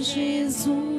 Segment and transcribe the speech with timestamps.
[0.00, 0.89] Jesus,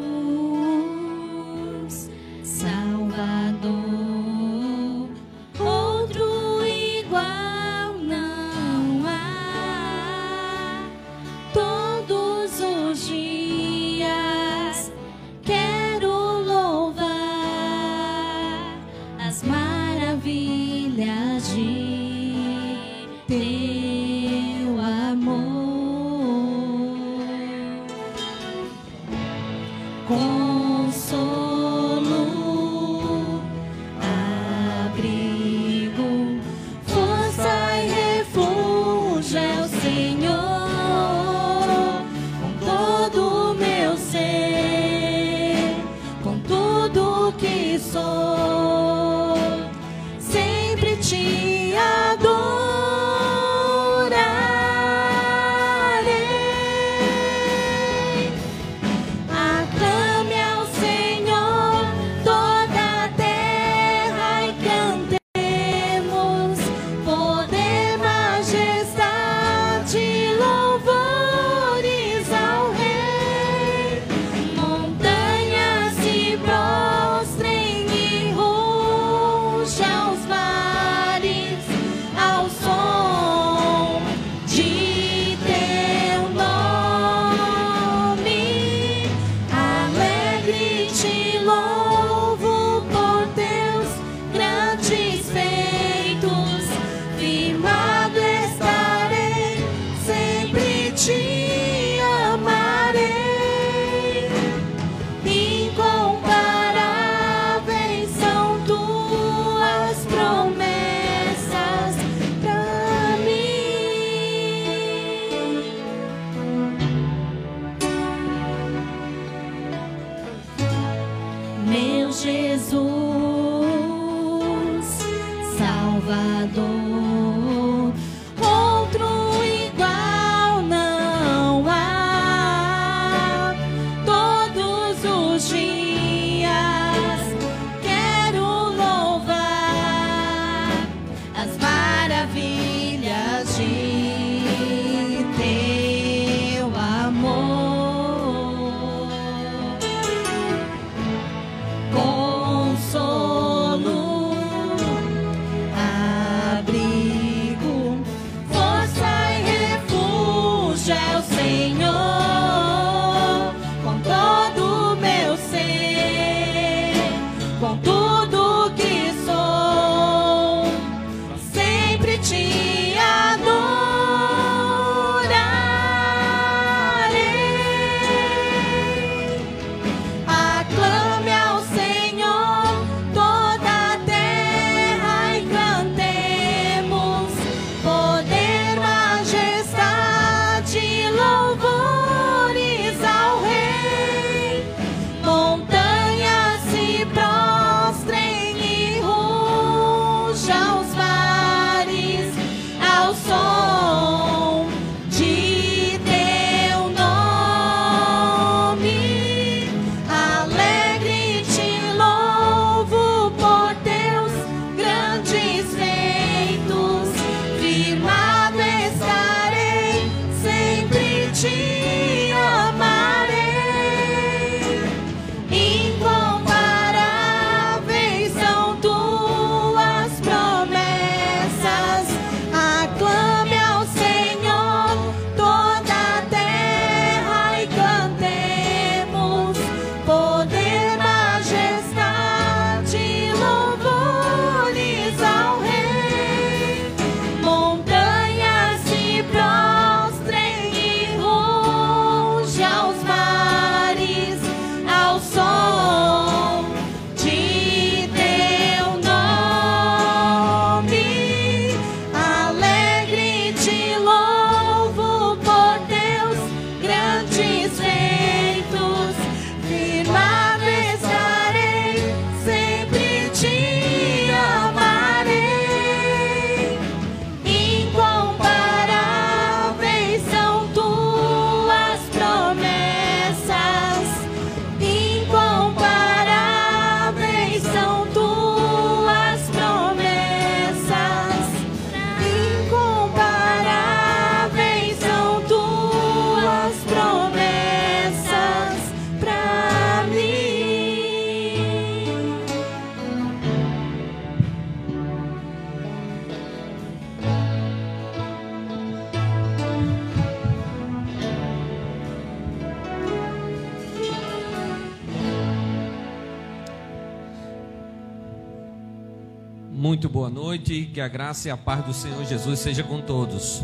[321.01, 323.63] que a graça e a paz do Senhor Jesus seja com todos.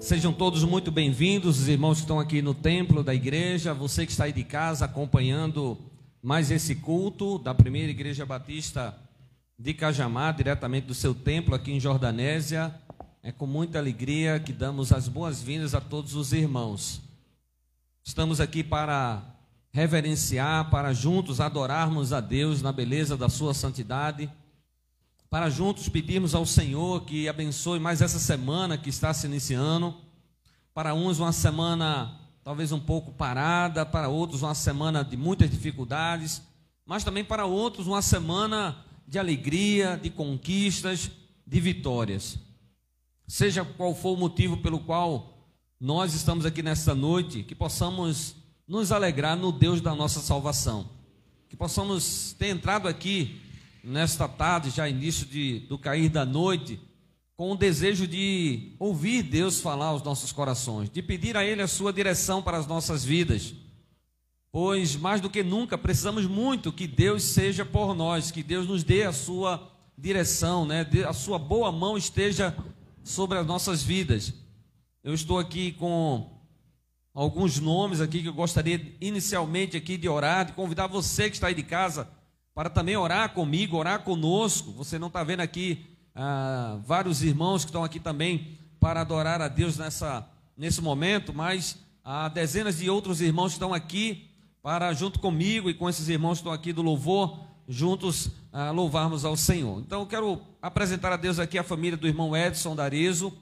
[0.00, 4.12] Sejam todos muito bem-vindos, os irmãos que estão aqui no templo da igreja, você que
[4.12, 5.76] está aí de casa acompanhando
[6.22, 8.96] mais esse culto da primeira igreja batista
[9.58, 12.74] de Cajamar, diretamente do seu templo aqui em Jordanésia.
[13.22, 17.02] É com muita alegria que damos as boas-vindas a todos os irmãos.
[18.02, 19.22] Estamos aqui para
[19.70, 24.30] reverenciar, para juntos adorarmos a Deus na beleza da Sua santidade,
[25.30, 29.94] para juntos pedirmos ao Senhor que abençoe mais essa semana que está se iniciando.
[30.74, 36.42] Para uns, uma semana talvez um pouco parada, para outros, uma semana de muitas dificuldades,
[36.84, 41.12] mas também para outros, uma semana de alegria, de conquistas,
[41.46, 42.36] de vitórias.
[43.28, 45.32] Seja qual for o motivo pelo qual
[45.78, 48.34] nós estamos aqui nesta noite, que possamos
[48.66, 50.88] nos alegrar no Deus da nossa salvação.
[51.48, 53.40] Que possamos ter entrado aqui
[53.82, 56.80] nesta tarde, já início de, do cair da noite,
[57.36, 61.68] com o desejo de ouvir Deus falar aos nossos corações, de pedir a Ele a
[61.68, 63.54] sua direção para as nossas vidas.
[64.52, 68.84] Pois mais do que nunca precisamos muito que Deus seja por nós, que Deus nos
[68.84, 70.86] dê a sua direção, né?
[71.08, 72.54] a sua boa mão esteja
[73.02, 74.34] sobre as nossas vidas.
[75.02, 76.38] Eu estou aqui com
[77.14, 81.46] alguns nomes aqui que eu gostaria inicialmente aqui de orar, de convidar você que está
[81.46, 82.06] aí de casa
[82.60, 84.70] para também orar comigo, orar conosco.
[84.72, 89.48] Você não está vendo aqui ah, vários irmãos que estão aqui também para adorar a
[89.48, 94.28] Deus nessa, nesse momento, mas há dezenas de outros irmãos que estão aqui
[94.62, 99.24] para, junto comigo e com esses irmãos que estão aqui do louvor, juntos ah, louvarmos
[99.24, 99.80] ao Senhor.
[99.80, 103.32] Então eu quero apresentar a Deus aqui a família do irmão Edson Darezo,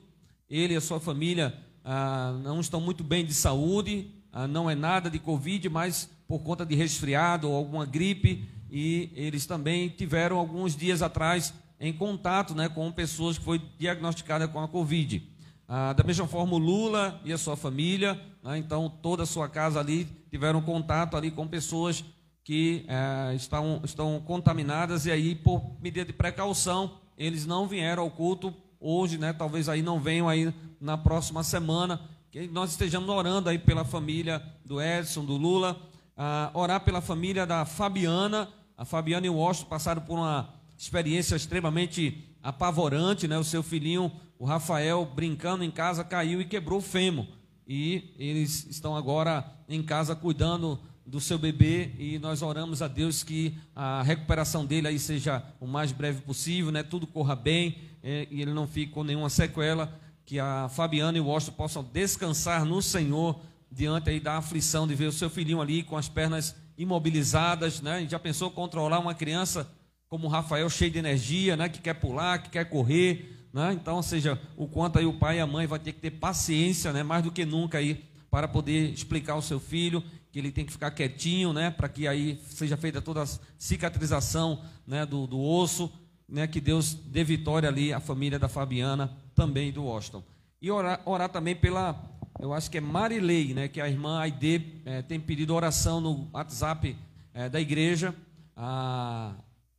[0.49, 4.77] ele e a sua família ah, não estão muito bem de saúde, ah, não é
[4.77, 10.39] nada de Covid, mas por conta de resfriado ou alguma gripe, e eles também tiveram
[10.39, 15.23] alguns dias atrás em contato né, com pessoas que foi diagnosticada com a Covid.
[15.69, 19.49] Ah, da mesma forma, o Lula e a sua família, né, então toda a sua
[19.49, 22.05] casa ali tiveram contato ali com pessoas
[22.49, 28.11] que eh, estão, estão contaminadas e aí, por medida de precaução, eles não vieram ao
[28.11, 29.35] culto hoje, né?
[29.35, 30.51] Talvez aí não venham aí
[30.81, 32.01] na próxima semana.
[32.31, 35.79] Que nós estejamos orando aí pela família do Edson, do Lula,
[36.17, 38.49] uh, orar pela família da Fabiana.
[38.79, 43.37] A Fabiana e o Washington passaram por uma experiência extremamente apavorante, né?
[43.37, 47.27] O seu filhinho, o Rafael, brincando em casa, caiu e quebrou o fêmur.
[47.67, 53.25] E eles estão agora em casa cuidando do seu bebê e nós oramos a Deus
[53.25, 56.85] que a recuperação dele aí seja o mais breve possível, né?
[56.85, 59.93] Tudo corra bem é, e ele não fique com nenhuma sequela,
[60.25, 63.41] que a Fabiana e o Washington possam descansar no Senhor
[63.73, 68.07] diante aí da aflição de ver o seu filhinho ali com as pernas imobilizadas, né?
[68.09, 69.69] Já pensou controlar uma criança
[70.09, 71.69] como o Rafael cheio de energia, né?
[71.69, 73.75] Que quer pular, que quer correr, né?
[73.75, 76.13] Então, ou seja, o quanto aí o pai e a mãe vai ter que ter
[76.13, 77.03] paciência, né?
[77.03, 80.73] Mais do que nunca aí para poder explicar ao seu filho que ele tem que
[80.73, 85.91] ficar quietinho, né, para que aí seja feita toda a cicatrização, né, do, do osso,
[86.29, 90.23] né, que Deus dê vitória ali à família da Fabiana, também do Washington.
[90.61, 91.95] E orar, orar também pela,
[92.39, 96.29] eu acho que é Marilei, né, que a irmã Aide é, tem pedido oração no
[96.33, 96.97] WhatsApp
[97.35, 98.15] é, da igreja.
[98.57, 99.35] Ah,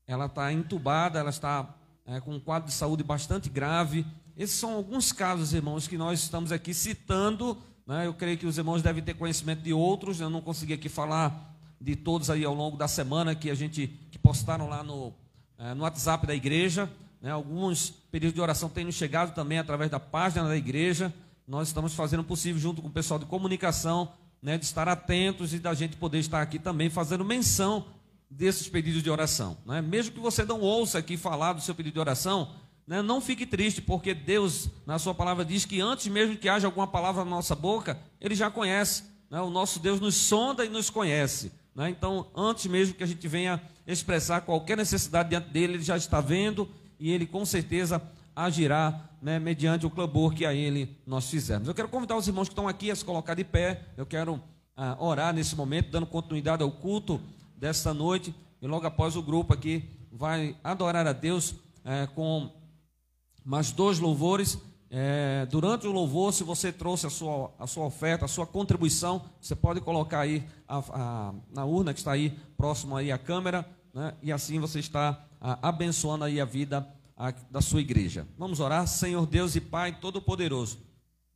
[0.05, 1.75] ela está entubada, ela está
[2.05, 4.05] é, com um quadro de saúde bastante grave.
[4.35, 7.57] Esses são alguns casos, irmãos, que nós estamos aqui citando
[7.89, 8.05] né?
[8.05, 10.21] Eu creio que os irmãos devem ter conhecimento de outros.
[10.21, 13.87] Eu não consegui aqui falar de todos aí ao longo da semana que a gente
[14.11, 15.11] que postaram lá no,
[15.75, 16.87] no WhatsApp da igreja.
[17.19, 17.31] Né?
[17.31, 21.11] Alguns pedidos de oração têm nos chegado também através da página da igreja.
[21.49, 25.51] Nós estamos fazendo o possível junto com o pessoal de comunicação, né, de estar atentos
[25.51, 27.87] e da gente poder estar aqui também fazendo menção
[28.29, 29.57] desses pedidos de oração.
[29.65, 29.81] Né?
[29.81, 32.51] Mesmo que você não ouça aqui falar do seu pedido de oração,
[32.85, 33.01] né?
[33.01, 36.87] Não fique triste, porque Deus, na Sua palavra, diz que antes mesmo que haja alguma
[36.87, 39.03] palavra na nossa boca, Ele já conhece.
[39.29, 39.39] Né?
[39.39, 41.51] O nosso Deus nos sonda e nos conhece.
[41.75, 41.91] Né?
[41.91, 46.19] Então, antes mesmo que a gente venha expressar qualquer necessidade diante dele, Ele já está
[46.19, 46.67] vendo
[46.99, 48.01] e Ele com certeza
[48.35, 51.67] agirá né, mediante o clamor que a Ele nós fizermos.
[51.67, 53.81] Eu quero convidar os irmãos que estão aqui a se colocar de pé.
[53.97, 54.41] Eu quero
[54.75, 57.19] ah, orar nesse momento, dando continuidade ao culto
[57.57, 58.33] desta noite.
[58.61, 61.55] E logo após o grupo aqui vai adorar a Deus
[61.85, 62.49] eh, com
[63.43, 64.57] mais dois louvores.
[64.91, 69.21] É, durante o louvor, se você trouxe a sua, a sua oferta, a sua contribuição,
[69.39, 73.69] você pode colocar aí a, a, na urna que está aí próximo aí à câmera,
[73.93, 74.13] né?
[74.23, 76.87] e assim você está a, abençoando aí a vida
[77.51, 78.25] da sua igreja.
[78.37, 80.79] Vamos orar, Senhor Deus e Pai Todo-Poderoso.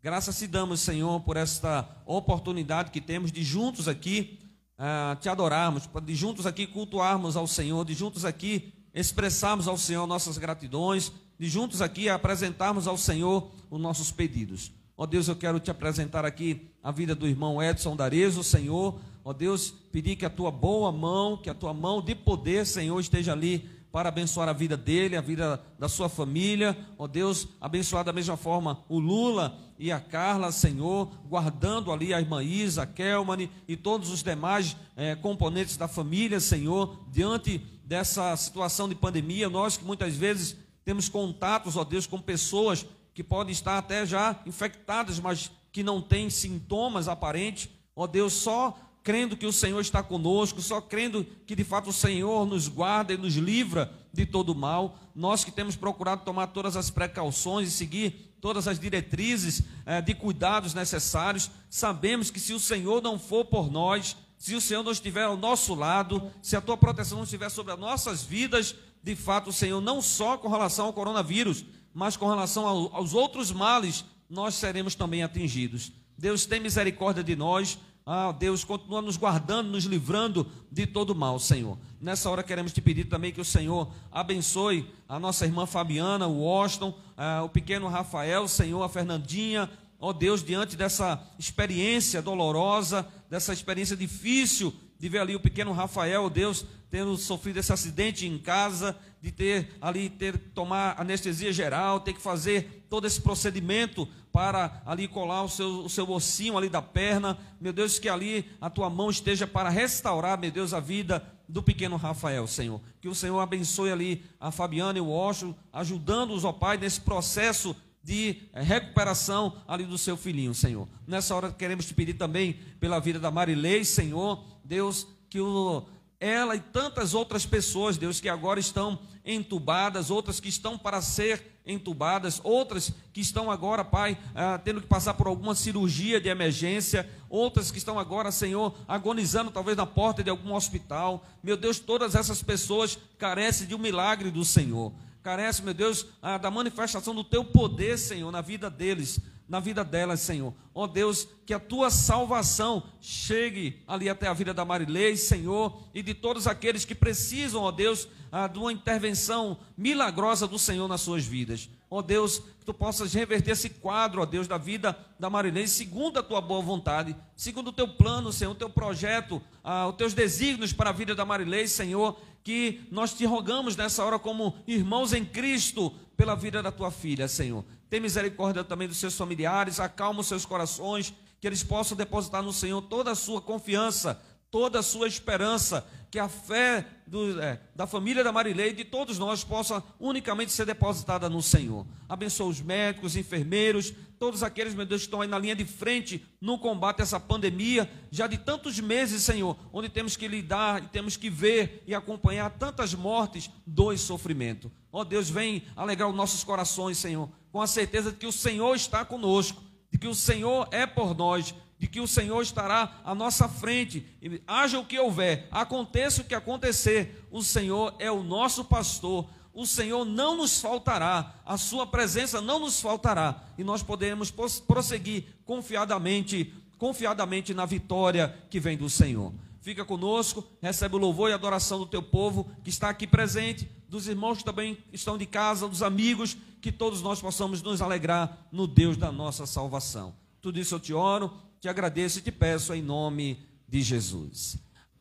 [0.01, 4.39] Graças te damos, Senhor, por esta oportunidade que temos de juntos aqui
[4.77, 10.07] uh, te adorarmos, de juntos aqui cultuarmos ao Senhor, de juntos aqui expressarmos ao Senhor
[10.07, 14.71] nossas gratidões, de juntos aqui apresentarmos ao Senhor os nossos pedidos.
[14.95, 18.99] Ó Deus, eu quero te apresentar aqui a vida do irmão Edson Darezo, Senhor.
[19.25, 22.99] Ó Deus, pedir que a tua boa mão, que a tua mão de poder, Senhor,
[22.99, 26.75] esteja ali para abençoar a vida dele, a vida da sua família.
[26.97, 32.19] Ó Deus, abençoar da mesma forma o Lula e a Carla, Senhor, guardando ali a
[32.19, 38.35] irmã Isa, a Kelmane e todos os demais eh, componentes da família, Senhor, diante dessa
[38.35, 39.47] situação de pandemia.
[39.47, 42.83] Nós que muitas vezes temos contatos, ó Deus, com pessoas
[43.13, 47.69] que podem estar até já infectadas, mas que não têm sintomas aparentes.
[47.95, 51.93] Ó Deus, só crendo que o Senhor está conosco, só crendo que de fato o
[51.93, 54.98] Senhor nos guarda e nos livra de todo mal.
[55.13, 60.13] Nós que temos procurado tomar todas as precauções e seguir todas as diretrizes eh, de
[60.13, 64.91] cuidados necessários, sabemos que se o Senhor não for por nós, se o Senhor não
[64.91, 69.15] estiver ao nosso lado, se a tua proteção não estiver sobre as nossas vidas, de
[69.15, 73.51] fato, o Senhor, não só com relação ao coronavírus, mas com relação ao, aos outros
[73.51, 75.91] males, nós seremos também atingidos.
[76.17, 77.77] Deus tem misericórdia de nós.
[78.05, 81.77] Ah, Deus continua nos guardando, nos livrando de todo mal, Senhor.
[82.01, 86.41] Nessa hora queremos te pedir também que o Senhor abençoe a nossa irmã Fabiana, o
[86.41, 89.69] Washington, ah, o pequeno Rafael, Senhor, a Fernandinha.
[90.00, 95.72] Ó oh, Deus, diante dessa experiência dolorosa, dessa experiência difícil de ver ali o pequeno
[95.72, 101.51] Rafael, Deus, tendo sofrido esse acidente em casa, de ter ali, ter que tomar anestesia
[101.51, 106.55] geral, ter que fazer todo esse procedimento para ali colar o seu, o seu ossinho
[106.55, 107.35] ali da perna.
[107.59, 111.63] Meu Deus, que ali a tua mão esteja para restaurar, meu Deus, a vida do
[111.63, 112.79] pequeno Rafael, Senhor.
[113.01, 117.75] Que o Senhor abençoe ali a Fabiana e o Osho, ajudando-os, ó Pai, nesse processo
[118.03, 120.88] de eh, recuperação ali do seu filhinho, Senhor.
[121.07, 125.88] Nessa hora queremos te pedir também pela vida da Marilei, Senhor, Deus, que o
[126.24, 131.60] ela e tantas outras pessoas, Deus, que agora estão entubadas, outras que estão para ser
[131.65, 137.10] entubadas, outras que estão agora, Pai, ah, tendo que passar por alguma cirurgia de emergência,
[137.30, 141.25] outras que estão agora, Senhor, agonizando talvez na porta de algum hospital.
[141.44, 144.94] Meu Deus, todas essas pessoas carecem de um milagre do Senhor.
[145.22, 149.83] Carecem, meu Deus, ah, da manifestação do teu poder, Senhor, na vida deles na vida
[149.83, 150.53] delas, Senhor.
[150.73, 155.83] Ó oh, Deus, que a tua salvação chegue ali até a vida da Marilei, Senhor,
[155.93, 160.57] e de todos aqueles que precisam, ó oh, Deus, ah, de uma intervenção milagrosa do
[160.57, 161.69] Senhor nas suas vidas.
[161.89, 165.67] Ó oh, Deus, que tu possas reverter esse quadro, ó Deus, da vida da Marilei,
[165.67, 169.95] segundo a tua boa vontade, segundo o teu plano, Senhor, o teu projeto, ah, os
[169.95, 174.55] teus desígnios para a vida da Marilei, Senhor, que nós te rogamos nessa hora como
[174.67, 177.65] irmãos em Cristo pela vida da tua filha, Senhor.
[177.89, 182.53] Tem misericórdia também dos seus familiares, acalma os seus corações, que eles possam depositar no
[182.53, 187.88] Senhor toda a sua confiança, toda a sua esperança, que a fé do, é, da
[187.88, 191.88] família da Marilei e de todos nós possa unicamente ser depositada no Senhor.
[192.08, 196.24] Abençoa os médicos, enfermeiros, todos aqueles, meu Deus, que estão aí na linha de frente
[196.39, 200.88] no combate a essa pandemia, já de tantos meses, Senhor, onde temos que lidar e
[200.89, 204.72] temos que ver e acompanhar tantas mortes, dor e sofrimento.
[204.91, 208.32] Ó oh, Deus, vem alegrar os nossos corações, Senhor com a certeza de que o
[208.32, 213.01] Senhor está conosco, de que o Senhor é por nós, de que o Senhor estará
[213.03, 214.06] à nossa frente.
[214.22, 219.27] E haja o que houver, aconteça o que acontecer, o Senhor é o nosso pastor.
[219.53, 225.25] O Senhor não nos faltará, a Sua presença não nos faltará, e nós poderemos prosseguir
[225.46, 229.32] confiadamente, confiadamente na vitória que vem do Senhor.
[229.62, 234.08] Fica conosco, recebe o louvor e adoração do teu povo que está aqui presente, dos
[234.08, 238.65] irmãos que também estão de casa, dos amigos que todos nós possamos nos alegrar no
[238.65, 240.15] Deus da nossa salvação.
[240.42, 241.32] Tudo isso eu te oro,
[241.63, 243.39] te agradeço e te peço em nome
[243.70, 244.58] de Jesus.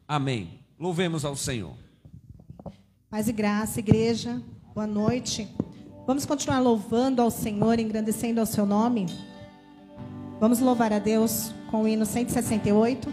[0.06, 0.60] Amém.
[0.78, 1.74] Louvemos ao Senhor.
[3.10, 4.40] Paz e graça, igreja.
[4.72, 5.48] Boa noite.
[6.06, 9.06] Vamos continuar louvando ao Senhor, engrandecendo ao seu nome.
[10.38, 13.12] Vamos louvar a Deus com o hino 168.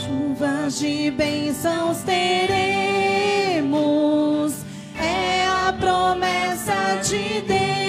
[0.00, 3.04] Chuvas de bênçãos teremos
[4.98, 7.83] é a promessa de Deus.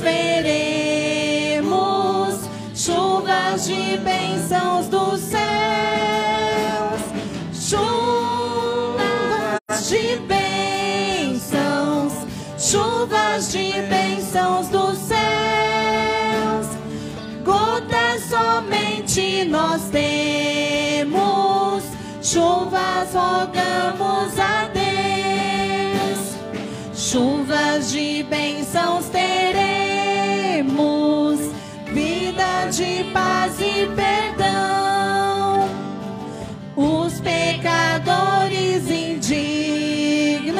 [0.00, 1.68] Veremos,
[2.74, 5.40] chuvas de bênçãos dos céus,
[7.52, 9.00] chuvas
[9.88, 12.12] de bênçãos,
[12.58, 16.66] chuvas de bênçãos dos céus,
[17.44, 20.30] gotas somente nós temos
[22.30, 26.36] chuvas rogamos a Deus,
[26.94, 29.59] chuvas de bênçãos teremos,
[32.70, 35.68] de paz e perdão.
[36.76, 40.52] Os pecadores indignos,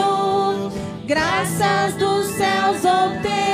[1.06, 3.49] graças dos céus obtêm.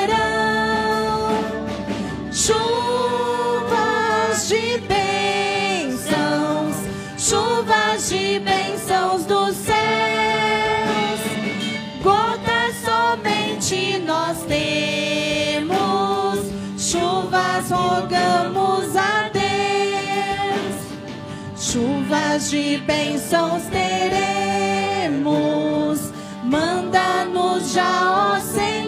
[22.36, 25.22] Chuvas de bênçãos teremos.
[26.44, 28.85] Manda-nos já, ó Senhor,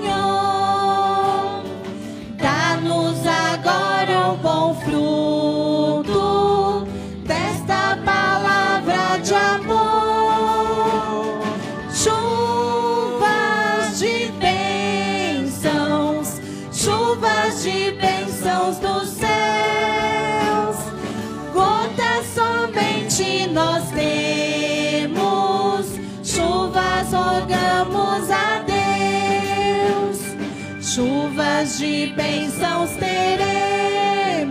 [30.98, 34.50] chuvas de bênçãos teremos,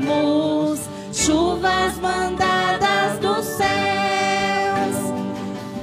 [1.11, 4.95] chuvas mandadas dos céus,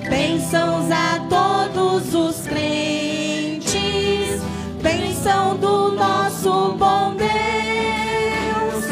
[0.09, 4.40] bênçãos a todos os crentes,
[4.83, 8.87] bênção do nosso bom Deus,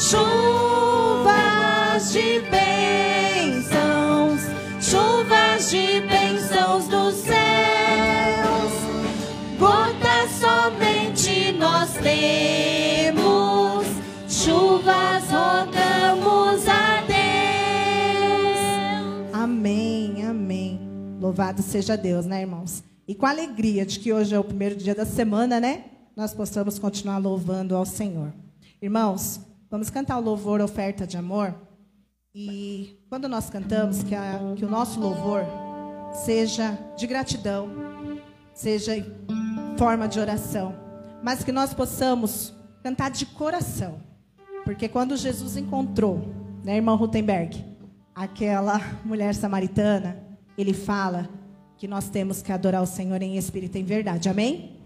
[0.00, 1.30] chuvas
[2.10, 2.57] de bênçãos,
[21.38, 22.82] Louvado seja Deus, né, irmãos?
[23.06, 25.84] E com a alegria de que hoje é o primeiro dia da semana, né?
[26.16, 28.32] Nós possamos continuar louvando ao Senhor.
[28.82, 31.54] Irmãos, vamos cantar o louvor Oferta de Amor.
[32.34, 35.44] E quando nós cantamos, que, a- que o nosso louvor
[36.24, 37.68] seja de gratidão,
[38.52, 39.06] seja em
[39.78, 40.74] forma de oração,
[41.22, 44.00] mas que nós possamos cantar de coração.
[44.64, 47.64] Porque quando Jesus encontrou, né, irmão Rutenberg,
[48.12, 50.26] aquela mulher samaritana,
[50.58, 51.28] ele fala
[51.76, 54.28] que nós temos que adorar o Senhor em espírito e em verdade.
[54.28, 54.77] Amém?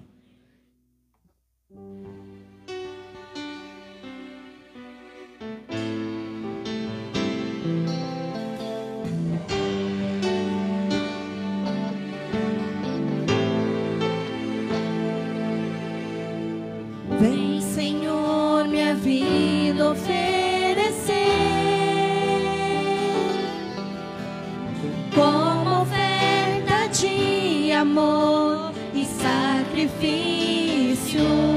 [29.82, 31.51] Sacrifício.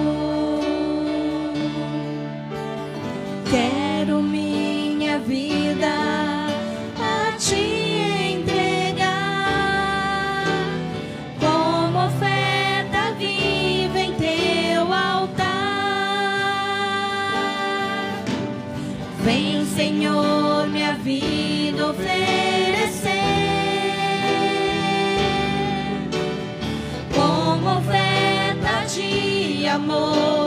[29.75, 30.44] Amor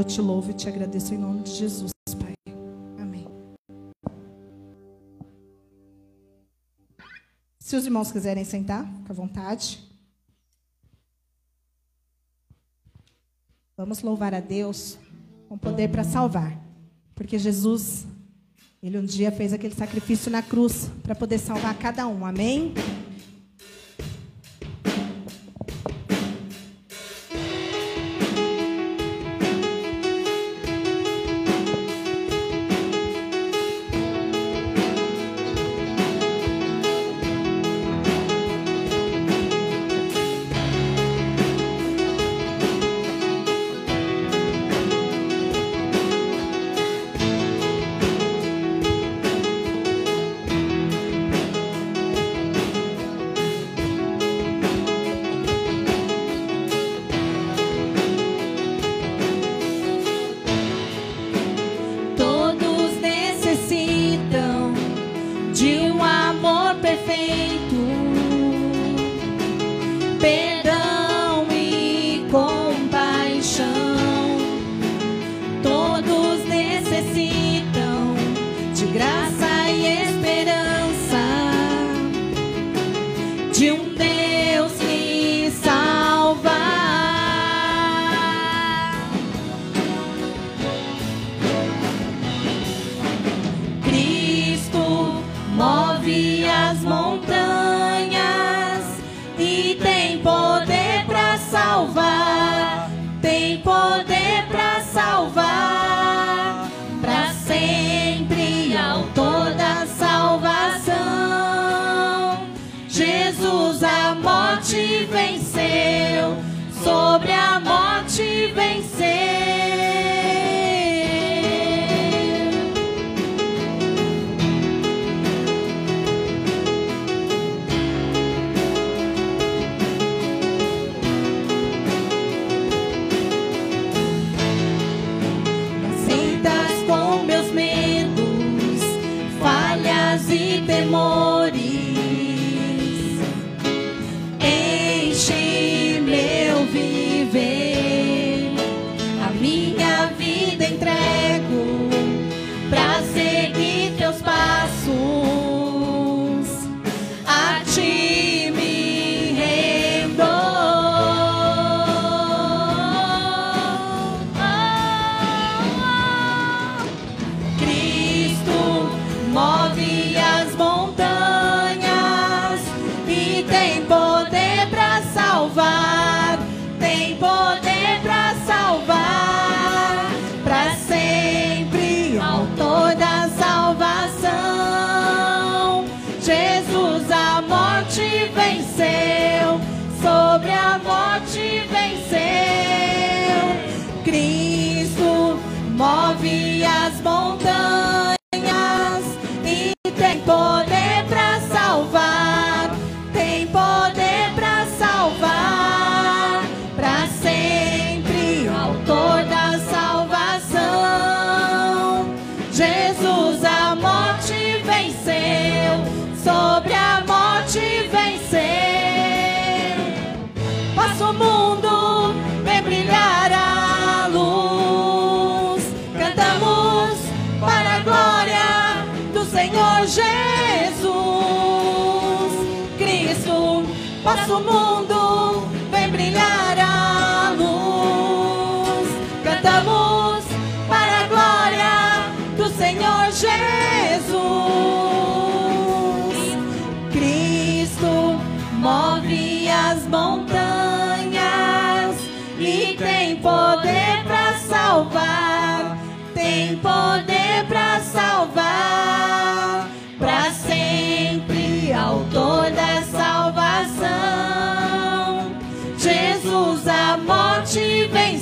[0.00, 2.32] Eu te louvo e te agradeço em nome de Jesus, Pai.
[2.98, 3.26] Amém.
[7.58, 9.78] Se os irmãos quiserem sentar, fica à vontade.
[13.76, 14.96] Vamos louvar a Deus
[15.50, 16.58] com poder para salvar.
[17.14, 18.06] Porque Jesus,
[18.82, 22.24] ele um dia fez aquele sacrifício na cruz para poder salvar cada um.
[22.24, 22.72] Amém?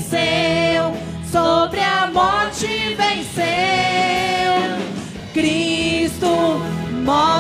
[0.09, 0.95] Venceu,
[1.31, 3.45] sobre a morte venceu.
[5.35, 6.61] Cristo
[7.05, 7.38] move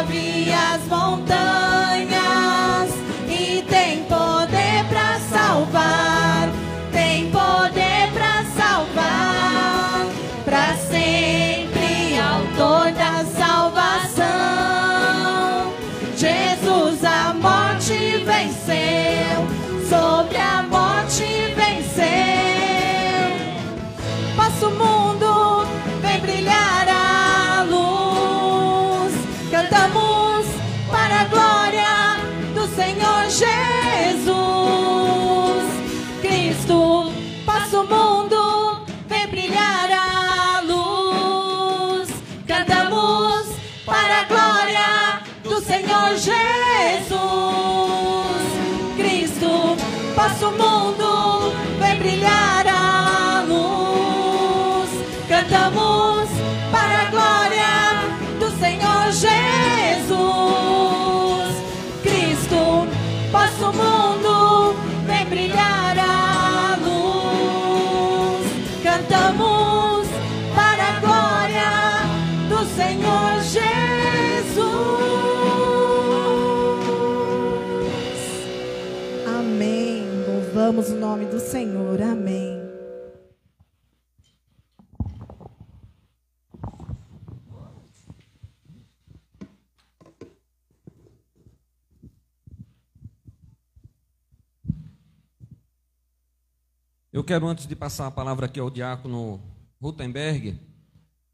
[97.28, 99.38] quero, antes de passar a palavra aqui ao diácono
[99.82, 100.58] Rutenberg,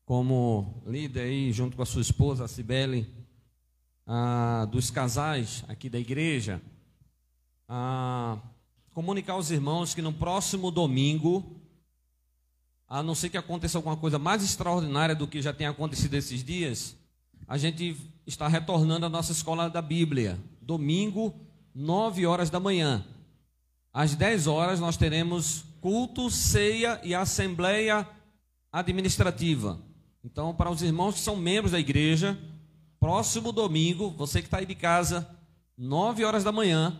[0.04, 3.09] como líder aí, junto com a sua esposa, a Cibele,
[4.72, 6.61] dos casais aqui da igreja,
[8.92, 11.61] comunicar aos irmãos que no próximo domingo,
[12.88, 16.42] a não ser que aconteça alguma coisa mais extraordinária do que já tem acontecido esses
[16.42, 16.96] dias,
[17.46, 20.40] a gente está retornando à nossa escola da Bíblia.
[20.61, 21.33] Domingo,
[21.72, 23.07] 9 horas da manhã.
[23.92, 28.09] Às 10 horas nós teremos culto, ceia e assembleia
[28.73, 29.79] administrativa.
[30.25, 32.38] Então, para os irmãos que são membros da igreja,
[32.99, 35.29] próximo domingo, você que está aí de casa,
[35.77, 36.99] 9 horas da manhã,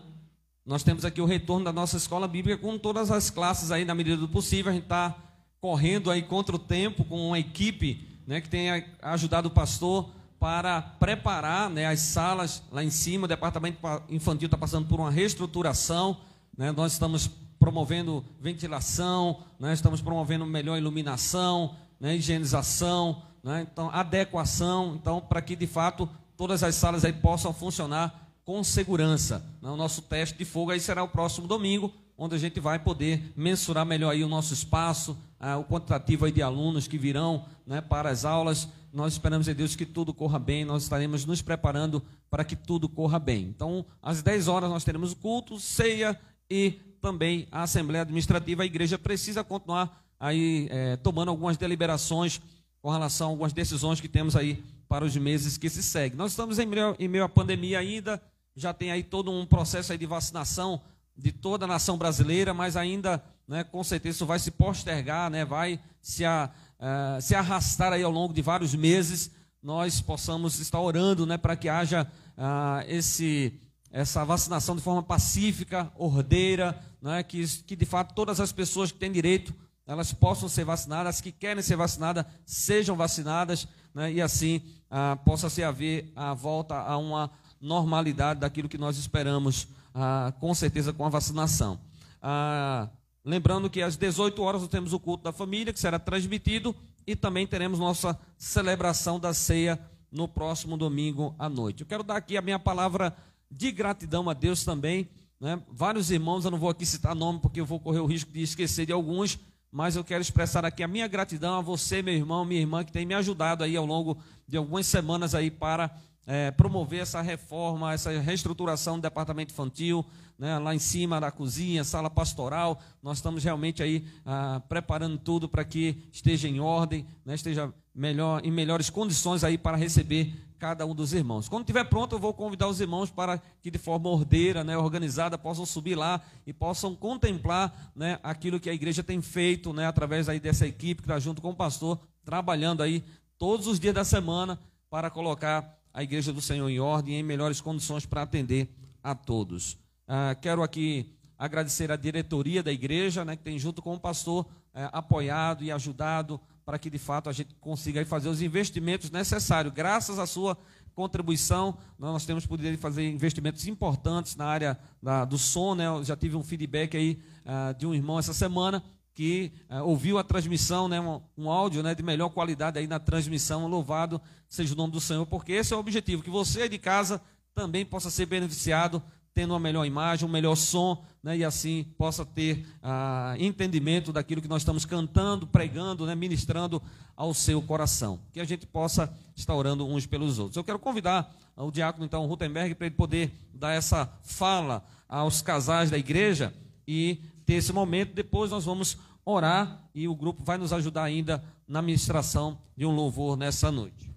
[0.63, 3.95] nós temos aqui o retorno da nossa escola bíblica com todas as classes aí na
[3.95, 4.71] medida do possível.
[4.71, 5.17] A gente está
[5.59, 8.67] correndo aí contra o tempo com uma equipe né, que tem
[9.01, 13.25] ajudado o pastor para preparar né, as salas lá em cima.
[13.25, 13.79] O departamento
[14.11, 16.21] infantil está passando por uma reestruturação.
[16.55, 24.95] Né, nós estamos promovendo ventilação, né, estamos promovendo melhor iluminação, né, higienização, né, então adequação,
[24.95, 29.43] então para que de fato todas as salas aí possam funcionar com segurança.
[29.61, 29.69] Né?
[29.69, 33.33] O nosso teste de fogo aí será o próximo domingo, onde a gente vai poder
[33.35, 37.81] mensurar melhor aí o nosso espaço, ah, o quantitativo aí de alunos que virão né,
[37.81, 38.69] para as aulas.
[38.93, 42.87] Nós esperamos em Deus que tudo corra bem, nós estaremos nos preparando para que tudo
[42.87, 43.43] corra bem.
[43.43, 46.17] Então, às 10 horas nós teremos o culto, ceia
[46.49, 48.63] e também a Assembleia Administrativa.
[48.63, 52.41] A igreja precisa continuar aí é, tomando algumas deliberações
[52.81, 56.17] com relação a algumas decisões que temos aí para os meses que se seguem.
[56.17, 58.19] Nós estamos em meio, em meio à pandemia ainda,
[58.55, 60.81] já tem aí todo um processo aí de vacinação
[61.15, 65.45] de toda a nação brasileira, mas ainda, né, com certeza, isso vai se postergar, né,
[65.45, 69.29] vai se, a, uh, se arrastar aí ao longo de vários meses.
[69.61, 73.53] Nós possamos estar orando né, para que haja uh, esse,
[73.91, 78.97] essa vacinação de forma pacífica, ordeira, né, que, que de fato todas as pessoas que
[78.97, 79.53] têm direito
[79.85, 85.15] elas possam ser vacinadas, as que querem ser vacinadas sejam vacinadas, né, e assim ah,
[85.23, 87.29] possa se haver a volta a uma
[87.61, 91.79] normalidade daquilo que nós esperamos, ah, com certeza com a vacinação.
[92.19, 92.89] Ah,
[93.23, 97.15] lembrando que às 18 horas nós temos o culto da família, que será transmitido, e
[97.15, 99.79] também teremos nossa celebração da ceia
[100.11, 101.81] no próximo domingo à noite.
[101.81, 103.15] Eu quero dar aqui a minha palavra
[103.51, 105.07] de gratidão a Deus também.
[105.39, 105.61] Né?
[105.69, 108.41] Vários irmãos, eu não vou aqui citar nome porque eu vou correr o risco de
[108.41, 109.37] esquecer de alguns,
[109.71, 112.91] mas eu quero expressar aqui a minha gratidão a você, meu irmão, minha irmã, que
[112.91, 114.17] tem me ajudado aí ao longo
[114.47, 115.91] de algumas semanas aí para
[116.25, 120.05] é, promover essa reforma, essa reestruturação do departamento infantil,
[120.37, 122.81] né, lá em cima da cozinha, sala pastoral.
[123.01, 128.41] Nós estamos realmente aí ah, preparando tudo para que esteja em ordem, né, esteja melhor,
[128.43, 131.49] em melhores condições aí para receber cada um dos irmãos.
[131.49, 135.37] Quando estiver pronto, eu vou convidar os irmãos para que de forma ordeira, né, organizada,
[135.37, 140.29] possam subir lá e possam contemplar né, aquilo que a igreja tem feito né, através
[140.29, 143.03] aí dessa equipe que está junto com o pastor, trabalhando aí
[143.37, 147.61] todos os dias da semana para colocar a igreja do Senhor em ordem, em melhores
[147.61, 148.69] condições para atender
[149.03, 149.77] a todos.
[150.07, 154.45] Ah, quero aqui agradecer a diretoria da igreja, né, que tem junto com o pastor
[154.73, 159.73] eh, apoiado e ajudado para que de fato a gente consiga fazer os investimentos necessários.
[159.73, 160.57] Graças à sua
[160.95, 165.75] contribuição, nós temos podido fazer investimentos importantes na área da, do som.
[165.75, 165.87] Né?
[165.87, 170.17] Eu já tive um feedback aí ah, de um irmão essa semana que uh, ouviu
[170.17, 173.65] a transmissão, né, um, um, áudio né, de melhor qualidade aí na transmissão.
[173.65, 177.21] Louvado seja o nome do Senhor, porque esse é o objetivo, que você de casa
[177.53, 179.01] também possa ser beneficiado,
[179.35, 184.41] tendo uma melhor imagem, um melhor som, né, e assim possa ter uh, entendimento daquilo
[184.41, 186.81] que nós estamos cantando, pregando, né, ministrando
[187.17, 188.17] ao seu coração.
[188.31, 190.55] Que a gente possa estar orando uns pelos outros.
[190.55, 195.91] Eu quero convidar o diácono, então, Rutenberg, para ele poder dar essa fala aos casais
[195.91, 196.53] da igreja
[196.87, 198.13] e ter esse momento.
[198.13, 202.91] Depois nós vamos orar e o grupo vai nos ajudar ainda na ministração de um
[202.91, 204.09] louvor nessa noite.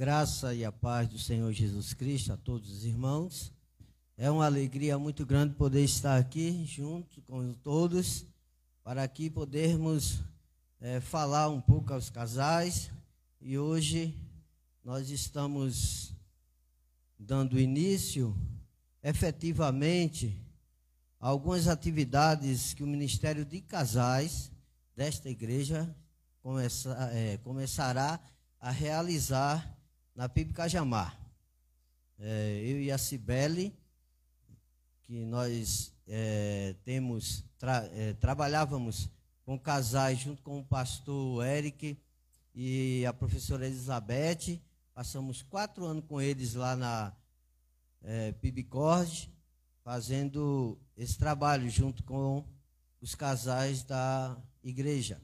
[0.00, 3.52] Graça e a paz do Senhor Jesus Cristo a todos os irmãos.
[4.16, 8.24] É uma alegria muito grande poder estar aqui junto com todos,
[8.82, 10.20] para aqui podermos
[10.80, 12.90] é, falar um pouco aos casais.
[13.42, 14.16] E hoje
[14.82, 16.14] nós estamos
[17.18, 18.34] dando início,
[19.02, 20.34] efetivamente,
[21.20, 24.50] a algumas atividades que o Ministério de Casais
[24.96, 25.94] desta igreja
[26.42, 28.18] começa, é, começará
[28.58, 29.76] a realizar
[30.14, 31.18] na PIB Cajamar.
[32.18, 33.74] É, eu e a Cibele
[35.10, 39.10] que nós é, temos tra, é, trabalhávamos
[39.44, 41.98] com casais junto com o pastor Eric
[42.54, 44.60] e a professora Elizabeth.
[44.94, 47.12] Passamos quatro anos com eles lá na
[48.02, 49.28] é, Pibicord,
[49.82, 52.44] fazendo esse trabalho junto com
[53.00, 55.20] os casais da igreja.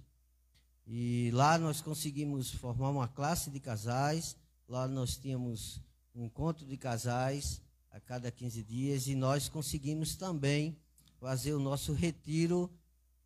[0.84, 4.36] E lá nós conseguimos formar uma classe de casais,
[4.68, 5.80] lá nós tínhamos
[6.14, 7.60] um encontro de casais,
[7.96, 10.76] a cada 15 dias e nós conseguimos também
[11.18, 12.70] fazer o nosso retiro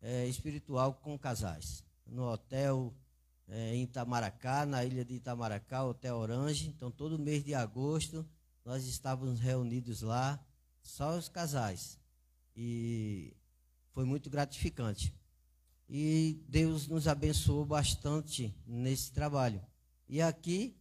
[0.01, 1.83] é, espiritual com casais.
[2.05, 2.93] No hotel
[3.49, 6.69] é, em Itamaracá, na ilha de Itamaracá, Hotel Orange.
[6.69, 8.25] Então, todo mês de agosto,
[8.63, 10.39] nós estávamos reunidos lá,
[10.81, 11.99] só os casais.
[12.55, 13.35] E
[13.91, 15.13] foi muito gratificante.
[15.89, 19.61] E Deus nos abençoou bastante nesse trabalho.
[20.07, 20.77] E aqui,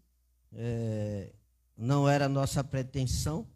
[0.53, 1.33] é,
[1.77, 3.47] não era nossa pretensão,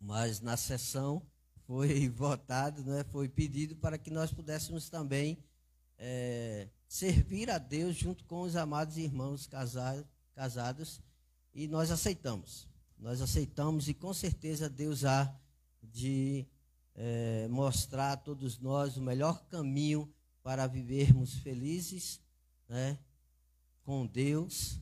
[0.00, 1.22] mas na sessão
[1.66, 5.38] foi votado, né, foi pedido para que nós pudéssemos também
[5.98, 10.04] é, servir a Deus junto com os amados irmãos casados,
[10.34, 11.00] casados
[11.54, 12.68] e nós aceitamos.
[12.98, 15.34] Nós aceitamos e com certeza Deus há
[15.82, 16.46] de
[16.94, 22.20] é, mostrar a todos nós o melhor caminho para vivermos felizes
[22.68, 22.98] né,
[23.84, 24.80] com Deus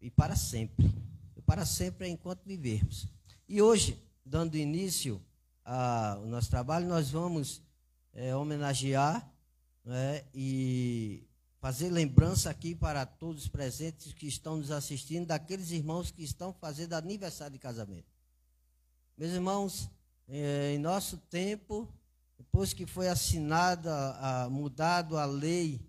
[0.00, 0.92] e para sempre.
[1.36, 3.06] E para sempre é enquanto vivermos.
[3.48, 5.20] E hoje dando início
[5.64, 7.62] ao nosso trabalho, nós vamos
[8.12, 9.28] é, homenagear
[9.84, 11.26] né, e
[11.60, 16.52] fazer lembrança aqui para todos os presentes que estão nos assistindo, daqueles irmãos que estão
[16.52, 18.10] fazendo aniversário de casamento.
[19.16, 19.90] Meus irmãos,
[20.26, 21.88] é, em nosso tempo,
[22.38, 25.80] depois que foi assinada, mudado a lei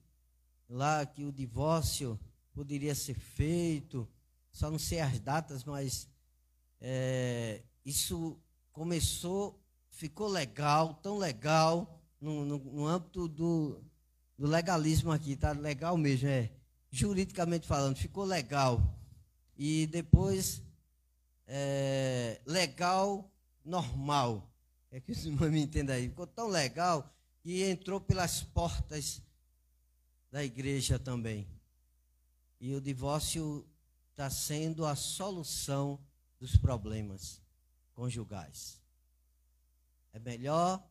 [0.67, 2.19] lá que o divórcio
[2.61, 4.07] poderia ser feito,
[4.51, 6.07] só não sei as datas, mas
[6.79, 8.39] é, isso
[8.71, 9.59] começou,
[9.89, 13.81] ficou legal, tão legal, no, no, no âmbito do,
[14.37, 16.51] do legalismo aqui, tá legal mesmo, é
[16.91, 18.95] juridicamente falando, ficou legal.
[19.57, 20.61] E depois,
[21.47, 23.27] é, legal,
[23.65, 24.47] normal.
[24.91, 26.09] É que os irmãos me entendem aí.
[26.09, 29.19] Ficou tão legal que entrou pelas portas
[30.31, 31.47] da igreja também.
[32.61, 33.67] E o divórcio
[34.11, 35.99] está sendo a solução
[36.39, 37.41] dos problemas
[37.95, 38.79] conjugais.
[40.13, 40.87] É melhor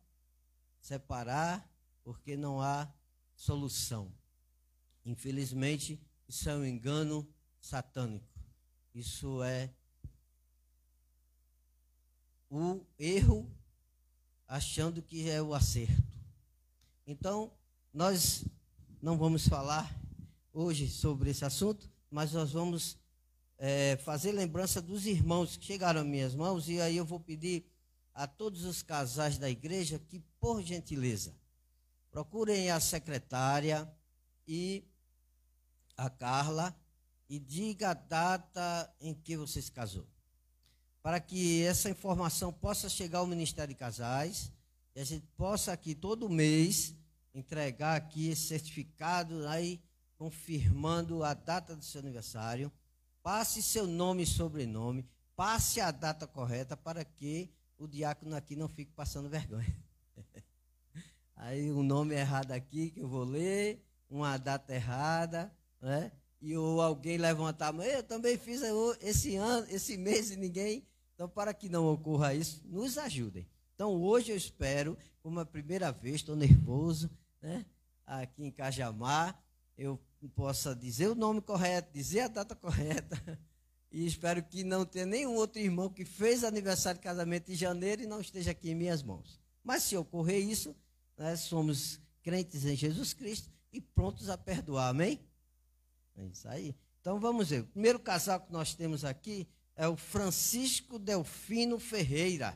[0.80, 1.64] separar
[2.02, 2.92] porque não há
[3.36, 4.12] solução.
[5.04, 7.24] Infelizmente, isso é um engano
[7.60, 8.26] satânico.
[8.92, 9.72] Isso é
[12.50, 13.48] o erro
[14.48, 16.02] achando que é o acerto.
[17.06, 17.52] Então,
[17.94, 18.44] nós
[19.00, 19.88] não vamos falar
[20.52, 22.96] hoje sobre esse assunto, mas nós vamos
[23.58, 27.64] é, fazer lembrança dos irmãos que chegaram às minhas mãos, e aí eu vou pedir
[28.14, 31.34] a todos os casais da igreja que, por gentileza,
[32.10, 33.90] procurem a secretária
[34.46, 34.84] e
[35.96, 36.74] a Carla
[37.28, 40.06] e diga a data em que você se casou.
[41.02, 44.50] Para que essa informação possa chegar ao Ministério de Casais
[44.94, 46.94] e a gente possa aqui todo mês
[47.32, 49.80] entregar aqui esse certificado aí
[50.20, 52.70] confirmando a data do seu aniversário.
[53.22, 58.68] Passe seu nome e sobrenome, passe a data correta para que o diácono aqui não
[58.68, 59.74] fique passando vergonha.
[61.36, 65.50] Aí um nome errado aqui que eu vou ler, uma data errada,
[65.80, 66.12] né?
[66.38, 68.60] E ou alguém levantar a mão, eu também fiz
[69.00, 70.86] esse ano, esse mês e ninguém.
[71.14, 73.48] Então, para que não ocorra isso, nos ajudem.
[73.74, 77.10] Então, hoje eu espero, como a primeira vez, estou nervoso,
[77.40, 77.64] né?
[78.06, 79.42] Aqui em Cajamar,
[79.78, 79.98] eu
[80.28, 83.16] possa dizer o nome correto, dizer a data correta.
[83.92, 88.00] E espero que não tenha nenhum outro irmão que fez aniversário de casamento em janeiro
[88.00, 89.40] e não esteja aqui em minhas mãos.
[89.64, 90.76] Mas se ocorrer isso,
[91.18, 95.20] nós somos crentes em Jesus Cristo e prontos a perdoar, amém?
[96.16, 96.72] É isso aí.
[97.00, 97.62] Então vamos ver.
[97.62, 102.54] O primeiro casal que nós temos aqui é o Francisco Delfino Ferreira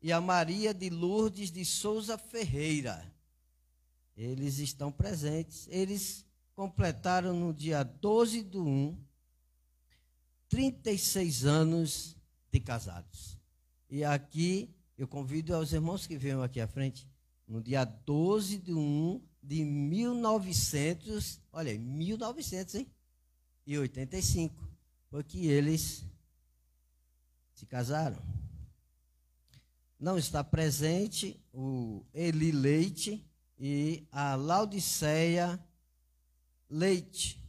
[0.00, 3.12] e a Maria de Lourdes de Souza Ferreira.
[4.16, 5.66] Eles estão presentes.
[5.70, 8.96] Eles completaram no dia 12 de 1,
[10.48, 12.16] 36 anos
[12.50, 13.38] de casados.
[13.90, 17.08] E aqui eu convido aos irmãos que venham aqui à frente,
[17.46, 22.90] no dia 12 de 1 de 1900, olha, 1900, hein?
[23.66, 24.68] E 85,
[25.10, 26.04] foi que eles
[27.54, 28.22] se casaram.
[29.98, 33.24] Não está presente o Eli Leite,
[33.58, 35.62] e a Laodiceia
[36.68, 37.42] Leite.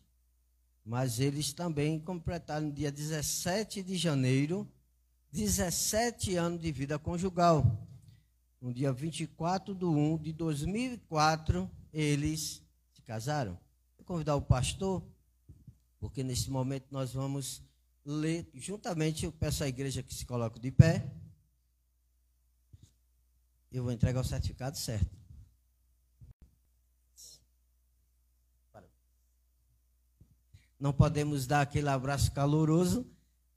[0.84, 4.70] Mas eles também completaram no dia 17 de janeiro
[5.36, 7.86] 17 anos de vida conjugal.
[8.62, 13.60] No dia 24 de 1 de 2004, eles se casaram.
[13.98, 15.04] Vou convidar o pastor,
[16.00, 17.62] porque nesse momento nós vamos
[18.06, 19.26] ler juntamente.
[19.26, 21.06] Eu peço à igreja que se coloque de pé.
[23.70, 25.25] Eu vou entregar o certificado certo.
[30.80, 33.06] Não podemos dar aquele abraço caloroso,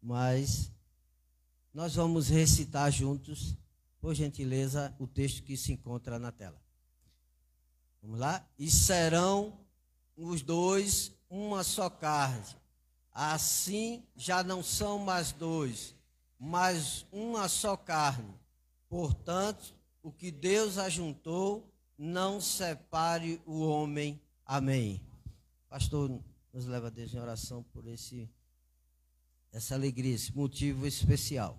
[0.01, 0.71] mas
[1.75, 3.57] nós vamos recitar juntos,
[4.01, 6.61] por gentileza, o texto que se encontra na tela.
[8.01, 8.47] Vamos lá?
[8.59, 9.59] E serão
[10.17, 12.57] os dois uma só carne.
[13.13, 15.95] Assim já não são mais dois,
[16.39, 18.33] mas uma só carne.
[18.89, 24.21] Portanto, o que Deus ajuntou, não separe o homem.
[24.47, 25.03] Amém.
[25.69, 26.21] Pastor,
[26.59, 28.29] nos leva Deus em oração por esse,
[29.53, 31.57] essa alegria, esse motivo especial.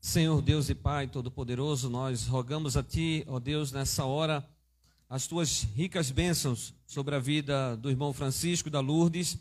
[0.00, 4.48] Senhor Deus e Pai Todo-Poderoso, nós rogamos a Ti, ó Deus, nessa hora,
[5.10, 9.36] as Tuas ricas bênçãos sobre a vida do irmão Francisco da Lourdes.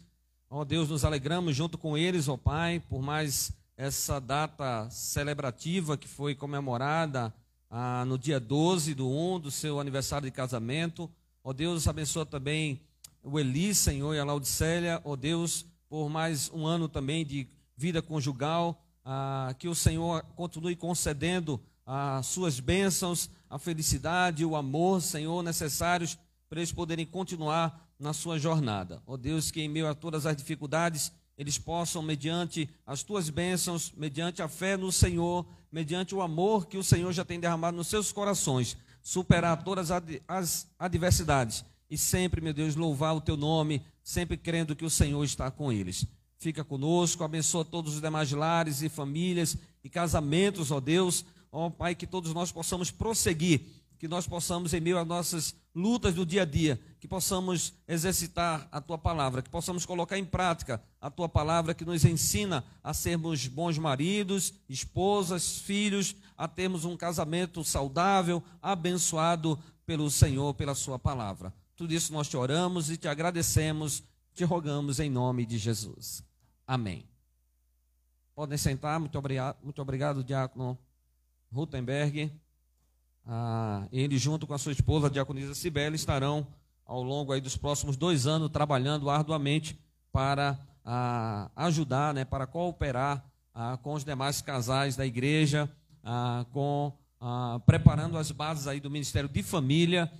[0.50, 6.08] Ó Deus, nos alegramos junto com eles, ó Pai, por mais essa data celebrativa que
[6.08, 7.34] foi comemorada
[7.70, 11.10] ah, no dia 12 do 1 do seu aniversário de casamento.
[11.44, 12.82] Ó oh, Deus, abençoa também
[13.24, 15.02] o Eli, Senhor, e a Laudicélia.
[15.04, 18.80] Ó oh, Deus, por mais um ano também de vida conjugal.
[19.04, 26.18] Ah, que o Senhor continue concedendo as suas bênçãos, a felicidade, o amor, Senhor, necessários
[26.48, 29.02] para eles poderem continuar na sua jornada.
[29.08, 33.30] Ó oh, Deus, que em meio a todas as dificuldades, eles possam, mediante as tuas
[33.30, 37.76] bênçãos, mediante a fé no Senhor, mediante o amor que o Senhor já tem derramado
[37.76, 39.90] nos seus corações, superar todas
[40.28, 45.24] as adversidades e sempre, meu Deus, louvar o teu nome, sempre crendo que o Senhor
[45.24, 46.08] está com eles.
[46.38, 51.24] fica conosco, abençoa todos os demais lares e famílias e casamentos, ó Deus.
[51.52, 53.62] Ó Pai, que todos nós possamos prosseguir,
[54.00, 58.68] que nós possamos, em meio às nossas lutas do dia a dia, que possamos exercitar
[58.72, 62.94] a tua palavra, que possamos colocar em prática a tua palavra que nos ensina a
[62.94, 71.00] sermos bons maridos, esposas, filhos, a termos um casamento saudável, abençoado pelo Senhor, pela sua
[71.00, 71.54] palavra.
[71.76, 74.04] Tudo isso nós te oramos e te agradecemos,
[74.34, 76.24] te rogamos em nome de Jesus.
[76.66, 77.06] Amém.
[78.36, 80.78] Podem sentar, muito obrigado, muito obrigado Diácono
[81.52, 82.32] Rutenberg.
[83.26, 83.63] Ah,
[83.94, 86.48] ele, junto com a sua esposa, a diaconisa Sibeli, estarão
[86.84, 89.78] ao longo aí dos próximos dois anos trabalhando arduamente
[90.12, 93.24] para ah, ajudar, né, para cooperar
[93.54, 95.70] ah, com os demais casais da igreja,
[96.04, 96.92] ah, com
[97.66, 100.12] preparando as bases aí do Ministério de Família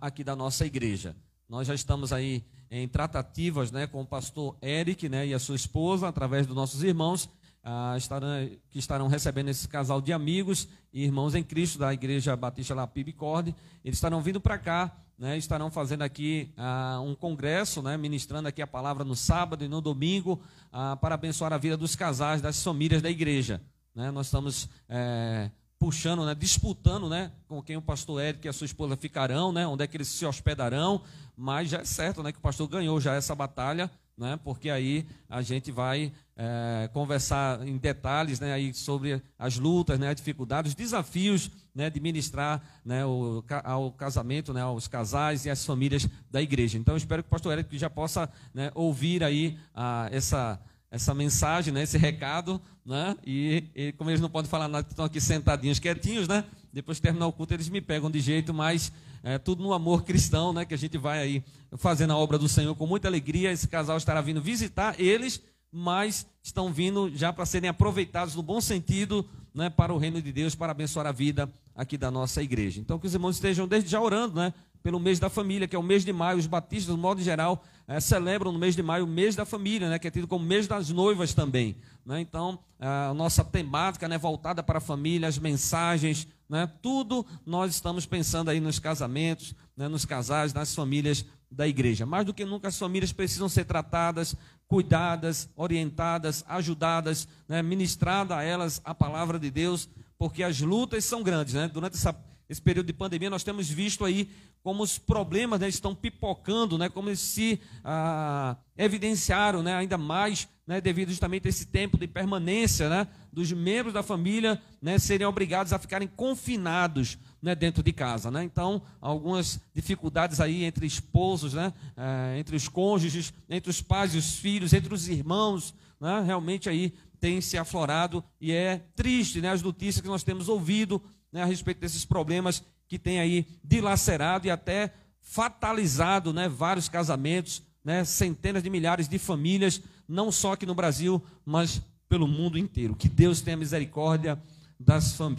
[0.00, 1.14] aqui da nossa igreja.
[1.48, 5.54] Nós já estamos aí em tratativas né, com o pastor Eric né, e a sua
[5.54, 7.30] esposa, através dos nossos irmãos,
[7.62, 8.28] ah, estarão,
[8.70, 13.12] que estarão recebendo esse casal de amigos e irmãos em Cristo da Igreja Batista Lapib
[13.12, 13.54] Corde.
[13.84, 18.60] Eles estarão vindo para cá, né, estarão fazendo aqui ah, um congresso, né, ministrando aqui
[18.60, 20.40] a palavra no sábado e no domingo,
[20.72, 23.60] ah, para abençoar a vida dos casais, das famílias da igreja.
[23.94, 24.10] Né?
[24.10, 28.64] Nós estamos é, puxando, né, disputando né, com quem o pastor Eric e a sua
[28.64, 31.02] esposa ficarão, né, onde é que eles se hospedarão,
[31.36, 35.06] mas já é certo né, que o pastor ganhou já essa batalha, né, porque aí
[35.28, 36.12] a gente vai
[36.44, 41.88] é, conversar em detalhes né, aí sobre as lutas, né, as dificuldades, os desafios né,
[41.88, 46.76] de ministrar né, o, ao casamento, né, aos casais e às famílias da igreja.
[46.76, 51.72] Então, espero que o pastor Eric já possa né, ouvir aí a, essa, essa mensagem,
[51.72, 55.78] né, esse recado, né, e, e, como eles não podem falar nada, estão aqui sentadinhos,
[55.78, 58.90] quietinhos, né, depois de terminar o culto, eles me pegam de jeito, mas
[59.22, 61.44] é, tudo no amor cristão, né, que a gente vai aí
[61.76, 63.52] fazendo a obra do Senhor com muita alegria.
[63.52, 65.40] Esse casal estará vindo visitar eles
[65.72, 70.30] mas estão vindo já para serem aproveitados no bom sentido né, para o reino de
[70.30, 72.80] Deus, para abençoar a vida aqui da nossa igreja.
[72.80, 74.52] Então, que os irmãos estejam desde já orando né,
[74.82, 76.38] pelo mês da família, que é o mês de maio.
[76.38, 79.88] Os batistas, no modo geral, é, celebram no mês de maio o mês da família,
[79.88, 81.76] né, que é tido como mês das noivas também.
[82.04, 82.20] Né?
[82.20, 88.04] Então, a nossa temática né, voltada para a família, as mensagens, né, tudo nós estamos
[88.04, 92.06] pensando aí nos casamentos, né, nos casais, nas famílias da igreja.
[92.06, 94.34] Mais do que nunca, as famílias precisam ser tratadas
[94.72, 101.22] cuidadas, orientadas, ajudadas, né, ministrada a elas a palavra de Deus, porque as lutas são
[101.22, 101.52] grandes.
[101.52, 101.68] Né?
[101.68, 102.16] Durante essa,
[102.48, 104.30] esse período de pandemia, nós temos visto aí
[104.62, 110.80] como os problemas né, estão pipocando, né, como se ah, evidenciaram né, ainda mais né,
[110.80, 115.74] devido justamente a esse tempo de permanência né, dos membros da família né, serem obrigados
[115.74, 118.30] a ficarem confinados né, dentro de casa.
[118.30, 118.44] Né?
[118.44, 124.18] Então, algumas dificuldades aí entre esposos, né, é, entre os cônjuges, entre os pais e
[124.18, 129.50] os filhos, entre os irmãos, né, realmente aí tem se aflorado e é triste né,
[129.50, 134.46] as notícias que nós temos ouvido né, a respeito desses problemas que tem aí dilacerado
[134.46, 140.66] e até fatalizado né, vários casamentos, né, centenas de milhares de famílias, não só aqui
[140.66, 142.94] no Brasil, mas pelo mundo inteiro.
[142.94, 144.40] Que Deus tenha misericórdia
[144.78, 145.36] das, fam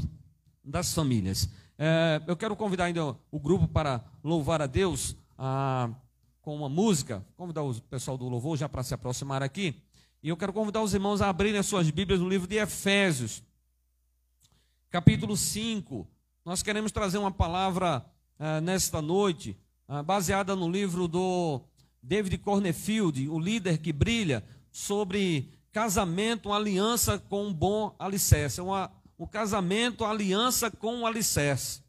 [0.63, 1.49] das famílias.
[1.77, 5.89] É, eu quero convidar ainda o grupo para louvar a Deus a,
[6.41, 7.25] com uma música.
[7.35, 9.81] Convidar o pessoal do louvor já para se aproximar aqui.
[10.21, 13.43] E eu quero convidar os irmãos a abrirem as suas Bíblias no livro de Efésios,
[14.89, 16.07] capítulo 5.
[16.45, 18.05] Nós queremos trazer uma palavra
[18.39, 19.57] é, nesta noite,
[19.89, 21.61] é, baseada no livro do
[22.01, 28.59] David Cornefield, o líder que brilha, sobre casamento, uma aliança com um bom alicerce.
[28.59, 28.91] É uma
[29.23, 31.81] o casamento, a aliança com o alicerce.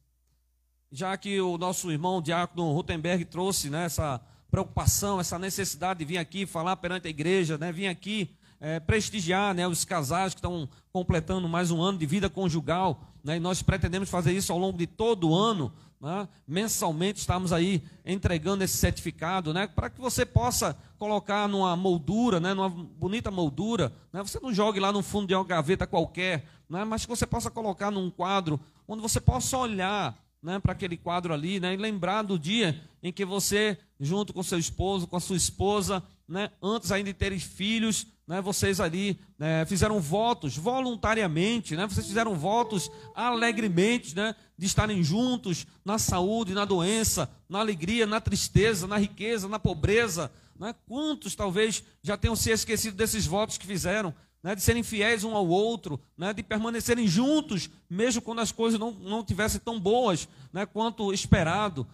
[0.92, 6.18] Já que o nosso irmão Diácono Rutenberg trouxe né, essa preocupação, essa necessidade de vir
[6.18, 8.30] aqui falar perante a igreja, né, vir aqui
[8.60, 13.02] é, prestigiar né, os casais que estão completando mais um ano de vida conjugal.
[13.24, 15.72] Né, e nós pretendemos fazer isso ao longo de todo o ano.
[15.98, 22.38] Né, mensalmente estamos aí entregando esse certificado né, para que você possa colocar numa moldura,
[22.38, 23.90] né, numa bonita moldura.
[24.12, 27.26] Né, você não jogue lá no fundo de uma gaveta qualquer, né, mas que você
[27.26, 31.76] possa colocar num quadro onde você possa olhar né, para aquele quadro ali né, e
[31.78, 36.50] lembrar do dia em que você, junto com seu esposo, com a sua esposa, né,
[36.62, 42.34] antes ainda de terem filhos, né, vocês ali né, fizeram votos voluntariamente, né, vocês fizeram
[42.34, 48.96] votos alegremente né, de estarem juntos na saúde, na doença, na alegria, na tristeza, na
[48.96, 50.30] riqueza, na pobreza.
[50.58, 54.14] Né, quantos talvez já tenham se esquecido desses votos que fizeram?
[54.44, 55.98] né, de serem fiéis um ao outro,
[56.36, 60.28] de permanecerem juntos, mesmo quando as coisas não, não tivessem tão boas
[60.70, 61.86] quanto esperado.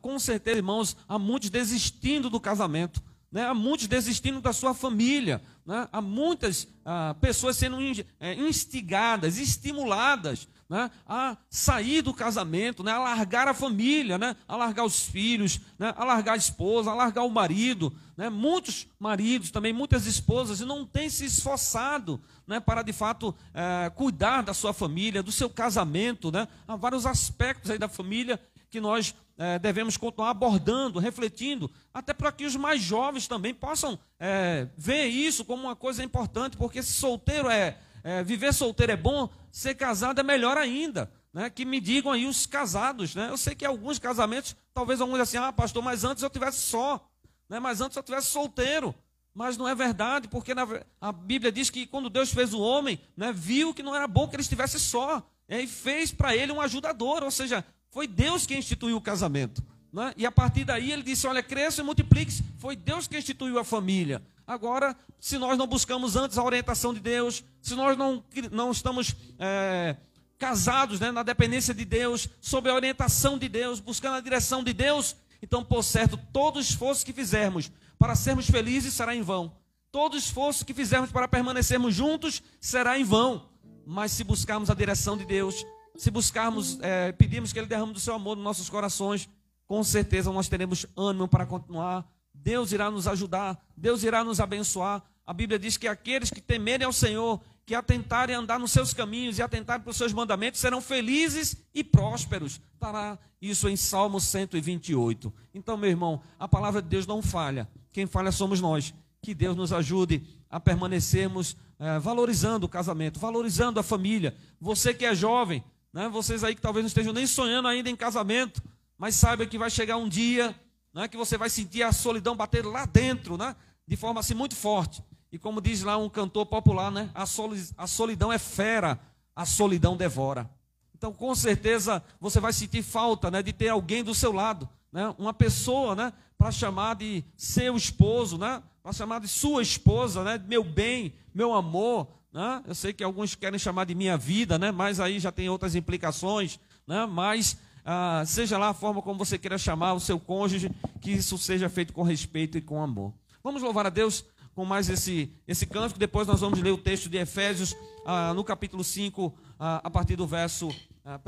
[0.00, 3.02] Com certeza, irmãos, há muitos desistindo do casamento.
[3.30, 3.46] Né?
[3.46, 5.88] há muitos desistindo da sua família, né?
[5.92, 7.76] há muitas ah, pessoas sendo
[8.18, 14.54] é, instigadas, estimuladas né, a sair do casamento, né, a largar a família, né, a
[14.54, 17.92] largar os filhos, né, a largar a esposa, a largar o marido.
[18.16, 23.90] Né, muitos maridos, também muitas esposas, não têm se esforçado né, para de fato é,
[23.90, 26.30] cuidar da sua família, do seu casamento.
[26.30, 28.38] Né, há vários aspectos aí da família
[28.70, 33.98] que nós é, devemos continuar abordando, refletindo, até para que os mais jovens também possam
[34.18, 38.96] é, ver isso como uma coisa importante, porque se solteiro é é, viver solteiro é
[38.96, 41.10] bom, ser casado é melhor ainda.
[41.32, 41.48] Né?
[41.48, 43.14] Que me digam aí os casados.
[43.14, 43.28] Né?
[43.30, 47.08] Eu sei que alguns casamentos, talvez alguns assim, ah, pastor, mas antes eu tivesse só.
[47.48, 47.58] Né?
[47.60, 48.94] Mas antes eu tivesse solteiro.
[49.32, 50.66] Mas não é verdade, porque na,
[51.00, 54.26] a Bíblia diz que quando Deus fez o homem, né, viu que não era bom
[54.26, 55.24] que ele estivesse só.
[55.48, 57.22] E fez para ele um ajudador.
[57.22, 59.62] Ou seja, foi Deus quem instituiu o casamento.
[59.92, 60.12] Né?
[60.16, 62.44] E a partir daí ele disse: Olha, cresça e multiplique-se.
[62.58, 64.22] Foi Deus que instituiu a família.
[64.46, 69.14] Agora, se nós não buscamos antes a orientação de Deus, se nós não, não estamos
[69.38, 69.96] é,
[70.38, 74.72] casados né, na dependência de Deus, sob a orientação de Deus, buscando a direção de
[74.72, 79.52] Deus, então, por certo, todo esforço que fizermos para sermos felizes será em vão.
[79.92, 83.48] Todo esforço que fizermos para permanecermos juntos será em vão.
[83.86, 85.64] Mas se buscarmos a direção de Deus,
[86.00, 89.28] se buscarmos, é, pedirmos que Ele derrame do seu amor nos nossos corações,
[89.66, 92.08] com certeza nós teremos ânimo para continuar
[92.42, 95.02] Deus irá nos ajudar, Deus irá nos abençoar.
[95.26, 98.94] A Bíblia diz que aqueles que temerem ao Senhor, que atentarem a andar nos seus
[98.94, 102.60] caminhos e atentarem para os seus mandamentos, serão felizes e prósperos.
[102.72, 105.32] Estará isso em Salmo 128.
[105.54, 107.68] Então, meu irmão, a palavra de Deus não falha.
[107.92, 108.94] Quem falha somos nós.
[109.22, 114.34] Que Deus nos ajude a permanecermos é, valorizando o casamento, valorizando a família.
[114.60, 115.62] Você que é jovem,
[115.92, 118.62] né, vocês aí que talvez não estejam nem sonhando ainda em casamento,
[118.96, 120.54] mas saiba que vai chegar um dia
[120.92, 123.54] né, que você vai sentir a solidão bater lá dentro, né,
[123.86, 125.02] de forma assim muito forte.
[125.32, 128.98] E como diz lá um cantor popular, né, a, solidão é fera,
[129.34, 130.50] a solidão devora.
[130.94, 135.14] Então, com certeza, você vai sentir falta né, de ter alguém do seu lado, né,
[135.18, 140.42] uma pessoa né, para chamar de seu esposo, né, para chamar de sua esposa, né,
[140.46, 142.08] meu bem, meu amor.
[142.32, 142.62] Né?
[142.66, 145.74] Eu sei que alguns querem chamar de minha vida, né, mas aí já tem outras
[145.74, 146.58] implicações.
[146.86, 150.70] Né, mas ah, seja lá a forma como você queira chamar o seu cônjuge,
[151.00, 153.12] que isso seja feito com respeito e com amor.
[153.42, 154.24] Vamos louvar a Deus
[154.54, 157.74] com mais esse, esse cântico, depois nós vamos ler o texto de Efésios,
[158.04, 160.72] ah, no capítulo 5, ah, a partir do verso 1.
[161.04, 161.20] Ah,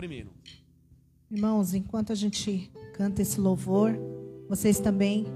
[1.30, 3.96] Irmãos, enquanto a gente canta esse louvor,
[4.48, 5.26] vocês também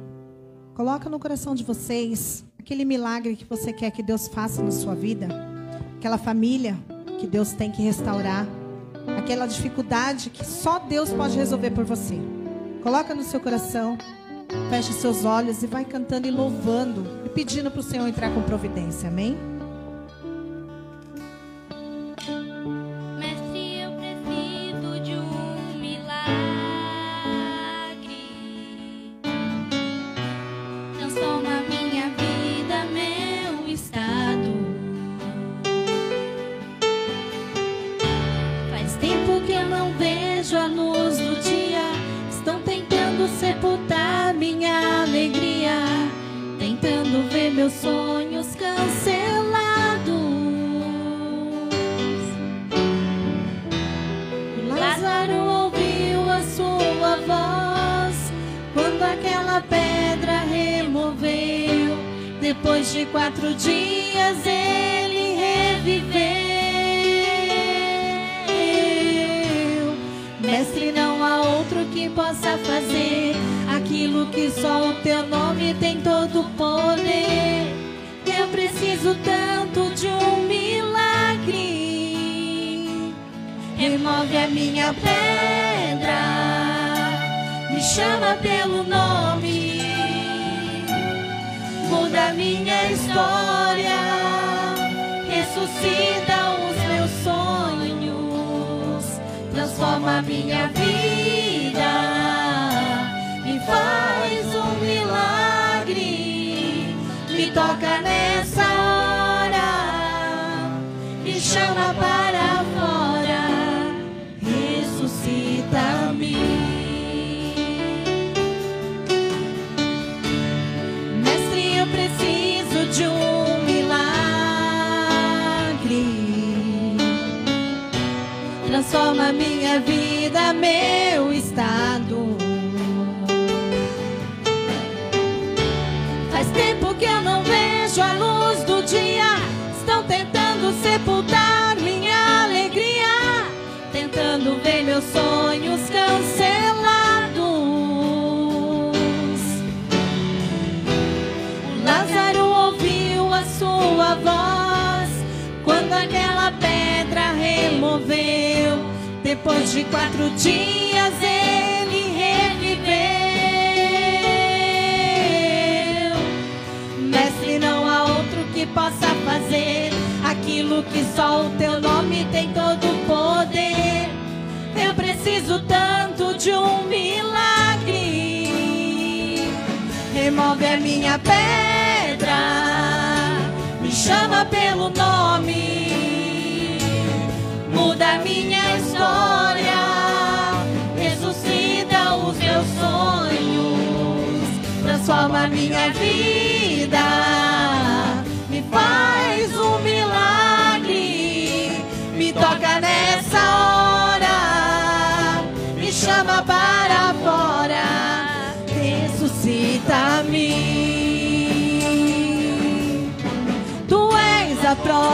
[0.74, 4.94] coloca no coração de vocês aquele milagre que você quer que Deus faça na sua
[4.94, 5.55] vida,
[5.96, 6.76] aquela família
[7.18, 8.46] que Deus tem que restaurar
[9.18, 12.18] aquela dificuldade que só Deus pode resolver por você.
[12.82, 13.96] Coloca no seu coração,
[14.70, 18.42] feche seus olhos e vai cantando e louvando e pedindo para o Senhor entrar com
[18.42, 19.08] providência.
[19.08, 19.55] Amém?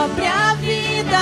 [0.03, 1.17] Própria vida,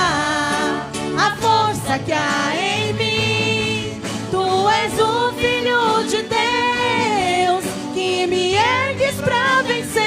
[1.16, 4.02] a força que há em mim.
[4.30, 7.64] Tu és o Filho de Deus
[7.94, 10.02] que me ergues pra vencer,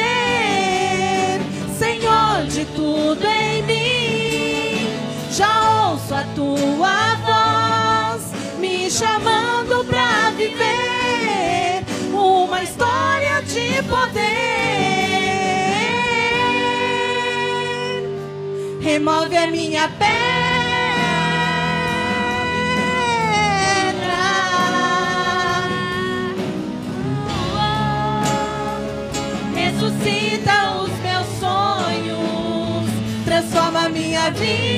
[1.78, 4.90] Senhor de tudo em mim.
[5.32, 8.24] Já ouço a tua voz
[8.60, 10.85] me chamando pra viver
[18.96, 20.06] Remove a minha pedra.
[29.54, 32.90] Ressuscita os meus sonhos,
[33.26, 34.75] transforma minha vida,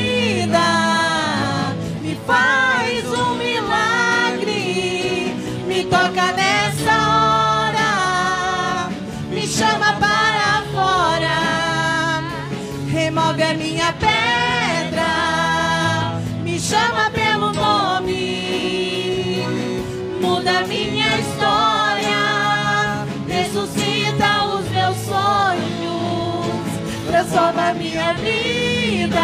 [27.28, 29.20] transforma minha vida,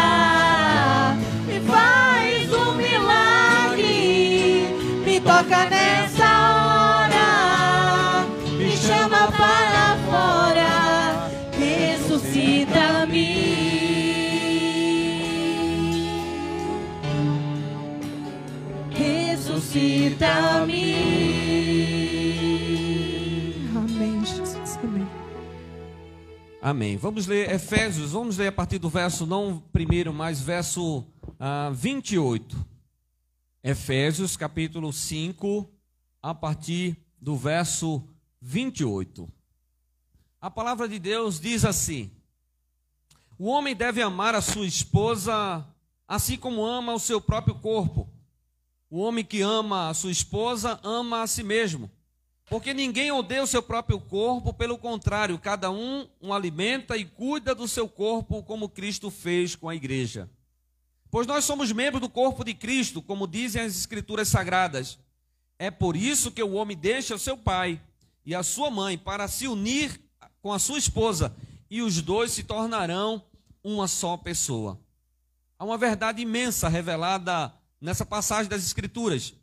[1.48, 4.68] me faz um milagre,
[5.06, 6.13] me toca nessa
[26.74, 26.98] Amém.
[26.98, 31.06] Vamos ler Efésios, vamos ler a partir do verso, não primeiro, mas verso
[31.40, 32.66] ah, 28.
[33.64, 35.70] Efésios, capítulo 5,
[36.20, 38.04] a partir do verso
[38.42, 39.32] 28.
[40.42, 42.10] A palavra de Deus diz assim:
[43.38, 45.64] O homem deve amar a sua esposa
[46.08, 48.10] assim como ama o seu próprio corpo.
[48.90, 51.92] O homem que ama a sua esposa ama a si mesmo.
[52.50, 57.56] Porque ninguém odeia o seu próprio corpo, pelo contrário, cada um o alimenta e cuida
[57.56, 60.30] do seu corpo, como Cristo fez com a igreja.
[61.10, 65.00] Pois nós somos membros do corpo de Cristo, como dizem as Escrituras Sagradas.
[65.58, 67.82] É por isso que o homem deixa o seu pai
[68.26, 70.02] e a sua mãe para se unir
[70.42, 71.34] com a sua esposa,
[71.70, 73.24] e os dois se tornarão
[73.64, 74.80] uma só pessoa.
[75.58, 79.34] Há uma verdade imensa revelada nessa passagem das Escrituras.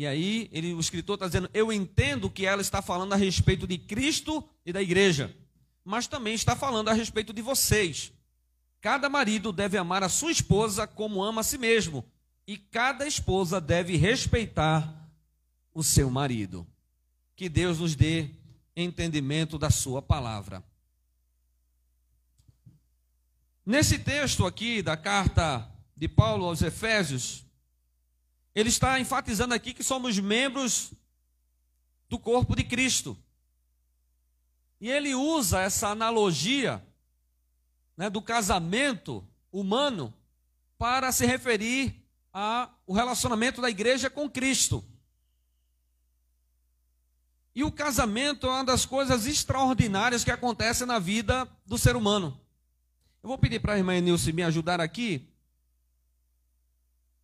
[0.00, 3.66] E aí, ele, o escritor está dizendo: Eu entendo que ela está falando a respeito
[3.66, 5.36] de Cristo e da igreja,
[5.84, 8.10] mas também está falando a respeito de vocês.
[8.80, 12.02] Cada marido deve amar a sua esposa como ama a si mesmo,
[12.46, 14.90] e cada esposa deve respeitar
[15.74, 16.66] o seu marido.
[17.36, 18.30] Que Deus nos dê
[18.74, 20.64] entendimento da sua palavra.
[23.66, 27.44] Nesse texto aqui da carta de Paulo aos Efésios,
[28.54, 30.92] ele está enfatizando aqui que somos membros
[32.08, 33.16] do corpo de Cristo.
[34.80, 36.84] E ele usa essa analogia
[37.96, 40.12] né, do casamento humano
[40.78, 44.84] para se referir ao relacionamento da igreja com Cristo.
[47.54, 52.40] E o casamento é uma das coisas extraordinárias que acontecem na vida do ser humano.
[53.22, 55.28] Eu vou pedir para a irmã Nilce me ajudar aqui,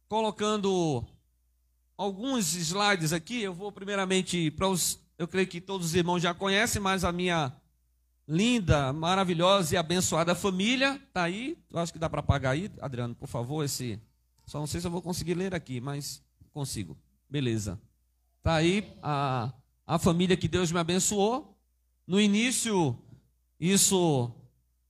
[0.09, 1.07] colocando
[1.97, 3.42] alguns slides aqui.
[3.42, 4.99] Eu vou primeiramente para os.
[5.18, 7.53] Eu creio que todos os irmãos já conhecem, mas a minha
[8.28, 11.59] linda, maravilhosa e abençoada família está aí.
[11.70, 14.01] Eu acho que dá para apagar aí, Adriano, por favor, esse.
[14.47, 16.22] Só não sei se eu vou conseguir ler aqui, mas
[16.53, 16.97] consigo.
[17.28, 17.80] Beleza.
[18.38, 19.53] Está aí a,
[19.86, 21.57] a família que Deus me abençoou.
[22.07, 22.97] No início,
[23.59, 24.30] isso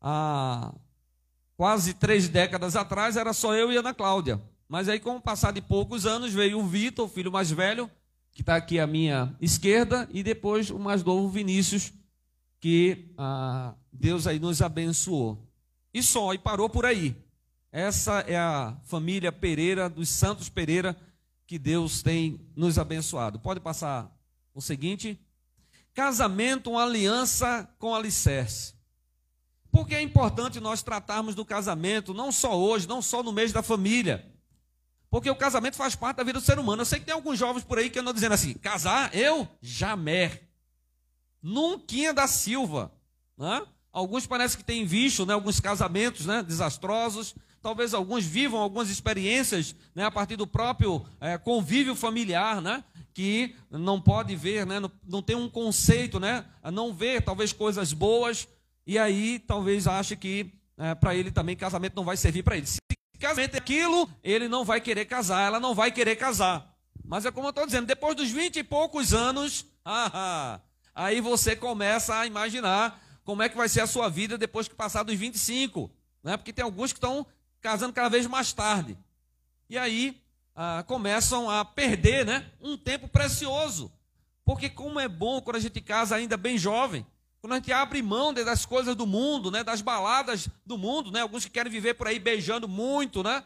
[0.01, 0.75] há
[1.57, 4.41] quase três décadas atrás, era só eu e Ana Cláudia.
[4.69, 7.91] Mas aí, com o passar de poucos anos, veio o Vitor, o filho mais velho,
[8.33, 11.93] que está aqui à minha esquerda, e depois o mais novo, Vinícius,
[12.61, 15.47] que ah, Deus aí nos abençoou.
[15.95, 17.17] E só, e parou por aí.
[17.71, 20.97] Essa é a família Pereira, dos Santos Pereira,
[21.47, 23.39] que Deus tem nos abençoado.
[23.39, 24.11] Pode passar
[24.53, 25.19] o seguinte:
[25.95, 28.75] casamento, uma aliança com alicerce.
[29.71, 33.63] Porque é importante nós tratarmos do casamento, não só hoje, não só no mês da
[33.63, 34.36] família.
[35.11, 36.83] Porque o casamento faz parte da vida do ser humano.
[36.83, 39.49] Eu sei que tem alguns jovens por aí que andam dizendo assim: casar, eu?
[39.61, 40.41] Jamais.
[41.43, 42.93] Nunca da Silva.
[43.39, 43.63] Né?
[43.93, 47.35] Alguns parece que têm visto né, alguns casamentos né, desastrosos.
[47.63, 53.57] Talvez alguns vivam algumas experiências né, a partir do próprio é, convívio familiar, né, que
[53.71, 58.47] não pode ver, né, não, não tem um conceito, né, não vê talvez coisas boas,
[58.87, 62.67] e aí talvez ache que é, para ele também casamento não vai servir para ele.
[62.67, 62.79] Se
[63.17, 66.75] casamento é aquilo, ele não vai querer casar, ela não vai querer casar.
[67.05, 70.61] Mas é como eu estou dizendo, depois dos vinte e poucos anos, ah,
[70.95, 74.75] aí você começa a imaginar como é que vai ser a sua vida depois que
[74.75, 75.91] passar dos 25.
[76.23, 76.37] Né?
[76.37, 77.27] Porque tem alguns que estão
[77.61, 78.97] casando cada vez mais tarde.
[79.69, 80.21] E aí
[80.55, 83.93] ah, começam a perder né, um tempo precioso.
[84.45, 87.05] Porque como é bom quando a gente casa ainda bem jovem,
[87.47, 91.21] quando a gente abre mão das coisas do mundo, né, das baladas do mundo, né,
[91.21, 93.41] alguns que querem viver por aí beijando muito, né,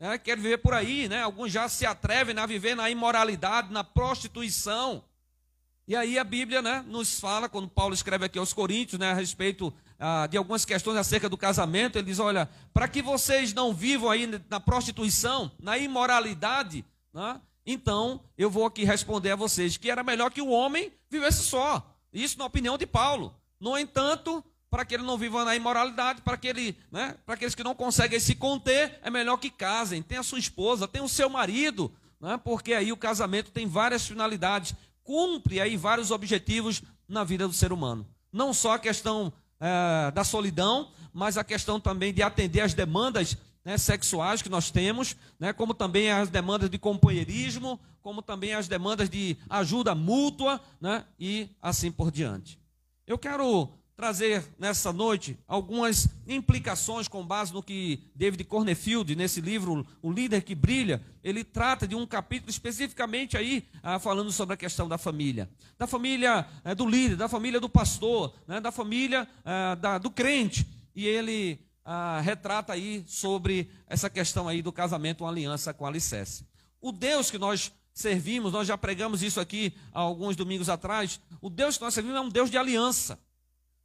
[0.00, 3.84] né, querem viver por aí, né, alguns já se atrevem a viver na imoralidade, na
[3.84, 5.04] prostituição.
[5.86, 9.14] E aí a Bíblia né, nos fala, quando Paulo escreve aqui aos Coríntios, né, a
[9.14, 13.74] respeito ah, de algumas questões acerca do casamento, ele diz: olha, para que vocês não
[13.74, 19.90] vivam aí na prostituição, na imoralidade, né, então eu vou aqui responder a vocês que
[19.90, 21.86] era melhor que o homem vivesse só.
[22.12, 23.34] Isso na opinião de Paulo.
[23.62, 27.54] No entanto, para que ele não viva na imoralidade, para que ele, né, para aqueles
[27.54, 31.30] que não conseguem se conter, é melhor que casem, tenha sua esposa, tenha o seu
[31.30, 37.46] marido, né, porque aí o casamento tem várias finalidades cumpre aí vários objetivos na vida
[37.46, 38.04] do ser humano.
[38.32, 43.36] Não só a questão é, da solidão, mas a questão também de atender às demandas
[43.64, 48.66] né, sexuais que nós temos, né, como também as demandas de companheirismo, como também as
[48.66, 52.61] demandas de ajuda mútua né, e assim por diante.
[53.06, 59.86] Eu quero trazer nessa noite algumas implicações com base no que David Cornefield, nesse livro
[60.00, 64.56] O Líder que Brilha, ele trata de um capítulo especificamente aí ah, falando sobre a
[64.56, 65.50] questão da família.
[65.78, 70.66] Da família eh, do líder, da família do pastor, né, da família ah, do crente.
[70.94, 76.46] E ele ah, retrata aí sobre essa questão aí do casamento, uma aliança com alicerce.
[76.80, 81.50] O Deus que nós servimos, nós já pregamos isso aqui há alguns domingos atrás, o
[81.50, 83.18] Deus que nós servimos é um Deus de aliança.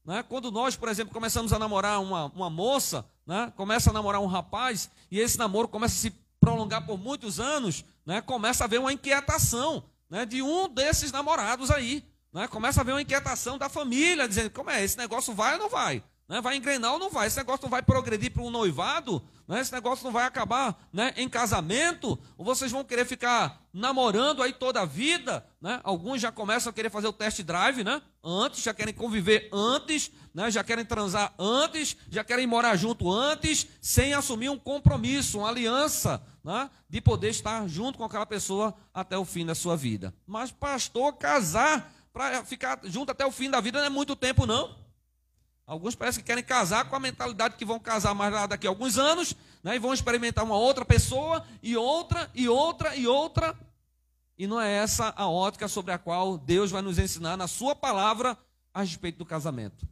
[0.06, 0.24] Né?
[0.24, 3.52] Quando nós, por exemplo, começamos a namorar uma, uma moça, né?
[3.58, 7.84] começa a namorar um rapaz, e esse namoro começa a se prolongar por muitos anos,
[8.06, 8.22] né?
[8.22, 10.26] começa a haver uma inquietação né?
[10.26, 12.06] de um desses namorados aí.
[12.32, 12.48] Né?
[12.48, 15.70] Começa a haver uma inquietação da família, dizendo, como é, esse negócio vai ou não
[15.70, 16.02] vai?
[16.28, 16.42] Né?
[16.42, 17.28] Vai engrenar ou não vai?
[17.28, 19.24] Esse negócio não vai progredir para um noivado?
[19.48, 19.62] Né?
[19.62, 21.14] Esse negócio não vai acabar né?
[21.16, 22.20] em casamento?
[22.38, 25.46] Ou vocês vão querer ficar namorando aí toda a vida?
[25.62, 25.80] Né?
[25.84, 28.02] Alguns já começam a querer fazer o test drive, né?
[28.22, 30.52] Antes, já querem conviver antes, né?
[30.52, 36.22] já querem transar antes, já querem morar junto antes, sem assumir um compromisso, uma aliança,
[36.44, 36.70] né?
[36.90, 40.14] de poder estar junto com aquela pessoa até o fim da sua vida.
[40.26, 44.46] Mas, pastor, casar para ficar junto até o fim da vida não é muito tempo,
[44.46, 44.87] não.
[45.68, 48.70] Alguns parecem que querem casar com a mentalidade que vão casar mais lá daqui a
[48.70, 53.54] alguns anos, né, e vão experimentar uma outra pessoa, e outra, e outra, e outra.
[54.38, 57.76] E não é essa a ótica sobre a qual Deus vai nos ensinar na Sua
[57.76, 58.38] palavra
[58.74, 59.86] a respeito do casamento,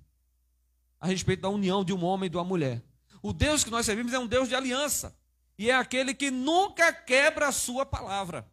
[0.97, 2.82] a respeito da união de um homem e de uma mulher.
[3.21, 5.13] O Deus que nós servimos é um Deus de aliança,
[5.57, 8.49] e é aquele que nunca quebra a Sua palavra.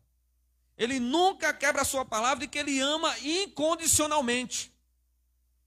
[0.77, 4.72] Ele nunca quebra a Sua palavra e que Ele ama incondicionalmente.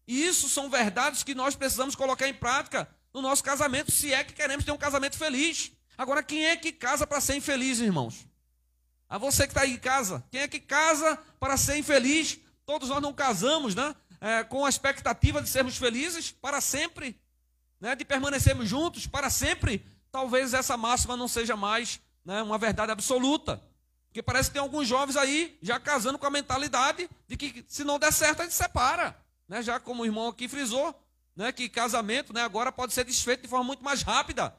[0.08, 4.24] E isso são verdades que nós precisamos colocar em prática no nosso casamento, se é
[4.24, 5.72] que queremos ter um casamento feliz.
[5.98, 8.28] Agora, quem é que casa para ser infeliz, irmãos?
[9.08, 12.38] A você que está aí em casa, quem é que casa para ser infeliz?
[12.66, 13.96] Todos nós não casamos, né?
[14.20, 17.20] É, com a expectativa de sermos felizes para sempre,
[17.80, 17.96] né?
[17.96, 19.86] de permanecermos juntos para sempre.
[20.12, 23.62] Talvez essa máxima não seja mais né, uma verdade absoluta.
[24.08, 27.84] Porque parece que tem alguns jovens aí já casando com a mentalidade de que se
[27.84, 29.16] não der certo, a gente separa
[29.48, 30.94] né, já como o irmão aqui frisou,
[31.36, 34.56] né, que casamento né, agora pode ser desfeito de forma muito mais rápida.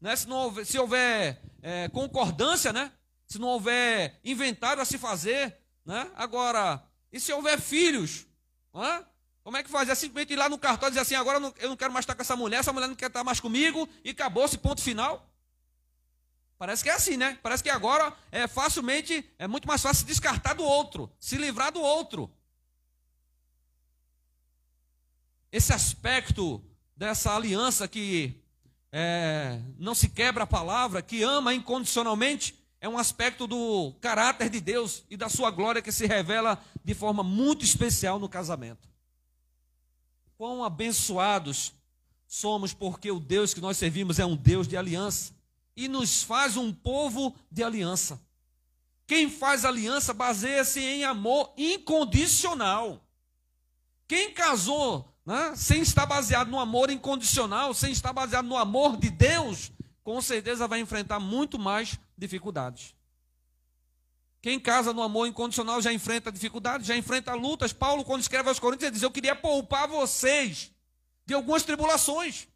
[0.00, 2.92] Né, se, não houver, se houver é, concordância, né,
[3.26, 8.26] se não houver inventário a se fazer, né, agora, e se houver filhos?
[8.74, 9.04] Né,
[9.42, 9.88] como é que faz?
[9.88, 11.92] É simplesmente ir lá no cartório e dizer assim: agora eu não, eu não quero
[11.92, 14.80] mais estar com essa mulher, essa mulher não quer estar mais comigo, e acabou-se, ponto
[14.80, 15.26] final.
[16.58, 17.38] Parece que é assim, né?
[17.42, 21.80] Parece que agora é facilmente, é muito mais fácil descartar do outro, se livrar do
[21.80, 22.30] outro.
[25.52, 26.62] Esse aspecto
[26.96, 28.40] dessa aliança que
[28.92, 34.60] é, não se quebra a palavra, que ama incondicionalmente, é um aspecto do caráter de
[34.60, 38.88] Deus e da sua glória que se revela de forma muito especial no casamento.
[40.36, 41.74] Quão abençoados
[42.26, 45.34] somos porque o Deus que nós servimos é um Deus de aliança
[45.76, 48.20] e nos faz um povo de aliança.
[49.06, 53.04] Quem faz aliança baseia-se em amor incondicional.
[54.06, 59.10] Quem casou né, sem estar baseado no amor incondicional, sem estar baseado no amor de
[59.10, 59.70] Deus,
[60.02, 62.94] com certeza vai enfrentar muito mais dificuldades.
[64.42, 67.72] Quem casa no amor incondicional já enfrenta dificuldades, já enfrenta lutas.
[67.72, 70.72] Paulo, quando escreve aos Coríntios, ele diz: Eu queria poupar vocês
[71.26, 72.48] de algumas tribulações.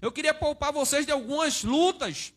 [0.00, 2.32] Eu queria poupar vocês de algumas lutas.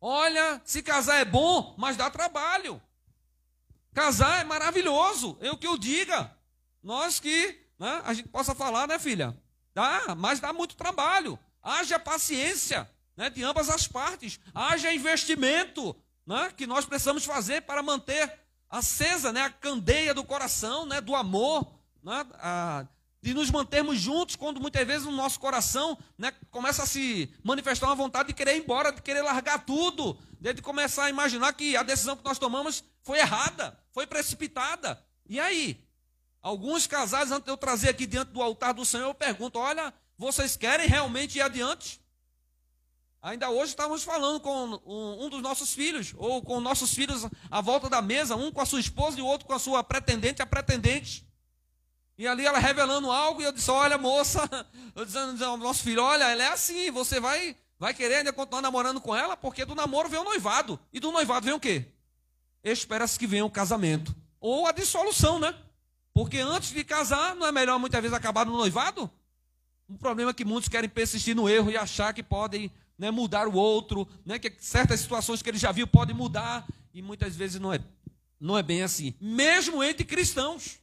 [0.00, 2.80] Olha, se casar é bom, mas dá trabalho.
[3.92, 6.34] Casar é maravilhoso, eu que eu diga.
[6.82, 9.36] Nós que né, a gente possa falar, né, filha?
[9.74, 11.38] Dá, mas dá muito trabalho.
[11.62, 14.38] Haja paciência né, de ambas as partes.
[14.54, 15.96] Haja investimento
[16.26, 18.32] né, que nós precisamos fazer para manter
[18.70, 21.66] acesa né, a candeia do coração, né, do amor,
[22.02, 22.86] né, a,
[23.22, 27.86] de nos mantermos juntos, quando muitas vezes no nosso coração né, começa a se manifestar
[27.86, 31.76] uma vontade de querer ir embora, de querer largar tudo, de começar a imaginar que
[31.76, 35.02] a decisão que nós tomamos foi errada, foi precipitada.
[35.26, 35.83] E aí?
[36.44, 39.94] Alguns casais, antes de eu trazer aqui diante do altar do Senhor, eu pergunto: olha,
[40.18, 41.98] vocês querem realmente ir adiante?
[43.22, 47.88] Ainda hoje estávamos falando com um, dos nossos filhos, ou com nossos filhos à volta
[47.88, 50.46] da mesa, um com a sua esposa e o outro com a sua pretendente, a
[50.46, 51.26] pretendente.
[52.18, 54.46] E ali ela revelando algo, e eu disse: Olha, moça,
[54.94, 58.60] eu dizendo ao nosso filho: Olha, ela é assim, você vai, vai querer ainda continuar
[58.60, 60.78] namorando com ela, porque do namoro vem o noivado.
[60.92, 61.86] E do noivado vem o quê?
[62.62, 64.14] Espera-se que venha o casamento.
[64.38, 65.54] Ou a dissolução, né?
[66.14, 69.10] Porque antes de casar, não é melhor muitas vezes acabar no noivado?
[69.86, 73.46] O problema é que muitos querem persistir no erro e achar que podem né, mudar
[73.46, 77.60] o outro, né, que certas situações que ele já viu podem mudar, e muitas vezes
[77.60, 77.80] não é,
[78.40, 79.12] não é bem assim.
[79.20, 80.80] Mesmo entre cristãos.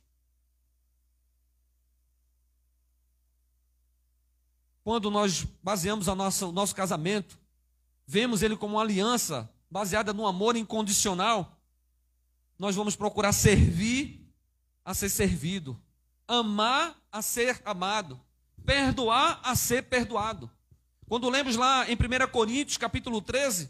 [4.83, 7.39] quando nós baseamos a nossa, o nosso casamento,
[8.05, 11.57] vemos ele como uma aliança baseada no amor incondicional,
[12.57, 14.20] nós vamos procurar servir
[14.83, 15.79] a ser servido,
[16.27, 18.19] amar a ser amado,
[18.65, 20.49] perdoar a ser perdoado.
[21.07, 23.69] Quando lemos lá em 1 Coríntios, capítulo 13,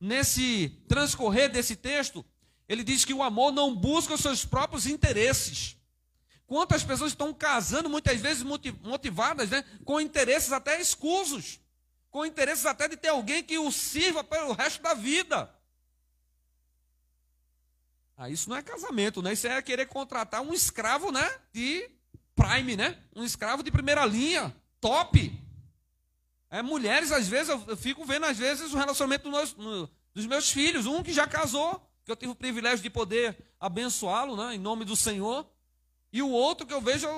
[0.00, 2.24] nesse transcorrer desse texto,
[2.68, 5.76] ele diz que o amor não busca os seus próprios interesses.
[6.46, 11.60] Quantas pessoas estão casando, muitas vezes motivadas, né, com interesses até escusos,
[12.10, 15.50] com interesses até de ter alguém que o sirva pelo resto da vida.
[18.22, 19.32] Ah, isso não é casamento, né?
[19.32, 21.28] Isso é querer contratar um escravo, né?
[21.52, 21.90] De
[22.36, 22.96] prime, né?
[23.16, 25.36] Um escravo de primeira linha, top.
[26.48, 30.26] É, mulheres, às vezes, eu, fico vendo, às vezes, o relacionamento dos meus, no, dos
[30.26, 30.86] meus filhos.
[30.86, 34.54] Um que já casou, que eu tive o privilégio de poder abençoá-lo, né?
[34.54, 35.44] Em nome do Senhor.
[36.12, 37.08] E o outro que eu vejo,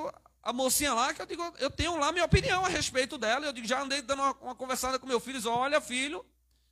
[0.42, 3.44] a mocinha lá, que eu digo, eu tenho lá minha opinião a respeito dela.
[3.44, 6.24] Eu digo, já andei dando uma, uma conversada com meu filho, diz, olha, filho,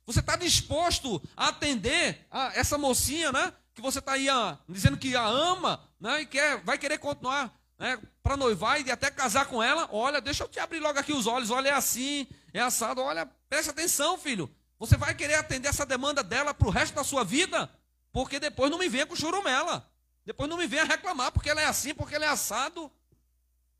[0.05, 3.53] você está disposto a atender a essa mocinha, né?
[3.73, 6.21] Que você está aí a, dizendo que a ama, né?
[6.21, 9.89] E quer, vai querer continuar né, para noivar e até casar com ela.
[9.91, 11.49] Olha, deixa eu te abrir logo aqui os olhos.
[11.49, 13.01] Olha, é assim, é assado.
[13.01, 14.53] Olha, preste atenção, filho.
[14.79, 17.69] Você vai querer atender essa demanda dela para o resto da sua vida?
[18.11, 19.89] Porque depois não me venha com churumela.
[20.25, 22.91] Depois não me venha reclamar porque ela é assim, porque ela é assado.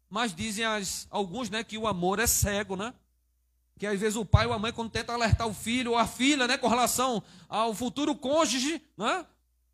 [0.09, 2.93] Mas dizem as, alguns né, que o amor é cego, né?
[3.77, 6.05] Que às vezes o pai ou a mãe, quando tenta alertar o filho ou a
[6.05, 9.25] filha, né, com relação ao futuro cônjuge, né?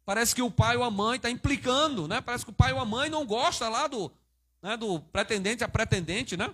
[0.05, 2.19] Parece que o pai ou a mãe está implicando, né?
[2.19, 4.11] Parece que o pai ou a mãe não gosta lá do,
[4.61, 6.49] né, do pretendente a pretendente, né?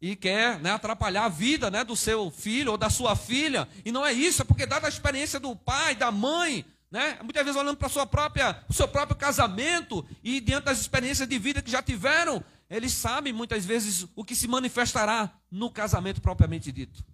[0.00, 3.68] E quer né, atrapalhar a vida né, do seu filho ou da sua filha.
[3.84, 7.18] E não é isso, é porque dada a experiência do pai, da mãe, né?
[7.22, 11.70] Muitas vezes olhando para o seu próprio casamento e diante das experiências de vida que
[11.70, 12.44] já tiveram,
[12.76, 17.04] eles sabem muitas vezes o que se manifestará no casamento propriamente dito.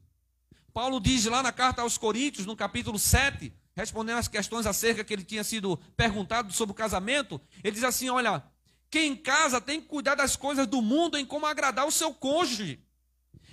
[0.73, 5.13] Paulo diz lá na carta aos Coríntios, no capítulo 7, respondendo às questões acerca que
[5.13, 8.45] ele tinha sido perguntado sobre o casamento, ele diz assim: Olha,
[8.89, 12.81] quem casa tem que cuidar das coisas do mundo em como agradar o seu cônjuge,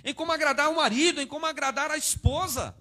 [0.04, 2.76] em como agradar o marido, em como agradar a esposa.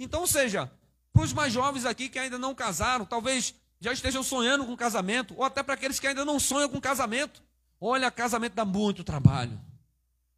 [0.00, 0.68] Então, ou seja,
[1.12, 5.32] para os mais jovens aqui que ainda não casaram, talvez já estejam sonhando com casamento,
[5.36, 7.40] ou até para aqueles que ainda não sonham com casamento.
[7.86, 9.60] Olha, casamento dá muito trabalho.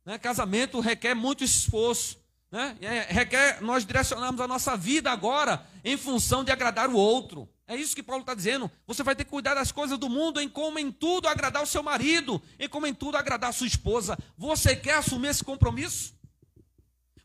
[0.04, 0.18] Né?
[0.18, 2.18] Casamento requer muito esforço.
[2.50, 2.76] né?
[2.80, 7.48] É, requer nós direcionarmos a nossa vida agora em função de agradar o outro.
[7.68, 8.68] É isso que Paulo está dizendo.
[8.84, 11.66] Você vai ter que cuidar das coisas do mundo, em como em tudo agradar o
[11.66, 14.18] seu marido, em como em tudo agradar a sua esposa.
[14.36, 16.14] Você quer assumir esse compromisso?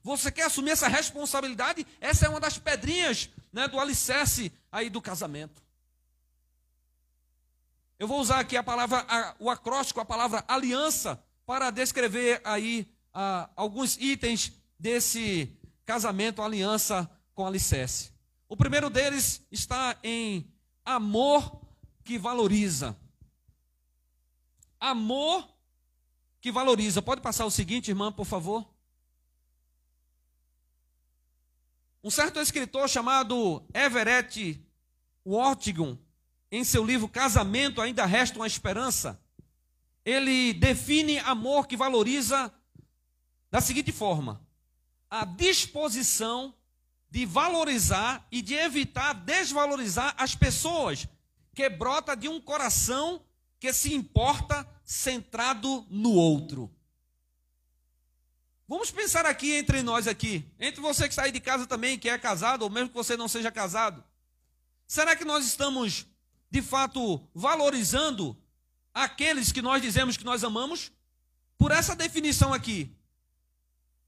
[0.04, 1.86] Você quer assumir essa responsabilidade?
[2.00, 5.64] Essa é uma das pedrinhas né, do alicerce aí do casamento.
[8.02, 9.06] Eu vou usar aqui a palavra,
[9.38, 17.46] o acróstico, a palavra aliança, para descrever aí a, alguns itens desse casamento, aliança com
[17.46, 18.12] alicerce.
[18.50, 20.52] O primeiro deles está em
[20.84, 21.62] amor
[22.04, 22.98] que valoriza.
[24.80, 25.48] Amor
[26.40, 27.04] que valoriza.
[27.04, 28.68] Pode passar o seguinte, irmã, por favor?
[32.04, 34.60] Um certo escritor chamado Everett
[35.24, 36.00] Wortigon,
[36.52, 39.20] em seu livro Casamento Ainda Resta uma Esperança,
[40.04, 42.54] ele define amor que valoriza
[43.50, 44.46] da seguinte forma:
[45.10, 46.54] a disposição
[47.10, 51.08] de valorizar e de evitar desvalorizar as pessoas,
[51.54, 53.22] que brota de um coração
[53.60, 56.74] que se importa centrado no outro.
[58.68, 62.18] Vamos pensar aqui entre nós aqui, entre você que aí de casa também, que é
[62.18, 64.02] casado, ou mesmo que você não seja casado.
[64.88, 66.06] Será que nós estamos,
[66.52, 68.38] de fato, valorizando
[68.94, 70.92] aqueles que nós dizemos que nós amamos?
[71.58, 72.96] Por essa definição aqui,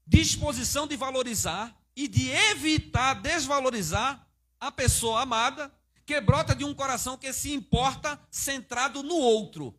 [0.06, 4.24] disposição de valorizar e de evitar desvalorizar
[4.60, 5.72] a pessoa amada,
[6.06, 9.74] que brota de um coração que se importa centrado no outro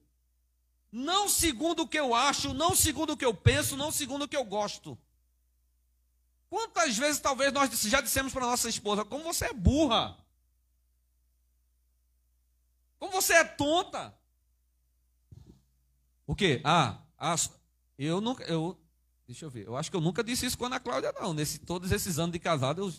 [0.95, 4.27] não segundo o que eu acho, não segundo o que eu penso, não segundo o
[4.29, 4.97] que eu gosto.
[6.49, 10.17] Quantas vezes talvez nós já dissemos para nossa esposa, como você é burra?
[13.05, 14.17] Como você é tonta?
[16.25, 16.59] O quê?
[16.63, 17.35] Ah, ah,
[17.99, 18.75] eu nunca, eu,
[19.27, 21.33] deixa eu ver, eu acho que eu nunca disse isso com a Ana Cláudia, não.
[21.33, 22.93] Nesse, todos esses anos de casado, eu,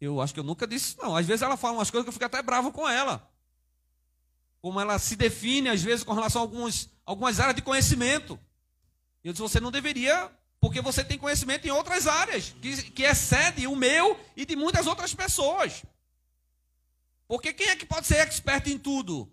[0.00, 1.14] eu acho que eu nunca disse isso, não.
[1.14, 3.30] Às vezes ela fala umas coisas que eu fico até bravo com ela
[4.62, 8.38] como ela se define, às vezes, com relação a alguns, algumas áreas de conhecimento.
[9.24, 10.30] Eu disse, você não deveria,
[10.60, 14.86] porque você tem conhecimento em outras áreas, que, que excede o meu e de muitas
[14.86, 15.82] outras pessoas.
[17.32, 19.26] Porque quem é que pode ser expert em tudo?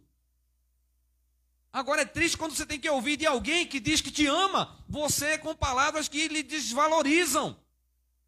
[1.70, 4.82] Agora é triste quando você tem que ouvir de alguém que diz que te ama,
[4.88, 7.60] você com palavras que lhe desvalorizam,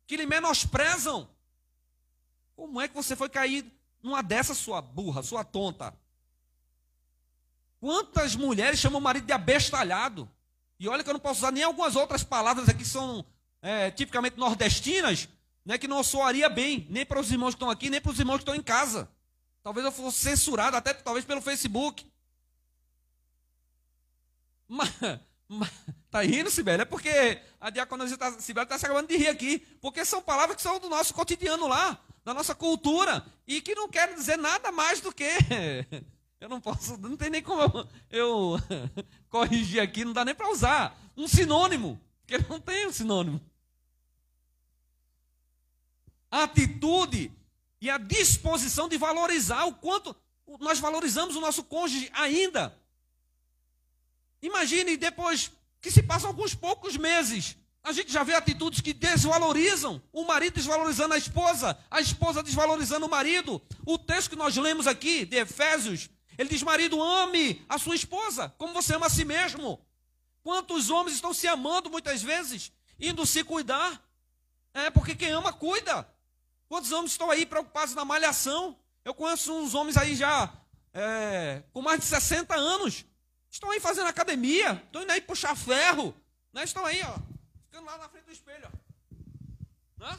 [0.06, 1.30] que lhe menosprezam.
[2.54, 3.66] Como é que você foi cair
[4.04, 5.98] numa dessa, sua burra, sua tonta?
[7.80, 10.30] Quantas mulheres chamam o marido de abestalhado?
[10.78, 13.26] E olha que eu não posso usar nem algumas outras palavras aqui que são
[13.62, 15.30] é, tipicamente nordestinas,
[15.66, 18.20] né, que não soaria bem, nem para os irmãos que estão aqui, nem para os
[18.20, 19.10] irmãos que estão em casa.
[19.64, 22.06] Talvez eu fosse censurado, até talvez pelo Facebook.
[24.68, 24.90] Mas,
[25.48, 25.70] mas
[26.10, 26.82] tá rindo, Sibeli?
[26.82, 29.60] É porque a diaconisa tá, Sibeli está se acabando de rir aqui.
[29.80, 33.88] Porque são palavras que são do nosso cotidiano lá, da nossa cultura, e que não
[33.88, 35.30] querem dizer nada mais do que
[36.42, 38.58] Eu não posso, não tem nem como eu, eu
[39.30, 43.40] corrigir aqui, não dá nem para usar um sinônimo, porque não tem um sinônimo.
[46.32, 47.32] Atitude
[47.82, 50.16] e a disposição de valorizar o quanto
[50.60, 52.78] nós valorizamos o nosso cônjuge ainda.
[54.42, 55.52] Imagine depois
[55.82, 60.54] que se passam alguns poucos meses, a gente já vê atitudes que desvalorizam, o marido
[60.54, 63.60] desvalorizando a esposa, a esposa desvalorizando o marido.
[63.84, 68.54] O texto que nós lemos aqui, de Efésios, ele diz: marido, ame a sua esposa,
[68.58, 69.84] como você ama a si mesmo.
[70.44, 74.00] Quantos homens estão se amando muitas vezes, indo se cuidar?
[74.74, 76.08] É porque quem ama, cuida.
[76.72, 78.78] Quantos homens estão aí preocupados na malhação?
[79.04, 80.50] Eu conheço uns homens aí já
[80.94, 83.04] é, com mais de 60 anos.
[83.50, 86.16] Estão aí fazendo academia, estão indo aí puxar ferro.
[86.54, 86.64] Né?
[86.64, 87.20] Estão aí, ó,
[87.66, 88.72] ficando lá na frente do espelho.
[89.98, 90.18] Né?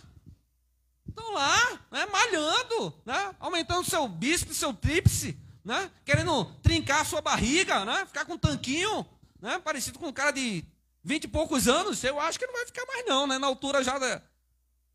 [1.09, 5.35] Estão lá, né, malhando, né, aumentando seu bíceps, seu tríplice
[5.65, 5.91] né?
[6.05, 8.05] Querendo trincar a sua barriga, né?
[8.05, 9.07] Ficar com um tanquinho,
[9.41, 9.59] né?
[9.59, 10.67] Parecido com um cara de
[11.03, 12.05] vinte e poucos anos.
[12.05, 13.39] Eu acho que não vai ficar mais não, né?
[13.39, 14.21] Na altura já da,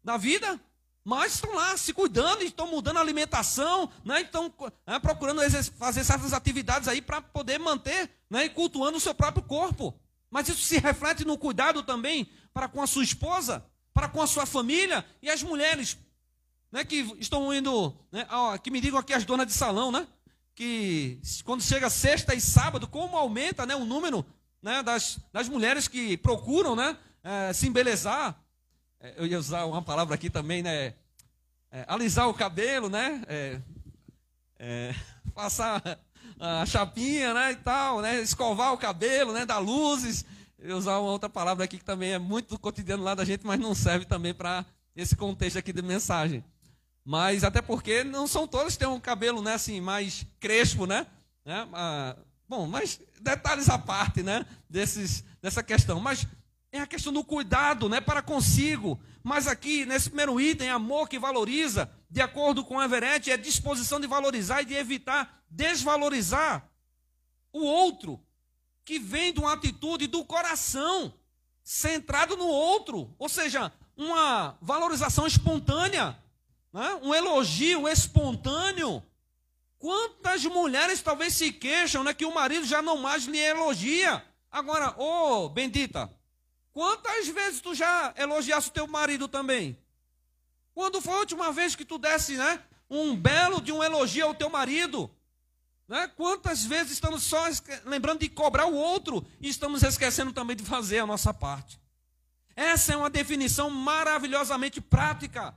[0.03, 0.61] da vida.
[1.07, 4.23] Mas estão lá se cuidando, estão mudando a alimentação, né?
[4.23, 4.53] estão
[4.85, 5.39] né, procurando
[5.77, 9.97] fazer certas atividades aí para poder manter né, e cultuando o seu próprio corpo.
[10.29, 14.27] Mas isso se reflete no cuidado também para com a sua esposa, para com a
[14.27, 15.97] sua família e as mulheres
[16.69, 20.05] né, que estão indo, né, ó, que me digam aqui as donas de salão, né?
[20.53, 24.25] que quando chega sexta e sábado, como aumenta né, o número
[24.61, 28.37] né, das, das mulheres que procuram né, é, se embelezar.
[28.99, 30.93] É, eu ia usar uma palavra aqui também, né?
[31.71, 33.23] É, alisar o cabelo, né?
[33.27, 33.61] É,
[34.59, 34.95] é,
[35.33, 35.81] passar
[36.39, 37.51] a chapinha, né?
[37.51, 38.21] E tal, né?
[38.21, 39.45] Escovar o cabelo, né?
[39.45, 40.25] Dar luzes.
[40.57, 43.45] Eu usar uma outra palavra aqui que também é muito do cotidiano lá da gente,
[43.45, 44.65] mas não serve também para
[44.95, 46.43] esse contexto aqui de mensagem.
[47.05, 51.05] Mas até porque não são todos que têm um cabelo né, assim, mais crespo, né?
[51.45, 51.67] né?
[51.71, 52.17] Ah,
[52.49, 55.99] bom, mas detalhes à parte né, desses, dessa questão.
[55.99, 56.27] Mas
[56.71, 58.99] é a questão do cuidado né, para consigo.
[59.23, 64.07] Mas aqui, nesse primeiro item, amor que valoriza, de acordo com Everett, é disposição de
[64.07, 66.69] valorizar e de evitar desvalorizar
[67.53, 68.21] o outro,
[68.83, 71.13] que vem de uma atitude do coração,
[71.63, 73.15] centrado no outro.
[73.17, 76.17] Ou seja, uma valorização espontânea
[76.77, 76.99] né?
[77.01, 79.03] um elogio espontâneo.
[79.79, 84.23] Quantas mulheres talvez se queixam né, que o marido já não mais lhe elogia?
[84.51, 86.09] Agora, ô oh, bendita,
[86.77, 89.75] quantas vezes tu já elogiaste o teu marido também?
[90.75, 94.35] Quando foi a última vez que tu desse né, um belo de um elogio ao
[94.35, 95.09] teu marido?
[95.87, 96.07] Né?
[96.09, 97.45] Quantas vezes estamos só
[97.83, 101.81] lembrando de cobrar o outro e estamos esquecendo também de fazer a nossa parte?
[102.55, 105.55] Essa é uma definição maravilhosamente prática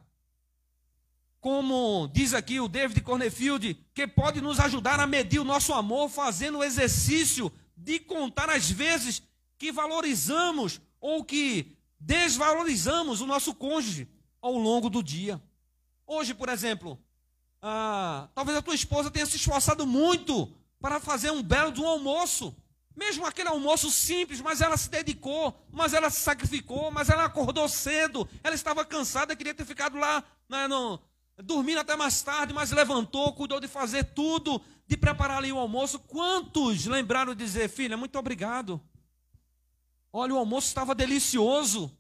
[1.38, 6.10] como diz aqui o David Cornefield, que pode nos ajudar a medir o nosso amor
[6.10, 9.22] fazendo o exercício de contar as vezes
[9.58, 14.08] que valorizamos ou que desvalorizamos o nosso cônjuge
[14.40, 15.40] ao longo do dia.
[16.06, 16.98] Hoje, por exemplo,
[17.62, 21.86] ah, talvez a tua esposa tenha se esforçado muito para fazer um belo de um
[21.86, 22.56] almoço.
[22.96, 27.68] Mesmo aquele almoço simples, mas ela se dedicou, mas ela se sacrificou, mas ela acordou
[27.68, 31.00] cedo, ela estava cansada, queria ter ficado lá né, no,
[31.42, 35.98] dormindo até mais tarde, mas levantou, cuidou de fazer tudo, de preparar ali o almoço.
[36.00, 38.80] Quantos lembraram de dizer, filha, muito obrigado.
[40.12, 41.90] Olha, o almoço estava delicioso.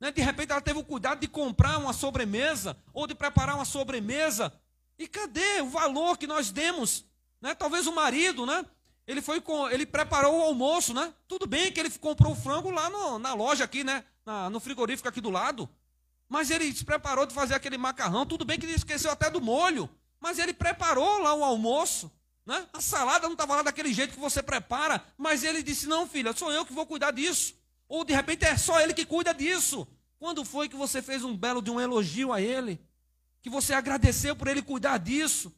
[0.00, 0.12] Né?
[0.12, 4.52] De repente ela teve o cuidado de comprar uma sobremesa ou de preparar uma sobremesa.
[4.98, 7.04] E cadê o valor que nós demos?
[7.40, 7.54] Né?
[7.54, 8.64] Talvez o marido, né?
[9.06, 11.12] Ele foi com, ele preparou o almoço, né?
[11.28, 14.04] Tudo bem que ele comprou o frango lá no, na loja aqui, né?
[14.24, 15.68] Na, no frigorífico aqui do lado.
[16.28, 18.26] Mas ele se preparou de fazer aquele macarrão.
[18.26, 19.88] Tudo bem que ele esqueceu até do molho.
[20.18, 22.10] Mas ele preparou lá o almoço.
[22.46, 22.64] Né?
[22.72, 25.04] A salada não estava lá daquele jeito que você prepara.
[25.18, 27.54] Mas ele disse: Não, filha, sou eu que vou cuidar disso.
[27.88, 29.86] Ou de repente é só ele que cuida disso.
[30.18, 32.80] Quando foi que você fez um belo de um elogio a ele?
[33.42, 35.52] Que você agradeceu por ele cuidar disso?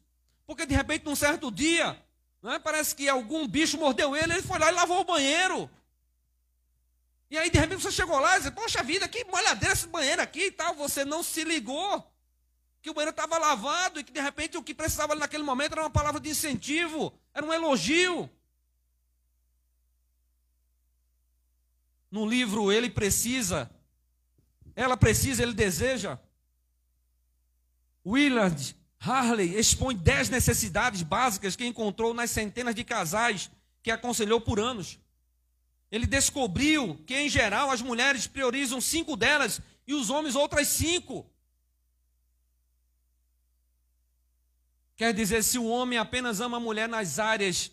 [0.46, 1.96] Porque de repente, num certo dia,
[2.42, 5.70] né, parece que algum bicho mordeu ele, ele foi lá e lavou o banheiro.
[7.30, 10.22] E aí, de repente, você chegou lá e disse, poxa vida, que molhadeira esse banheiro
[10.22, 10.74] aqui e tal.
[10.74, 12.10] Você não se ligou
[12.88, 15.82] que o banheiro estava lavado e que, de repente, o que precisava naquele momento era
[15.82, 18.30] uma palavra de incentivo, era um elogio.
[22.10, 23.70] No livro Ele Precisa,
[24.74, 26.18] Ela Precisa, Ele Deseja,
[28.06, 33.50] Willard Harley expõe dez necessidades básicas que encontrou nas centenas de casais
[33.82, 34.98] que aconselhou por anos.
[35.90, 41.30] Ele descobriu que, em geral, as mulheres priorizam cinco delas e os homens outras cinco.
[44.98, 47.70] Quer dizer, se o homem apenas ama a mulher nas áreas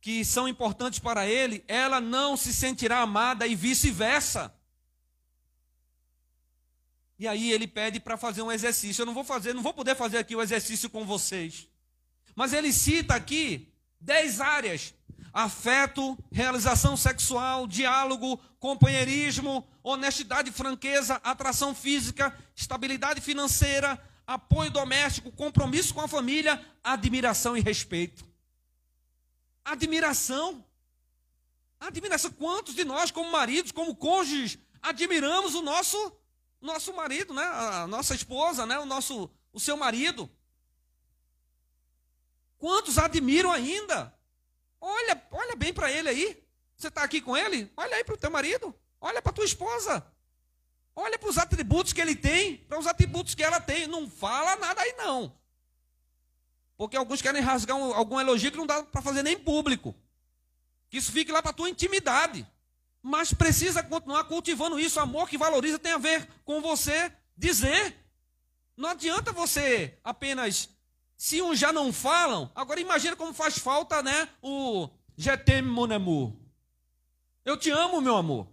[0.00, 4.52] que são importantes para ele, ela não se sentirá amada e vice-versa.
[7.18, 9.02] E aí ele pede para fazer um exercício.
[9.02, 11.68] Eu não vou fazer, não vou poder fazer aqui o exercício com vocês.
[12.34, 14.94] Mas ele cita aqui dez áreas
[15.32, 23.98] afeto, realização sexual, diálogo, companheirismo, honestidade, franqueza, atração física, estabilidade financeira,
[24.32, 28.24] apoio doméstico, compromisso com a família, admiração e respeito.
[29.64, 30.64] Admiração.
[31.78, 32.32] Admiração.
[32.32, 36.16] Quantos de nós, como maridos, como cônjuges, admiramos o nosso
[36.60, 37.42] nosso marido, né?
[37.42, 38.78] A nossa esposa, né?
[38.78, 40.30] O nosso o seu marido.
[42.56, 44.16] Quantos admiram ainda?
[44.80, 46.42] Olha, olha bem para ele aí.
[46.76, 47.70] Você está aqui com ele?
[47.76, 48.74] Olha aí para o teu marido.
[49.00, 50.06] Olha para tua esposa.
[50.94, 53.86] Olha para os atributos que ele tem, para os atributos que ela tem.
[53.86, 55.34] Não fala nada aí não.
[56.76, 59.94] Porque alguns querem rasgar um, algum elogio que não dá para fazer nem público.
[60.90, 62.46] Que isso fique lá para a tua intimidade.
[63.02, 65.00] Mas precisa continuar cultivando isso.
[65.00, 67.96] Amor que valoriza tem a ver com você dizer.
[68.76, 70.68] Não adianta você apenas
[71.22, 74.28] se uns já não falam, agora imagina como faz falta, né?
[74.42, 76.32] O GT mon amour.
[77.44, 78.48] Eu te amo, meu amor.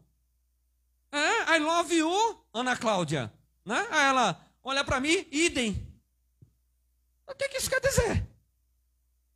[1.11, 3.31] É, I love you, Ana Cláudia.
[3.65, 3.87] Né?
[3.91, 5.87] Aí ela olha para mim, idem.
[7.27, 8.27] O que, que isso quer dizer?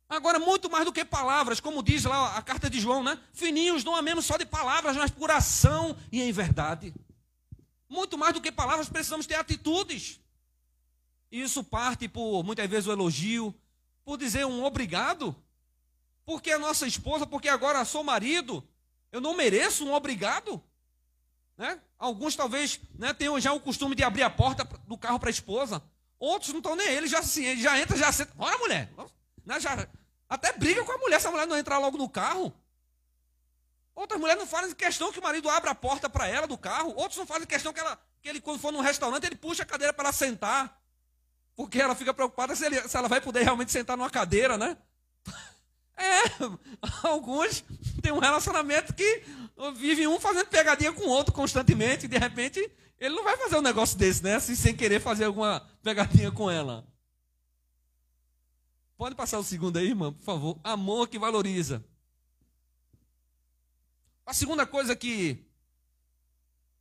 [0.08, 3.18] Agora, muito mais do que palavras, como diz lá a carta de João, né?
[3.32, 6.94] Fininhos não amemos só de palavras, mas por ação e em verdade.
[7.88, 10.20] Muito mais do que palavras, precisamos ter atitudes.
[11.30, 13.54] Isso parte por muitas vezes o elogio,
[14.04, 15.34] por dizer um obrigado,
[16.24, 18.66] porque a nossa esposa, porque agora sou marido,
[19.10, 20.60] Eu não mereço um obrigado?
[21.56, 21.80] Né?
[21.98, 25.30] Alguns talvez né, tenham já o costume de abrir a porta do carro para a
[25.30, 25.82] esposa.
[26.18, 28.32] Outros não estão nem ele, já assim, já entra, já senta.
[28.34, 28.90] Bora, mulher.
[29.44, 29.86] Né, já,
[30.28, 32.52] até briga com a mulher se a mulher não entrar logo no carro.
[33.94, 36.92] Outras mulheres não fazem questão que o marido abra a porta para ela do carro.
[36.96, 39.66] Outros não fazem questão que, ela, que ele, quando for num restaurante, ele puxa a
[39.66, 40.80] cadeira para ela sentar.
[41.54, 44.76] Porque ela fica preocupada se, ele, se ela vai poder realmente sentar numa cadeira, né?
[45.96, 46.22] É,
[47.06, 47.64] alguns
[48.02, 49.22] têm um relacionamento que
[49.74, 52.60] vive um fazendo pegadinha com o outro constantemente, e de repente
[52.98, 54.36] ele não vai fazer um negócio desse, né?
[54.36, 56.86] Assim, sem querer fazer alguma pegadinha com ela.
[58.96, 60.60] Pode passar o segundo aí, irmã, por favor.
[60.62, 61.84] Amor que valoriza.
[64.24, 65.44] A segunda coisa que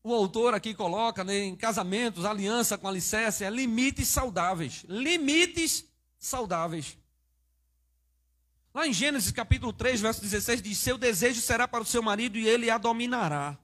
[0.03, 4.85] o autor aqui coloca né, em casamentos, aliança com alicerce, é limites saudáveis.
[4.87, 5.85] Limites
[6.17, 6.97] saudáveis.
[8.73, 12.37] Lá em Gênesis capítulo 3, verso 16, diz: Seu desejo será para o seu marido
[12.37, 13.57] e ele a dominará.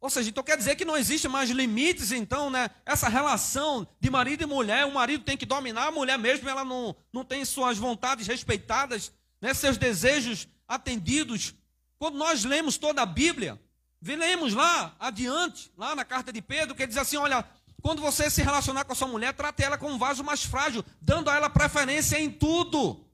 [0.00, 2.70] Ou seja, então quer dizer que não existe mais limites, então, né?
[2.84, 6.64] Essa relação de marido e mulher, o marido tem que dominar, a mulher mesmo, ela
[6.64, 9.10] não, não tem suas vontades respeitadas,
[9.40, 9.52] né?
[9.52, 11.54] seus desejos atendidos.
[11.98, 13.60] Quando nós lemos toda a Bíblia,
[14.00, 17.44] lemos lá adiante, lá na carta de Pedro, que diz assim: olha,
[17.82, 20.84] quando você se relacionar com a sua mulher, trate ela como um vaso mais frágil,
[21.00, 23.05] dando a ela preferência em tudo.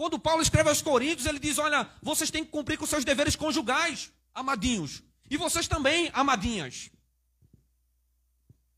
[0.00, 3.36] Quando Paulo escreve aos Coríntios, ele diz: olha, vocês têm que cumprir com seus deveres
[3.36, 5.02] conjugais amadinhos.
[5.28, 6.90] E vocês também, amadinhas.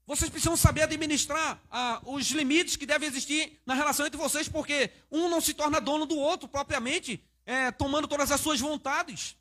[0.04, 4.90] Vocês precisam saber administrar ah, os limites que devem existir na relação entre vocês, porque
[5.12, 9.36] um não se torna dono do outro propriamente, é, tomando todas as suas vontades.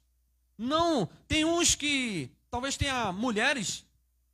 [0.56, 3.84] Não, tem uns que talvez tenha mulheres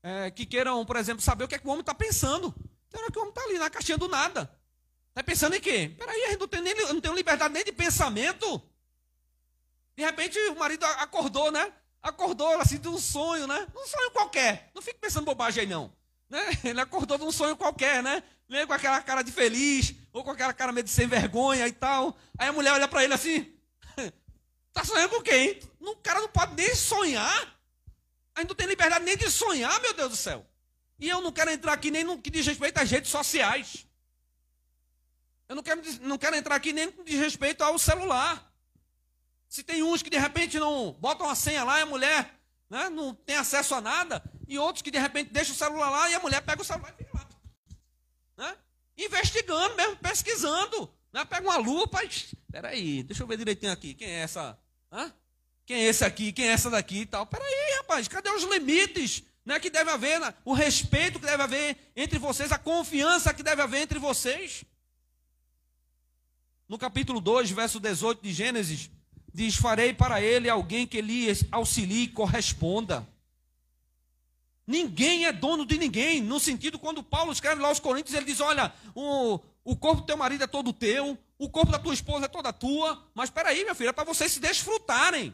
[0.03, 2.53] é, que queiram, por exemplo, saber o que, é que o homem está pensando.
[2.93, 4.51] Hora que o homem está ali na caixinha do nada.
[5.17, 5.91] Está pensando em quê?
[5.97, 8.61] Peraí, a gente não tem, nem, não tem liberdade nem de pensamento.
[9.95, 11.73] De repente o marido acordou, né?
[12.03, 13.67] Acordou assim de um sonho, né?
[13.75, 14.69] Um sonho qualquer.
[14.75, 15.91] Não fique pensando bobagem aí, não.
[16.29, 16.39] Né?
[16.63, 18.21] Ele acordou de um sonho qualquer, né?
[18.47, 21.71] Meio com aquela cara de feliz, ou com aquela cara meio de sem vergonha e
[21.71, 22.15] tal.
[22.37, 23.51] Aí a mulher olha para ele assim:
[24.71, 25.59] Tá sonhando com quem?
[25.79, 27.59] O cara não pode nem sonhar.
[28.35, 30.45] Ainda não tem liberdade nem de sonhar, meu Deus do céu.
[30.99, 33.86] E eu não quero entrar aqui nem no que diz respeito às redes sociais.
[35.47, 38.51] Eu não quero, não quero entrar aqui nem diz respeito ao celular.
[39.47, 42.37] Se tem uns que de repente não botam a senha lá e a mulher
[42.69, 46.09] né, não tem acesso a nada, e outros que de repente deixam o celular lá
[46.09, 47.27] e a mulher pega o celular e fica lá.
[48.37, 48.57] Né?
[48.97, 50.93] Investigando mesmo, pesquisando.
[51.13, 51.23] Né?
[51.25, 52.09] Pega uma lupa e.
[52.51, 53.93] Peraí, deixa eu ver direitinho aqui.
[53.93, 54.57] Quem é essa?
[54.91, 55.13] Hã?
[55.65, 56.31] Quem é esse aqui?
[56.31, 57.25] Quem é essa daqui e tal?
[57.25, 59.23] Peraí, rapaz, cadê os limites?
[59.45, 63.61] Né, que deve haver, o respeito que deve haver entre vocês, a confiança que deve
[63.61, 64.65] haver entre vocês.
[66.67, 68.89] No capítulo 2, verso 18 de Gênesis,
[69.33, 73.07] diz: Farei para ele alguém que lhe auxilie e corresponda.
[74.65, 76.21] Ninguém é dono de ninguém.
[76.21, 80.07] No sentido, quando Paulo escreve lá aos Coríntios, ele diz: Olha, o, o corpo do
[80.07, 83.01] teu marido é todo teu, o corpo da tua esposa é toda tua.
[83.15, 85.33] Mas peraí, meu filho, é para vocês se desfrutarem.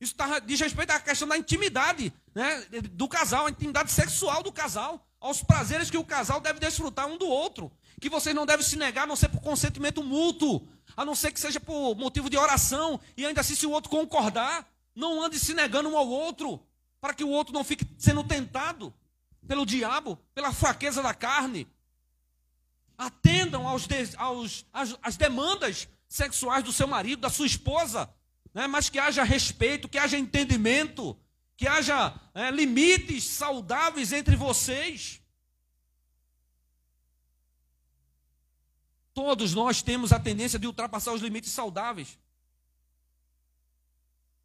[0.00, 4.50] Isso tá, diz respeito à questão da intimidade né, do casal, a intimidade sexual do
[4.50, 7.70] casal, aos prazeres que o casal deve desfrutar um do outro.
[8.04, 11.32] Que vocês não devem se negar, a não ser por consentimento mútuo a não ser
[11.32, 15.38] que seja por motivo de oração, e ainda assim, se o outro concordar, não ande
[15.38, 16.60] se negando um ao outro,
[17.00, 18.92] para que o outro não fique sendo tentado
[19.48, 21.66] pelo diabo, pela fraqueza da carne.
[22.98, 28.12] Atendam aos, aos, às, às demandas sexuais do seu marido, da sua esposa,
[28.52, 28.66] né?
[28.66, 31.18] mas que haja respeito, que haja entendimento,
[31.56, 35.23] que haja é, limites saudáveis entre vocês.
[39.14, 42.18] Todos nós temos a tendência de ultrapassar os limites saudáveis.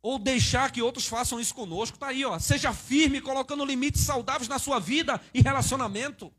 [0.02, 1.96] Ou deixar que outros façam isso conosco.
[1.96, 2.38] Está aí, ó.
[2.38, 6.32] Seja firme, colocando limites saudáveis na sua vida e relacionamento.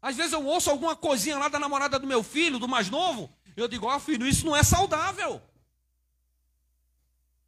[0.00, 3.30] Às vezes eu ouço alguma coisinha lá da namorada do meu filho, do mais novo.
[3.54, 5.42] Eu digo, ó oh, filho, isso não é saudável.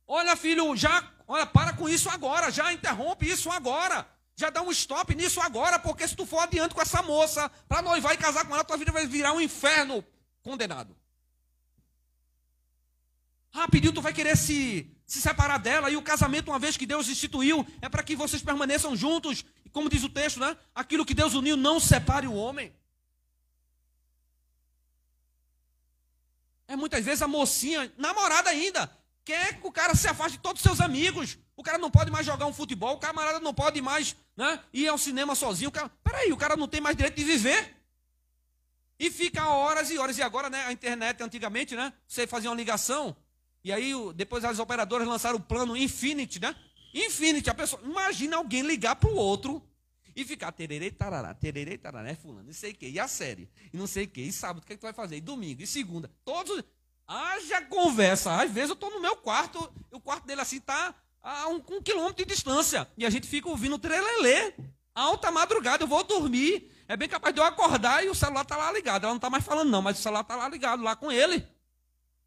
[0.07, 4.07] Olha, filho, já, olha, para com isso agora, já interrompe isso agora.
[4.43, 7.81] Já dá um stop nisso agora, porque se tu for adiante com essa moça, para
[7.81, 10.05] noivar e casar com ela, tua vida vai virar um inferno
[10.43, 10.97] condenado.
[13.53, 17.09] Rapidinho tu vai querer se, se separar dela, e o casamento, uma vez que Deus
[17.09, 19.45] instituiu, é para que vocês permaneçam juntos.
[19.65, 20.57] E como diz o texto, né?
[20.75, 22.75] Aquilo que Deus uniu, não separe o homem.
[26.67, 28.91] É muitas vezes a mocinha, namorada ainda,
[29.25, 31.39] quer que o cara se afaste de todos os seus amigos.
[31.63, 34.89] O cara não pode mais jogar um futebol, o camarada não pode mais né, ir
[34.89, 35.69] ao cinema sozinho.
[35.69, 37.77] O cara, peraí, o cara não tem mais direito de viver.
[38.99, 40.19] E fica horas e horas.
[40.19, 43.17] E agora, né, a internet, antigamente, né, você fazia uma ligação
[43.63, 46.53] E aí, depois as operadoras lançaram o plano Infinity, né?
[46.93, 47.81] Infinity, a pessoa.
[47.85, 49.63] Imagina alguém ligar para o outro
[50.17, 52.91] e ficar tererê, tarará, tererê, tarará, é fulano, não sei o quê.
[52.91, 54.23] E a série, e não sei o quê.
[54.23, 55.15] E sábado, o que, é que tu vai fazer?
[55.15, 56.11] E domingo, e segunda.
[56.25, 56.61] Todos.
[57.07, 58.43] Haja conversa.
[58.43, 60.93] Às vezes eu estou no meu quarto, o quarto dele assim está
[61.23, 62.89] a um, um, quilômetro de distância.
[62.99, 64.53] E a gente fica ouvindo trelelê.
[64.95, 66.71] Alta madrugada, eu vou dormir.
[66.89, 69.05] É bem capaz de eu acordar e o celular está lá ligado.
[69.05, 71.47] Ela não está mais falando, não, mas o celular está lá ligado, lá com ele.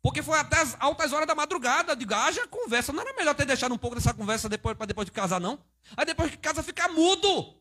[0.01, 1.95] Porque foi até as altas horas da madrugada.
[1.95, 2.93] De haja conversa.
[2.93, 5.59] Não era melhor ter deixado um pouco dessa conversa depois para depois de casar, não?
[5.97, 7.53] Aí depois que casa fica mudo.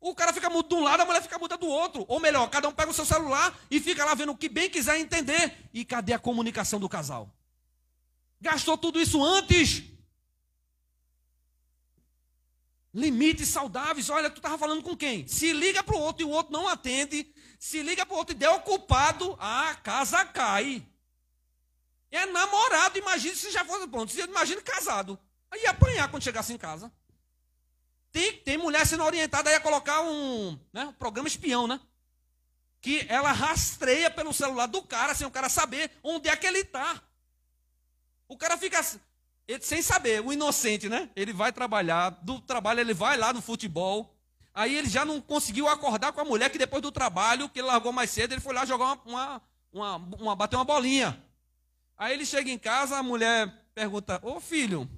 [0.00, 2.06] O cara fica mudo de um lado, a mulher fica muda do outro.
[2.08, 4.70] Ou melhor, cada um pega o seu celular e fica lá vendo o que bem
[4.70, 5.54] quiser entender.
[5.74, 7.28] E cadê a comunicação do casal?
[8.40, 9.89] Gastou tudo isso antes.
[12.92, 14.10] Limites saudáveis.
[14.10, 15.26] Olha, tu estava falando com quem?
[15.26, 17.32] Se liga para o outro e o outro não atende.
[17.58, 20.86] Se liga para o outro e der ocupado, a casa cai.
[22.10, 24.12] É namorado, imagine se já fosse pronto.
[24.18, 25.18] Imagine casado.
[25.50, 26.92] Aí ia apanhar quando chegasse em casa.
[28.10, 31.80] Tem, tem mulher sendo orientada a colocar um, né, um programa espião, né?
[32.80, 36.60] Que ela rastreia pelo celular do cara, sem o cara saber onde é que ele
[36.60, 37.00] está.
[38.26, 38.80] O cara fica
[39.52, 41.10] ele, sem saber, o inocente, né?
[41.16, 44.16] Ele vai trabalhar, do trabalho ele vai lá no futebol.
[44.54, 47.66] Aí ele já não conseguiu acordar com a mulher que depois do trabalho, que ele
[47.66, 51.20] largou mais cedo, ele foi lá jogar uma, uma, uma, uma bater uma bolinha.
[51.98, 54.88] Aí ele chega em casa, a mulher pergunta: Ô filho,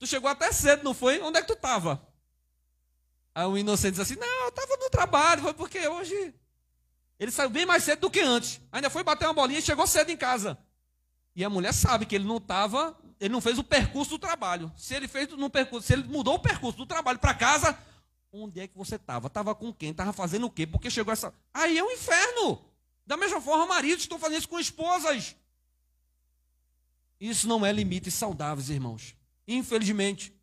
[0.00, 1.20] tu chegou até cedo, não foi?
[1.20, 2.04] Onde é que tu estava?
[3.32, 6.34] Aí o inocente diz assim: Não, eu estava no trabalho, foi porque hoje.
[7.20, 8.60] Ele saiu bem mais cedo do que antes.
[8.72, 10.58] Ainda foi bater uma bolinha e chegou cedo em casa.
[11.36, 14.72] E a mulher sabe que ele não estava, ele não fez o percurso do trabalho.
[14.76, 17.78] Se ele fez no percurso, se ele mudou o percurso do trabalho para casa,
[18.32, 19.26] onde é que você estava?
[19.28, 19.90] Estava com quem?
[19.90, 20.66] Estava fazendo o quê?
[20.66, 21.32] Porque chegou essa.
[21.52, 22.64] Aí é um inferno.
[23.06, 25.36] Da mesma forma, maridos estão fazendo isso com esposas.
[27.20, 29.16] Isso não é limites saudáveis, irmãos.
[29.48, 30.34] Infelizmente.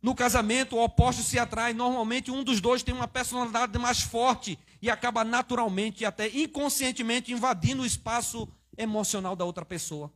[0.00, 1.72] No casamento, o oposto se atrai.
[1.72, 7.32] Normalmente, um dos dois tem uma personalidade mais forte e acaba naturalmente e até inconscientemente
[7.32, 10.12] invadindo o espaço emocional da outra pessoa.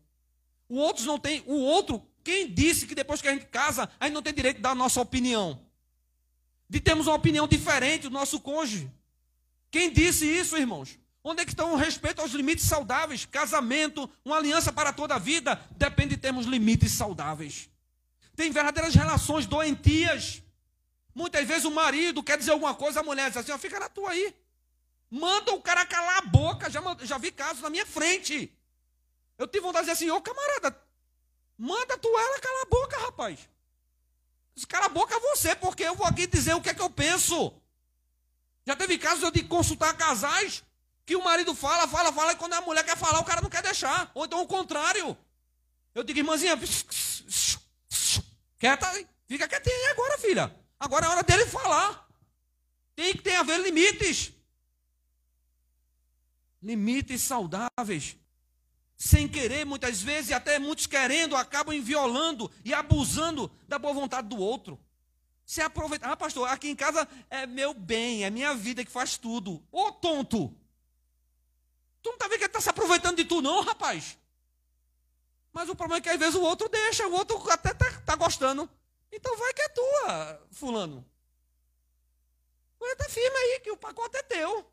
[0.68, 1.42] O outro não tem.
[1.46, 4.56] O outro, quem disse que depois que a gente casa, a gente não tem direito
[4.56, 5.60] de dar a nossa opinião?
[6.68, 8.90] De termos uma opinião diferente do nosso cônjuge?
[9.70, 10.98] Quem disse isso, irmãos?
[11.22, 13.24] Onde é que estão o respeito aos limites saudáveis?
[13.24, 17.68] Casamento, uma aliança para toda a vida, depende de termos limites saudáveis.
[18.34, 20.42] Tem verdadeiras relações doentias.
[21.14, 23.88] Muitas vezes o marido quer dizer alguma coisa, a mulher diz assim: ó, fica na
[23.88, 24.34] tua aí.
[25.10, 26.70] Manda o cara calar a boca.
[26.70, 28.55] Já, já vi casos na minha frente.
[29.38, 30.80] Eu tive vontade de dizer assim: ô camarada,
[31.58, 33.48] manda tu ela calar a boca, rapaz.
[34.68, 37.52] Cala a boca você, porque eu vou aqui dizer o que é que eu penso.
[38.66, 40.64] Já teve casos de consultar casais
[41.04, 43.50] que o marido fala, fala, fala, e quando a mulher quer falar, o cara não
[43.50, 44.10] quer deixar.
[44.14, 45.16] Ou então o contrário.
[45.94, 46.58] Eu digo, irmãzinha,
[48.58, 48.90] Quieta,
[49.28, 50.56] fica quietinha aí agora, filha.
[50.80, 52.08] Agora é hora dele falar.
[52.94, 54.32] Tem que ter a ver limites.
[56.62, 58.16] Limites saudáveis.
[58.96, 64.28] Sem querer, muitas vezes, e até muitos querendo, acabam violando e abusando da boa vontade
[64.28, 64.80] do outro.
[65.44, 66.10] Se aproveitar.
[66.10, 69.62] Ah, pastor, aqui em casa é meu bem, é minha vida que faz tudo.
[69.70, 70.48] Ô tonto!
[72.02, 74.18] Tu não está vendo que ele está se aproveitando de tu, não, rapaz?
[75.52, 78.16] Mas o problema é que às vezes o outro deixa, o outro até está tá
[78.16, 78.68] gostando.
[79.12, 81.04] Então vai que é tua, fulano.
[82.80, 84.70] Aguenta firme aí, que o pacote é teu.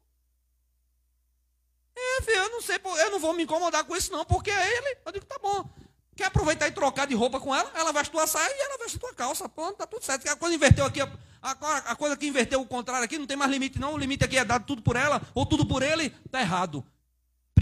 [1.95, 4.77] É, filho, eu não sei, eu não vou me incomodar com isso, não, porque é
[4.77, 4.97] ele.
[5.05, 5.69] Eu digo, tá bom.
[6.15, 7.71] Quer aproveitar e trocar de roupa com ela?
[7.73, 9.49] Ela veste tua saia e ela veste tua calça.
[9.49, 10.27] Pronto, tá tudo certo.
[10.27, 13.79] A coisa inverteu aqui, a, coisa que inverteu o contrário aqui, não tem mais limite,
[13.79, 13.93] não.
[13.93, 16.85] O limite aqui é dado tudo por ela, ou tudo por ele, tá errado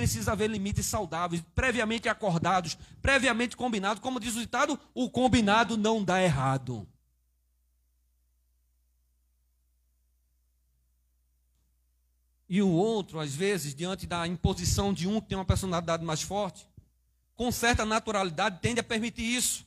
[0.01, 4.01] precisa haver limites saudáveis, previamente acordados, previamente combinados.
[4.01, 6.87] Como diz o ditado, o combinado não dá errado.
[12.53, 16.21] E o outro, às vezes, diante da imposição de um que tem uma personalidade mais
[16.21, 16.67] forte,
[17.33, 19.65] com certa naturalidade, tende a permitir isso.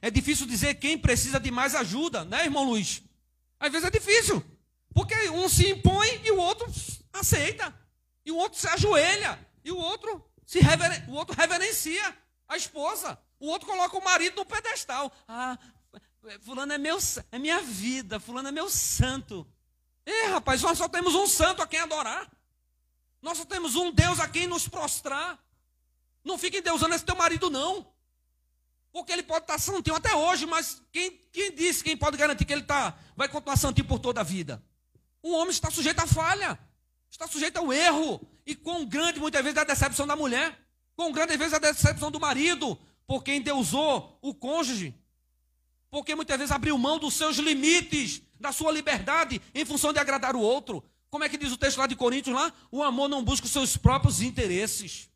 [0.00, 3.02] É difícil dizer quem precisa de mais ajuda, né, irmão Luiz?
[3.58, 4.40] Às vezes é difícil,
[4.94, 6.72] porque um se impõe e o outro
[7.12, 7.74] aceita,
[8.24, 11.02] e o outro se ajoelha, e o outro se reveren...
[11.08, 12.16] o outro reverencia
[12.46, 13.18] a esposa.
[13.40, 15.10] O outro coloca o marido no pedestal.
[15.26, 15.58] Ah,
[16.42, 16.98] fulano é meu,
[17.32, 19.44] é minha vida, fulano é meu santo.
[20.04, 22.30] É, rapaz, nós só temos um santo a quem adorar.
[23.20, 25.38] Nós só temos um Deus a quem nos prostrar.
[26.24, 27.86] Não fique endeusando esse teu marido, não.
[28.92, 32.52] Porque ele pode estar santinho até hoje, mas quem, quem disse, quem pode garantir que
[32.52, 34.62] ele tá, vai continuar santinho por toda a vida?
[35.22, 36.58] O homem está sujeito à falha,
[37.10, 40.58] está sujeito ao erro, e quão grande muitas vezes é a decepção da mulher,
[40.94, 44.94] quão grande às vezes é a decepção do marido, porque endeusou o cônjuge,
[45.90, 50.36] porque muitas vezes abriu mão dos seus limites, da sua liberdade, em função de agradar
[50.36, 50.84] o outro.
[51.08, 52.52] Como é que diz o texto lá de Coríntios lá?
[52.70, 55.08] O amor não busca os seus próprios interesses.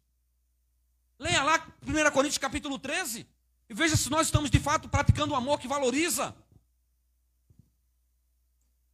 [1.18, 3.26] Leia lá 1 Coríntios capítulo 13
[3.68, 6.34] e veja se nós estamos de fato praticando o amor que valoriza.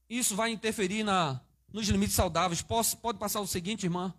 [0.09, 1.41] Isso vai interferir na,
[1.73, 2.63] nos limites saudáveis.
[2.63, 4.15] Posso, pode passar o seguinte, irmã?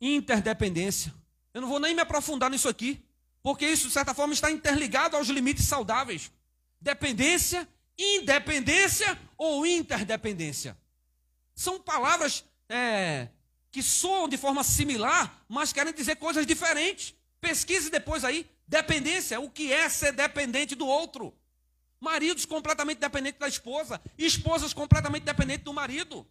[0.00, 1.14] Interdependência.
[1.52, 3.02] Eu não vou nem me aprofundar nisso aqui,
[3.42, 6.32] porque isso, de certa forma, está interligado aos limites saudáveis.
[6.80, 7.68] Dependência,
[7.98, 10.76] independência ou interdependência.
[11.54, 13.28] São palavras é,
[13.70, 17.14] que soam de forma similar, mas querem dizer coisas diferentes.
[17.40, 18.48] Pesquise depois aí.
[18.66, 21.32] Dependência, o que é ser dependente do outro?
[22.00, 26.26] Maridos completamente dependentes da esposa, esposas completamente dependentes do marido.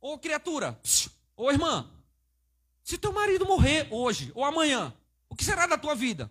[0.00, 0.80] Ô criatura,
[1.36, 1.90] ô irmã,
[2.82, 4.94] se teu marido morrer hoje ou amanhã,
[5.28, 6.30] o que será da tua vida?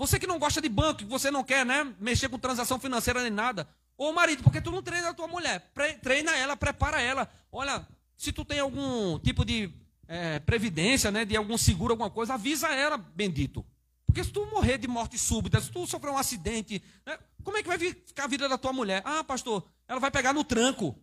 [0.00, 3.20] Você que não gosta de banco, que você não quer né, mexer com transação financeira
[3.20, 3.68] nem nada,
[3.98, 5.70] Ô marido, porque tu não treina a tua mulher?
[6.02, 7.30] treina ela, prepara ela.
[7.52, 7.86] Olha,
[8.16, 9.70] se tu tem algum tipo de
[10.08, 13.62] é, previdência, né, de algum seguro, alguma coisa, avisa ela, bendito.
[14.06, 17.62] Porque se tu morrer de morte súbita, se tu sofrer um acidente, né, como é
[17.62, 19.02] que vai ficar a vida da tua mulher?
[19.04, 20.98] Ah, pastor, ela vai pegar no tranco.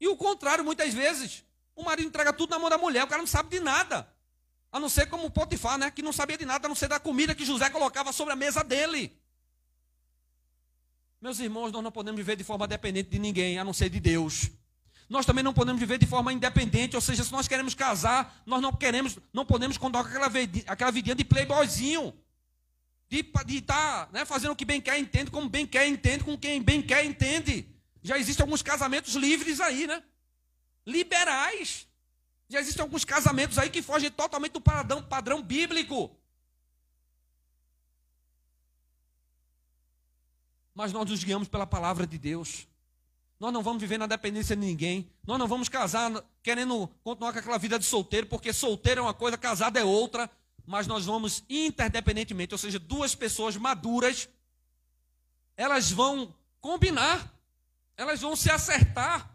[0.00, 1.42] E o contrário, muitas vezes,
[1.74, 4.08] o marido entrega tudo na mão da mulher, o cara não sabe de nada.
[4.76, 7.00] A não ser como Potifar, né, que não sabia de nada, a não ser da
[7.00, 9.18] comida que José colocava sobre a mesa dele.
[11.18, 13.98] Meus irmãos, nós não podemos viver de forma dependente de ninguém, a não ser de
[13.98, 14.50] Deus.
[15.08, 18.60] Nós também não podemos viver de forma independente, ou seja, se nós queremos casar, nós
[18.60, 20.30] não queremos, não podemos contar aquela,
[20.66, 22.12] aquela vidinha de playboyzinho.
[23.08, 26.36] De estar tá, né, fazendo o que bem quer, entende, como bem quer, entende, com
[26.36, 27.66] quem bem quer, entende.
[28.02, 30.02] Já existem alguns casamentos livres aí, né?
[30.84, 31.85] Liberais.
[32.48, 36.16] Já existem alguns casamentos aí que fogem totalmente do padrão, padrão bíblico.
[40.76, 42.68] mas nós nos guiamos pela palavra de Deus.
[43.40, 45.10] Nós não vamos viver na dependência de ninguém.
[45.26, 49.14] Nós não vamos casar querendo continuar com aquela vida de solteiro, porque solteiro é uma
[49.14, 50.30] coisa, casado é outra.
[50.66, 54.28] Mas nós vamos interdependentemente, ou seja, duas pessoas maduras,
[55.56, 57.32] elas vão combinar,
[57.96, 59.30] elas vão se acertar,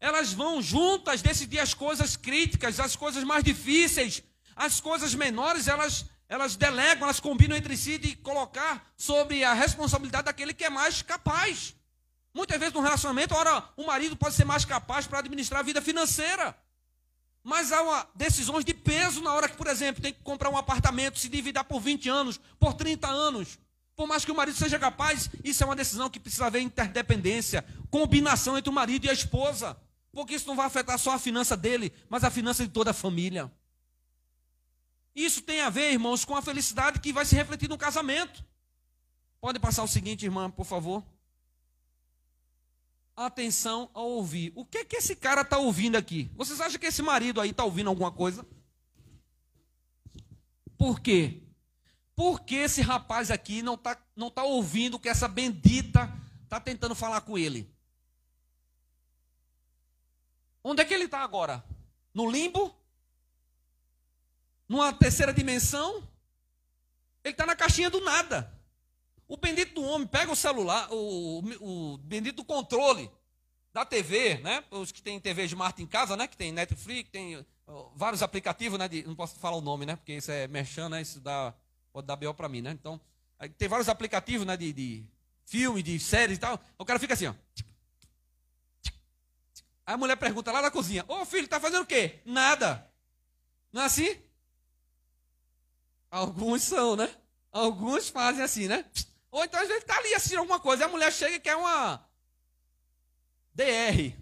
[0.00, 4.22] elas vão juntas decidir as coisas críticas, as coisas mais difíceis,
[4.56, 10.26] as coisas menores, elas elas delegam, elas combinam entre si de colocar sobre a responsabilidade
[10.26, 11.74] daquele que é mais capaz.
[12.32, 15.82] Muitas vezes no relacionamento, ora, o marido pode ser mais capaz para administrar a vida
[15.82, 16.56] financeira.
[17.42, 20.56] Mas há uma, decisões de peso na hora que, por exemplo, tem que comprar um
[20.56, 23.58] apartamento, se dividir por 20 anos, por 30 anos.
[23.96, 27.64] Por mais que o marido seja capaz, isso é uma decisão que precisa haver interdependência,
[27.90, 29.76] combinação entre o marido e a esposa.
[30.12, 32.94] Porque isso não vai afetar só a finança dele, mas a finança de toda a
[32.94, 33.50] família.
[35.14, 38.44] Isso tem a ver, irmãos, com a felicidade que vai se refletir no casamento.
[39.40, 41.04] Pode passar o seguinte, irmã, por favor.
[43.16, 44.52] Atenção ao ouvir.
[44.54, 46.30] O que é que esse cara está ouvindo aqui?
[46.34, 48.46] Vocês acham que esse marido aí está ouvindo alguma coisa?
[50.76, 51.42] Por quê?
[52.14, 56.12] Porque esse rapaz aqui não está não tá ouvindo o que essa bendita
[56.44, 57.70] está tentando falar com ele.
[60.62, 61.64] Onde é que ele está agora?
[62.12, 62.74] No limbo?
[64.70, 65.96] numa terceira dimensão,
[67.24, 68.56] ele está na caixinha do nada.
[69.26, 73.10] O bendito do homem pega o celular, o, o bendito do controle
[73.72, 74.62] da TV, né?
[74.70, 76.28] Os que têm TV Smart em casa, né?
[76.28, 77.44] Que tem Netflix, tem
[77.96, 78.86] vários aplicativos, né?
[78.86, 79.96] De, não posso falar o nome, né?
[79.96, 81.02] Porque isso é merchan, né?
[81.02, 81.52] Isso dá,
[81.92, 82.70] pode dar BO para mim, né?
[82.70, 83.00] Então,
[83.58, 84.56] tem vários aplicativos, né?
[84.56, 85.04] De, de
[85.46, 86.60] filme, de séries e tal.
[86.78, 87.34] O cara fica assim, ó.
[87.56, 87.64] Aí
[89.92, 92.20] a mulher pergunta lá na cozinha: Ô filho, tá fazendo o quê?
[92.24, 92.88] Nada.
[93.72, 94.20] Não é assim?
[96.10, 97.08] Alguns são, né?
[97.52, 98.84] Alguns fazem assim, né?
[99.30, 101.56] Ou então às vezes está ali assistindo alguma coisa, e a mulher chega e quer
[101.56, 102.04] uma
[103.54, 104.16] DR,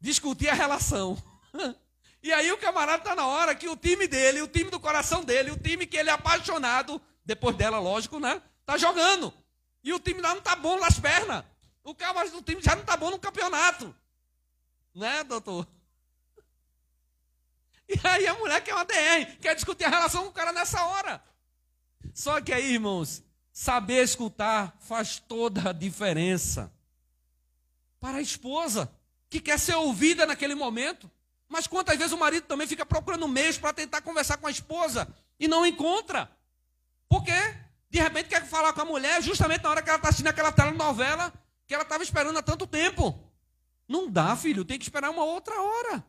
[0.00, 1.16] discutir a relação.
[2.22, 5.22] E aí o camarada está na hora que o time dele, o time do coração
[5.22, 8.42] dele, o time que ele é apaixonado, depois dela, lógico, né?
[8.64, 9.32] Tá jogando.
[9.84, 11.44] E o time lá não tá bom nas pernas.
[11.84, 13.94] O cara do time já não tá bom no campeonato.
[14.96, 15.68] Né, doutor?
[17.86, 20.82] E aí a mulher quer uma DR, quer discutir a relação com o cara nessa
[20.86, 21.22] hora.
[22.14, 26.72] Só que aí, irmãos, saber escutar faz toda a diferença.
[28.00, 28.90] Para a esposa,
[29.28, 31.10] que quer ser ouvida naquele momento.
[31.46, 35.06] Mas quantas vezes o marido também fica procurando meios para tentar conversar com a esposa
[35.38, 36.30] e não encontra?
[37.06, 37.38] Porque,
[37.90, 40.50] de repente, quer falar com a mulher justamente na hora que ela está assistindo aquela
[40.50, 41.32] telenovela
[41.66, 43.25] que ela estava esperando há tanto tempo.
[43.88, 46.04] Não dá, filho, tem que esperar uma outra hora.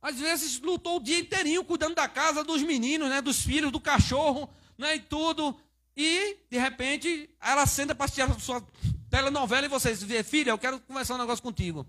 [0.00, 3.80] Às vezes lutou o dia inteirinho cuidando da casa, dos meninos, né, dos filhos, do
[3.80, 4.48] cachorro,
[4.78, 5.58] né, e tudo.
[5.96, 8.64] E, de repente, ela senta para assistir a sua
[9.10, 11.86] telenovela e você diz, filha, eu quero conversar um negócio contigo.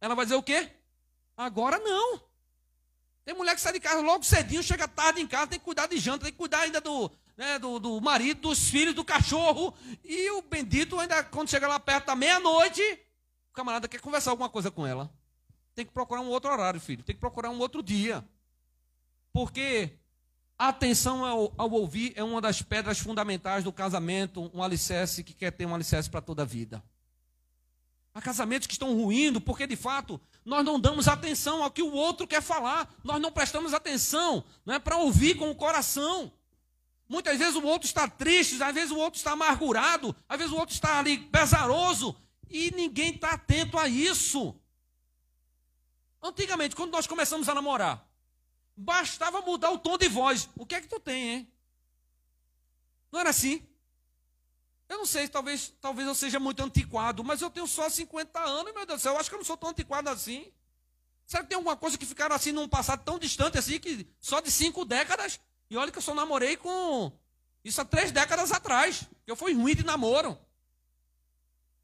[0.00, 0.70] Ela vai dizer o quê?
[1.36, 2.22] Agora não.
[3.24, 5.86] Tem mulher que sai de casa logo cedinho, chega tarde em casa, tem que cuidar
[5.86, 9.74] de janta, tem que cuidar ainda do, né, do, do marido, dos filhos, do cachorro.
[10.02, 12.80] E o bendito, ainda quando chega lá perto da meia-noite,
[13.58, 15.10] camarada quer conversar alguma coisa com ela.
[15.74, 17.02] Tem que procurar um outro horário, filho.
[17.02, 18.24] Tem que procurar um outro dia.
[19.32, 19.90] Porque
[20.56, 25.34] a atenção ao, ao, ouvir é uma das pedras fundamentais do casamento, um alicerce que
[25.34, 26.80] quer ter um alicerce para toda a vida.
[28.14, 31.92] Há casamentos que estão ruindo porque, de fato, nós não damos atenção ao que o
[31.92, 36.32] outro quer falar, nós não prestamos atenção né, para ouvir com o coração.
[37.08, 40.56] Muitas vezes o outro está triste, às vezes o outro está amargurado, às vezes o
[40.56, 42.16] outro está ali pesaroso
[42.50, 44.54] e ninguém está atento a isso.
[46.22, 48.06] Antigamente, quando nós começamos a namorar,
[48.76, 50.48] bastava mudar o tom de voz.
[50.56, 51.52] O que é que tu tem, hein?
[53.10, 53.66] Não era assim?
[54.88, 58.72] Eu não sei, talvez, talvez eu seja muito antiquado, mas eu tenho só 50 anos,
[58.72, 60.50] meu Deus do céu, eu acho que eu não sou tão antiquado assim.
[61.26, 64.40] Será que tem alguma coisa que ficaram assim num passado tão distante assim, que só
[64.40, 65.38] de cinco décadas?
[65.68, 67.12] E olha que eu só namorei com
[67.62, 69.04] isso há três décadas atrás.
[69.26, 70.38] Eu fui ruim de namoro.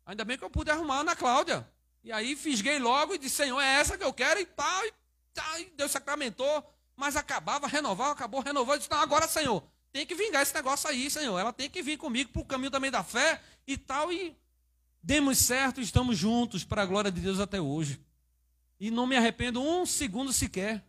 [0.07, 1.67] Ainda bem que eu pude arrumar a Ana Cláudia.
[2.03, 4.87] E aí fisguei logo e disse, Senhor, é essa que eu quero e tal.
[4.87, 4.93] E,
[5.33, 6.65] tal, e Deus sacramentou.
[6.97, 8.75] Mas acabava, renovava, acabou, renovou.
[8.75, 9.63] Eu disse, não, agora, Senhor,
[9.93, 11.39] tem que vingar esse negócio aí, Senhor.
[11.39, 14.13] Ela tem que vir comigo para o caminho também da fé e tal.
[14.13, 14.37] E
[15.03, 18.01] demos certo, estamos juntos para a glória de Deus até hoje.
[18.79, 20.85] E não me arrependo um segundo sequer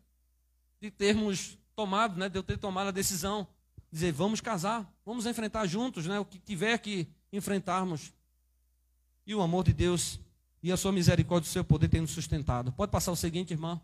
[0.82, 3.48] de termos tomado, né, de eu ter tomado a decisão.
[3.92, 8.14] Dizer, vamos casar, vamos enfrentar juntos, né, o que tiver que enfrentarmos.
[9.26, 10.20] E o amor de Deus
[10.62, 12.72] e a sua misericórdia e o seu poder tem nos sustentado.
[12.72, 13.80] Pode passar o seguinte, irmã.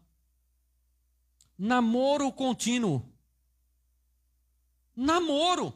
[1.57, 3.05] Namoro contínuo.
[4.95, 5.73] Namoro.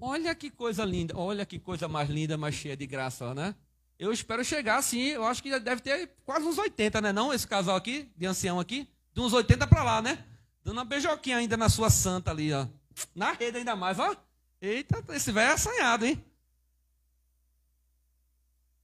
[0.00, 3.54] Olha que coisa linda, olha que coisa mais linda, mais cheia de graça, né?
[3.98, 7.12] Eu espero chegar assim, eu acho que deve ter quase uns 80, né?
[7.12, 10.24] Não, esse casal aqui, de ancião aqui, de uns 80 para lá, né?
[10.64, 12.66] Dando uma beijoquinha ainda na sua santa ali, ó.
[13.14, 14.16] Na rede ainda mais, ó.
[14.60, 16.24] Eita, esse velho é assanhado, hein?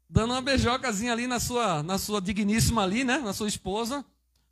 [0.08, 3.18] Dando uma beijocazinha ali na sua, na sua digníssima ali, né?
[3.18, 4.04] Na sua esposa.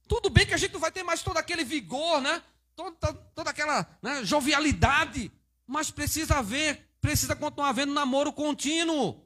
[0.06, 2.42] Tudo bem que a gente não vai ter mais todo aquele vigor, né?
[2.76, 5.30] Toda, toda aquela né, jovialidade.
[5.66, 9.24] Mas precisa haver, precisa continuar havendo namoro contínuo.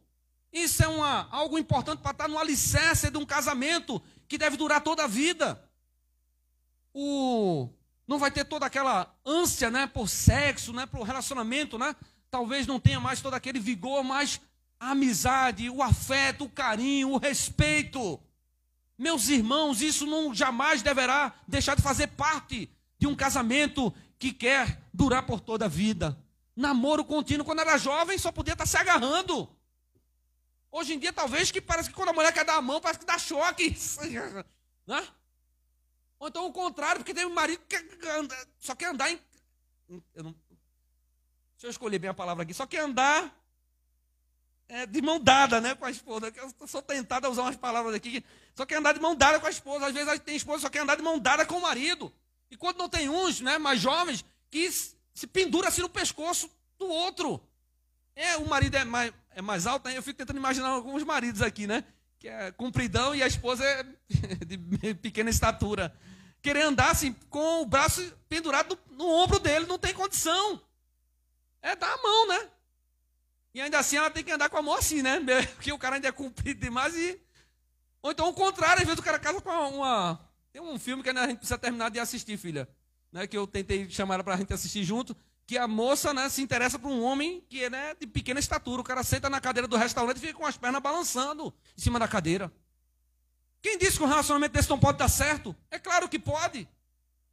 [0.52, 4.80] Isso é uma, algo importante para estar no alicerce de um casamento que deve durar
[4.82, 5.62] toda a vida.
[6.92, 7.68] O,
[8.06, 11.94] não vai ter toda aquela ânsia né, por sexo, né, por relacionamento, né?
[12.30, 14.40] Talvez não tenha mais todo aquele vigor, mas
[14.80, 18.20] a amizade, o afeto, o carinho, o respeito.
[18.96, 24.82] Meus irmãos, isso não jamais deverá deixar de fazer parte de um casamento que quer
[24.92, 26.18] durar por toda a vida.
[26.56, 29.48] Namoro contínuo, quando era jovem, só podia estar se agarrando.
[30.70, 33.00] Hoje em dia, talvez que parece que quando a mulher quer dar a mão, parece
[33.00, 33.76] que dá choque.
[34.86, 35.06] Né?
[36.18, 37.76] Ou então o contrário, porque tem um marido que
[38.58, 39.20] só quer andar em.
[40.14, 40.34] Eu não,
[41.52, 42.54] deixa eu escolher bem a palavra aqui.
[42.54, 43.37] Só quer andar
[44.68, 46.32] é, de mão dada né, com a esposa.
[46.36, 48.24] Eu sou tentado a usar umas palavras aqui.
[48.54, 49.86] Só quer andar de mão dada com a esposa.
[49.86, 52.12] Às vezes tem esposa só quer andar de mão dada com o marido.
[52.50, 56.86] E quando não tem uns, né, mais jovens, que se pendura assim no pescoço do
[56.86, 57.40] outro.
[58.14, 59.96] É, o marido é mais, é mais alto, né?
[59.96, 61.84] eu fico tentando imaginar alguns maridos aqui, né?
[62.18, 63.84] Que é compridão e a esposa é
[64.44, 64.58] de
[64.94, 65.94] pequena estatura.
[66.42, 70.60] Querer andar assim, com o braço pendurado no, no ombro dele, não tem condição.
[71.62, 72.50] É dar a mão, né?
[73.54, 75.20] E ainda assim ela tem que andar com a mão assim, né?
[75.56, 77.20] Porque o cara ainda é comprido demais e.
[78.02, 80.20] Ou então o contrário, às vezes o cara casa com uma.
[80.52, 82.68] Tem um filme que a gente precisa terminar de assistir, filha.
[83.12, 83.26] Né?
[83.26, 85.16] Que eu tentei chamar ela para a gente assistir junto.
[85.46, 88.80] Que a moça né, se interessa por um homem que é né, de pequena estatura.
[88.80, 91.98] O cara senta na cadeira do restaurante e fica com as pernas balançando em cima
[91.98, 92.52] da cadeira.
[93.60, 95.56] Quem disse que um relacionamento desse não pode dar certo?
[95.70, 96.68] É claro que pode.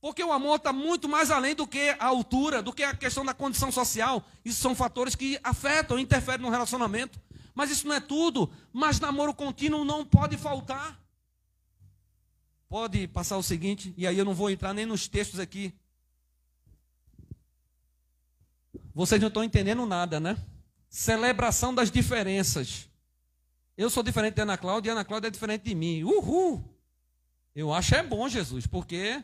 [0.05, 3.25] Porque o amor está muito mais além do que a altura, do que a questão
[3.25, 4.23] da condição social.
[4.45, 7.19] Isso são fatores que afetam, interferem no relacionamento.
[7.55, 8.47] Mas isso não é tudo.
[8.71, 11.03] Mas namoro contínuo não pode faltar.
[12.69, 15.73] Pode passar o seguinte, e aí eu não vou entrar nem nos textos aqui.
[18.93, 20.37] Vocês não estão entendendo nada, né?
[20.87, 22.87] Celebração das diferenças.
[23.75, 26.03] Eu sou diferente de Ana Cláudia e Ana Cláudia é diferente de mim.
[26.03, 26.63] Uhul!
[27.55, 29.23] Eu acho é bom, Jesus, porque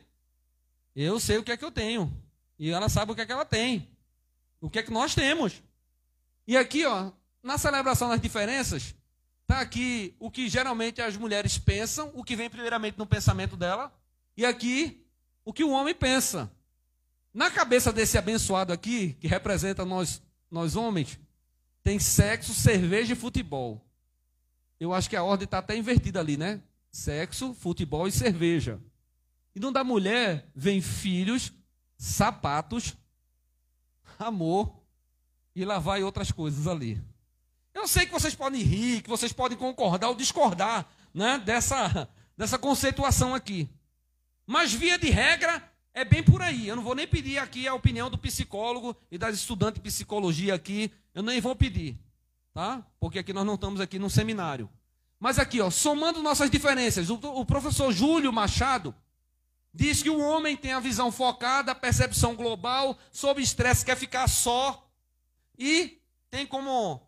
[0.96, 2.12] eu sei o que é que eu tenho.
[2.58, 3.88] E ela sabe o que é que ela tem.
[4.60, 5.62] O que é que nós temos.
[6.48, 7.12] E aqui, ó,
[7.42, 8.94] na celebração das diferenças,
[9.48, 13.92] tá aqui o que geralmente as mulheres pensam, o que vem primeiramente no pensamento dela.
[14.38, 15.06] e aqui
[15.44, 16.52] o que o homem pensa.
[17.34, 21.20] Na cabeça desse abençoado aqui, que representa nós, nós homens,
[21.82, 23.84] tem sexo, cerveja e futebol.
[24.80, 26.62] Eu acho que a ordem está até invertida ali, né?
[26.92, 28.80] Sexo, futebol e cerveja.
[29.56, 31.52] E no da mulher vem filhos,
[31.98, 32.96] sapatos,
[34.18, 34.74] amor
[35.56, 37.02] e lá vai outras coisas ali.
[37.74, 42.08] Eu sei que vocês podem rir, que vocês podem concordar ou discordar né, dessa,
[42.38, 43.70] dessa conceituação aqui.
[44.46, 45.64] Mas, via de regra,
[45.94, 46.68] é bem por aí.
[46.68, 50.54] Eu não vou nem pedir aqui a opinião do psicólogo e das estudantes de psicologia
[50.54, 50.92] aqui.
[51.14, 51.98] Eu nem vou pedir.
[52.54, 52.86] Tá?
[53.00, 54.70] Porque aqui nós não estamos aqui num seminário.
[55.20, 58.94] Mas aqui, ó, somando nossas diferenças, o, o professor Júlio Machado
[59.74, 64.28] diz que o homem tem a visão focada, a percepção global, sob estresse quer ficar
[64.28, 64.88] só
[65.58, 67.02] e tem como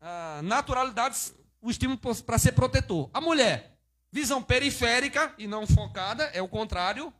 [0.00, 3.08] ah, naturalidade o estímulo para ser protetor.
[3.12, 3.78] A mulher,
[4.12, 7.12] visão periférica e não focada, é o contrário.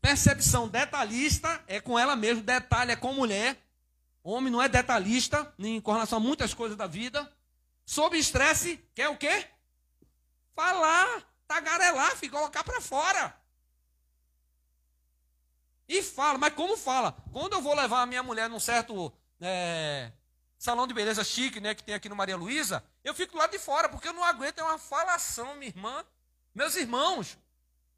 [0.00, 3.58] Percepção detalhista é com ela mesmo, detalhe é com mulher.
[4.22, 7.30] Homem não é detalhista, nem com relação a muitas coisas da vida.
[7.84, 9.46] Sob estresse, quer o quê?
[10.54, 13.43] Falar, tagarelar, colocar para fora.
[15.88, 17.12] E fala, mas como fala?
[17.32, 20.10] Quando eu vou levar a minha mulher num certo é,
[20.58, 23.58] salão de beleza chique, né, que tem aqui no Maria Luísa, eu fico lá de
[23.58, 26.04] fora, porque eu não aguento, é uma falação, minha irmã,
[26.54, 27.36] meus irmãos.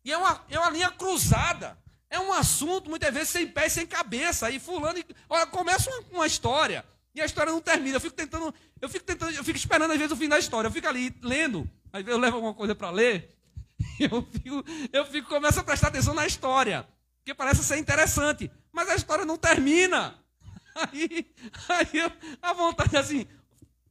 [0.05, 1.79] E é uma, é uma linha cruzada.
[2.09, 4.47] É um assunto, muitas vezes, sem pé e sem cabeça.
[4.47, 6.85] Aí fulano, olha, começa uma, uma, história,
[7.15, 7.97] e a história não termina.
[7.97, 10.69] Eu fico tentando, eu fico tentando, eu fico esperando, às vezes, o fim da história.
[10.69, 13.37] Eu fico ali lendo, às vezes eu levo alguma coisa para ler,
[13.99, 16.87] eu fico, eu fico, começo a prestar atenção na história.
[17.27, 18.49] Porque parece ser interessante.
[18.71, 20.17] Mas a história não termina.
[20.77, 21.35] Aí,
[21.71, 22.13] aí
[22.43, 23.27] a vontade é assim.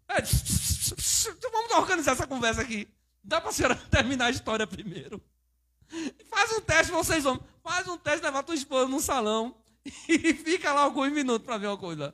[0.07, 0.21] É,
[1.51, 2.87] vamos organizar essa conversa aqui.
[3.23, 5.19] Dá para a senhora terminar a história primeiro.
[6.29, 7.43] Faz um teste, vocês vão.
[7.63, 9.57] Faz um teste, leva tua esposa no salão
[10.07, 12.13] e fica lá alguns minutos para ver uma coisa.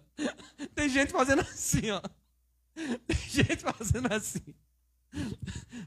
[0.73, 2.01] Tem gente fazendo assim, ó.
[3.05, 4.55] Tem gente fazendo assim.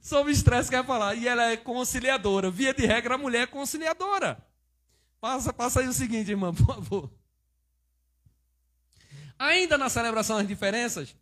[0.02, 1.14] Sobre estresse quer falar.
[1.14, 2.50] E ela é conciliadora.
[2.50, 4.44] Via de regra, a mulher é conciliadora.
[5.24, 7.10] Passa, passa aí o seguinte, irmã, por favor.
[9.38, 11.16] Ainda na celebração das diferenças,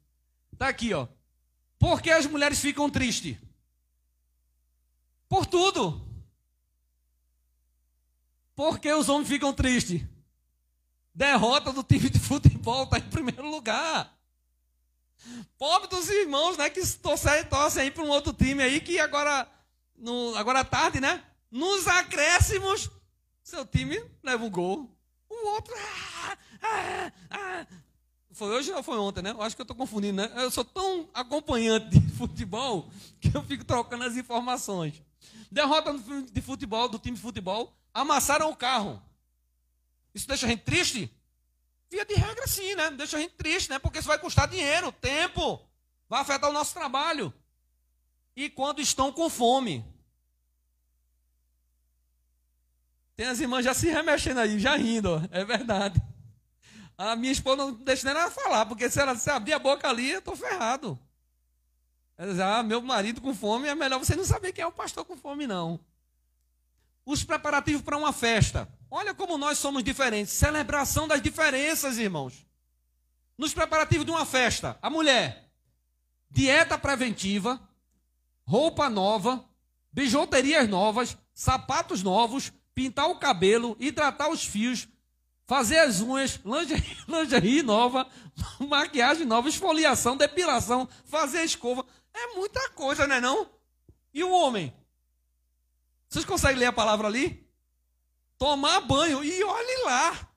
[0.53, 1.07] está aqui, ó.
[1.79, 3.37] Por que as mulheres ficam tristes?
[5.29, 6.05] Por tudo.
[8.57, 10.03] Por que os homens ficam tristes?
[11.15, 14.19] Derrota do time de futebol está em primeiro lugar.
[15.57, 19.49] Pobre dos irmãos, né, que torcem, torcem aí para um outro time aí que agora,
[19.97, 21.25] no, agora à tarde, né?
[21.49, 22.91] Nos acréscimos,
[23.43, 24.91] seu time leva um gol.
[25.29, 25.75] O outro.
[25.77, 27.67] Ah, ah, ah,
[28.33, 29.31] foi hoje ou foi ontem, né?
[29.31, 30.33] Eu acho que eu estou confundindo, né?
[30.37, 32.91] Eu sou tão acompanhante de futebol
[33.21, 35.03] que eu fico trocando as informações.
[35.51, 35.95] Derrota
[36.33, 39.03] de futebol, do time de futebol, amassaram o carro.
[40.15, 41.11] Isso deixa a gente triste?
[41.91, 42.91] Via de regra, sim, né?
[42.91, 43.79] Deixa a gente triste, né?
[43.79, 45.61] Porque isso vai custar dinheiro, tempo,
[46.09, 47.33] vai afetar o nosso trabalho.
[48.35, 49.85] E quando estão com fome.
[53.23, 56.03] Tem as irmãs já se remexendo aí, já rindo, é verdade.
[56.99, 59.89] A minha esposa não deixa nem ela falar, porque se ela se abrir a boca
[59.89, 60.99] ali, eu estou ferrado.
[62.19, 64.73] Ela diz, ah, meu marido com fome, é melhor você não saber quem é o
[64.73, 65.79] pastor com fome, não.
[67.07, 68.69] Os preparativos para uma festa.
[68.91, 70.33] Olha como nós somos diferentes.
[70.33, 72.45] Celebração das diferenças, irmãos.
[73.39, 75.49] Nos preparativos de uma festa, a mulher,
[76.29, 77.61] dieta preventiva,
[78.45, 79.49] roupa nova,
[79.93, 84.89] bijuterias novas, sapatos novos, pintar o cabelo, hidratar os fios,
[85.47, 88.07] fazer as unhas, lingerie, lingerie nova,
[88.61, 91.85] maquiagem nova, esfoliação, depilação, fazer escova.
[92.13, 93.51] É muita coisa, não é não?
[94.13, 94.73] E o homem?
[96.09, 97.49] Vocês conseguem ler a palavra ali?
[98.37, 100.29] Tomar banho e olhe lá.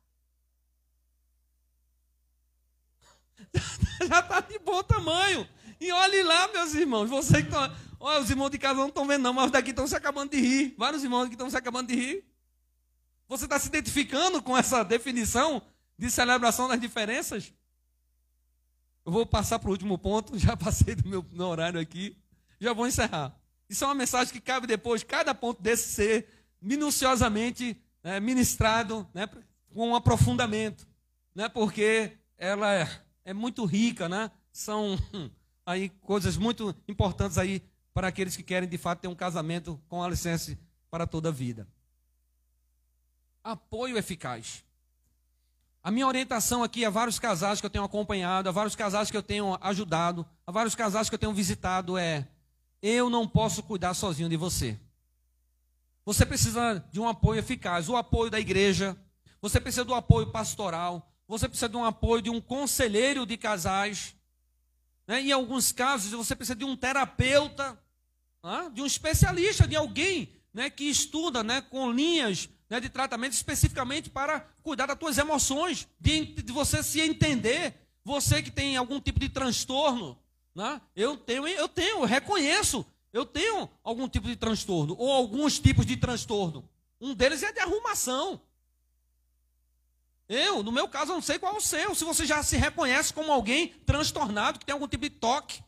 [4.08, 5.48] Já está de bom tamanho.
[5.80, 7.10] E olhe lá, meus irmãos.
[7.10, 7.76] Você que estão.
[8.08, 10.30] Olha, os irmãos de casa não estão vendo, não, mas os daqui estão se acabando
[10.30, 10.76] de rir.
[10.78, 12.24] Vários irmãos aqui estão se acabando de rir.
[13.28, 15.60] Você está se identificando com essa definição
[15.98, 17.52] de celebração das diferenças?
[19.04, 22.16] Eu vou passar para o último ponto, já passei do meu, horário aqui,
[22.62, 23.36] já vou encerrar.
[23.68, 26.30] Isso é uma mensagem que cabe depois, cada ponto desse ser
[26.62, 29.28] minuciosamente né, ministrado né,
[29.74, 30.88] com um aprofundamento,
[31.34, 34.30] né, porque ela é, é muito rica, né?
[34.52, 34.96] são
[35.66, 37.64] aí coisas muito importantes aí
[37.96, 40.60] para aqueles que querem de fato ter um casamento com alicerce
[40.92, 41.68] para toda a vida
[43.46, 44.66] apoio eficaz.
[45.84, 49.16] A minha orientação aqui a vários casais que eu tenho acompanhado, a vários casais que
[49.16, 52.28] eu tenho ajudado, a vários casais que eu tenho visitado é:
[52.82, 54.80] eu não posso cuidar sozinho de você.
[56.04, 58.98] Você precisa de um apoio eficaz, o apoio da igreja,
[59.40, 64.16] você precisa do apoio pastoral, você precisa de um apoio de um conselheiro de casais.
[65.08, 65.22] Né?
[65.22, 67.80] Em alguns casos, você precisa de um terapeuta,
[68.74, 74.10] de um especialista, de alguém né, que estuda né, com linhas né, de tratamento especificamente
[74.10, 77.76] para cuidar das tuas emoções, de, de, você se entender.
[78.04, 80.18] Você que tem algum tipo de transtorno,
[80.54, 85.60] né, eu tenho, eu tenho, eu reconheço, eu tenho algum tipo de transtorno, ou alguns
[85.60, 86.68] tipos de transtorno.
[87.02, 88.40] Um deles é de arrumação.
[90.28, 91.94] Eu, no meu caso, não sei qual é o seu.
[91.94, 95.64] Se você já se reconhece como alguém transtornado, que tem algum tipo de toque.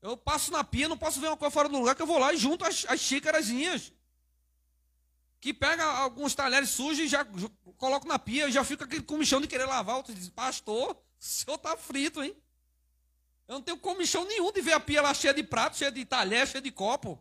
[0.00, 2.18] Eu passo na pia, não posso ver uma coisa fora do lugar, que eu vou
[2.18, 3.92] lá e junto as, as xícarazinhas.
[5.40, 7.24] Que pega alguns talheres sujos e já
[7.76, 9.96] coloco na pia, e já fica aquele comichão de querer lavar.
[9.96, 12.36] Outro diz, pastor, o senhor está frito, hein?
[13.46, 16.04] Eu não tenho comichão nenhum de ver a pia lá cheia de prato, cheia de
[16.04, 17.18] talher, cheia de copo.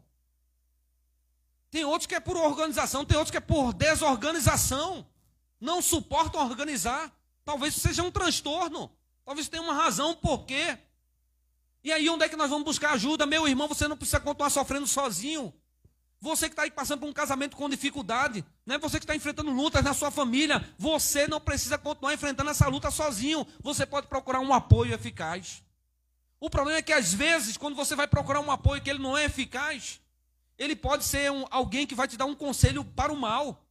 [1.69, 5.07] Tem outros que é por organização, tem outros que é por desorganização
[5.59, 7.11] não suportam organizar.
[7.43, 8.91] Talvez seja um transtorno.
[9.25, 10.77] Talvez tenha uma razão, um porquê.
[11.87, 13.25] E aí, onde é que nós vamos buscar ajuda?
[13.25, 15.53] Meu irmão, você não precisa continuar sofrendo sozinho.
[16.19, 18.77] Você que está aí passando por um casamento com dificuldade, né?
[18.77, 22.91] você que está enfrentando lutas na sua família, você não precisa continuar enfrentando essa luta
[22.91, 23.47] sozinho.
[23.61, 25.63] Você pode procurar um apoio eficaz.
[26.41, 29.17] O problema é que às vezes, quando você vai procurar um apoio que ele não
[29.17, 30.01] é eficaz,
[30.57, 33.63] ele pode ser um, alguém que vai te dar um conselho para o mal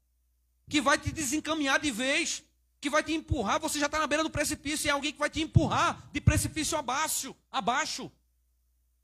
[0.71, 2.43] que vai te desencaminhar de vez,
[2.87, 3.61] que vai te empurrar.
[3.61, 6.21] Você já está na beira do precipício e é alguém que vai te empurrar de
[6.21, 8.11] precipício abaixo, abaixo.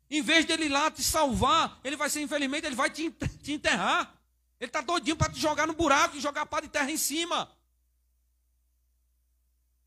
[0.09, 3.53] Em vez dele ir lá te salvar, ele vai ser, infelizmente, ele vai te, te
[3.53, 4.15] enterrar.
[4.61, 7.51] Ele está doidinho para te jogar no buraco e jogar pá de terra em cima.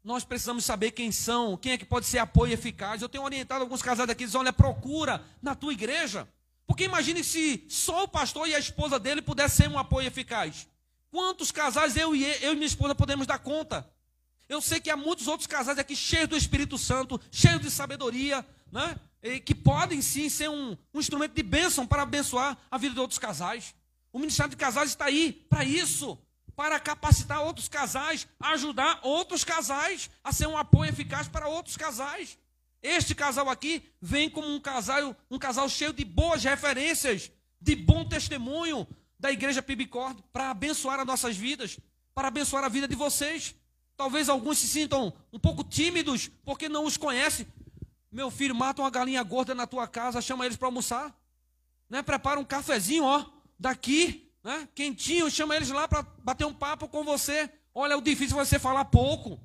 [0.04, 3.02] Nós precisamos saber quem são, quem é que pode ser apoio eficaz.
[3.02, 6.28] Eu tenho orientado alguns casais aqui, dizem, olha, procura na tua igreja.
[6.68, 10.68] Porque imagine se só o pastor e a esposa dele pudessem ser um apoio eficaz.
[11.16, 13.90] Quantos casais eu e, eu e minha esposa podemos dar conta?
[14.50, 18.46] Eu sei que há muitos outros casais aqui cheios do Espírito Santo, cheios de sabedoria,
[18.70, 19.00] né?
[19.24, 23.00] E que podem sim ser um, um instrumento de bênção para abençoar a vida de
[23.00, 23.74] outros casais.
[24.12, 26.20] O Ministério de Casais está aí para isso,
[26.54, 32.38] para capacitar outros casais, ajudar outros casais a ser um apoio eficaz para outros casais.
[32.84, 37.32] Este casal aqui vem como um casal, um casal cheio de boas referências,
[37.62, 38.86] de bom testemunho,
[39.26, 41.80] da igreja Pibicorde para abençoar as nossas vidas,
[42.14, 43.56] para abençoar a vida de vocês.
[43.98, 47.48] Talvez alguns se sintam um pouco tímidos porque não os conhecem.
[48.12, 51.12] Meu filho, mata uma galinha gorda na tua casa, chama eles para almoçar.
[51.90, 52.04] Né?
[52.04, 53.26] Prepara um cafezinho, ó,
[53.58, 54.70] daqui, né?
[54.76, 57.50] quentinho, chama eles lá para bater um papo com você.
[57.74, 59.40] Olha, o difícil vai ser falar pouco.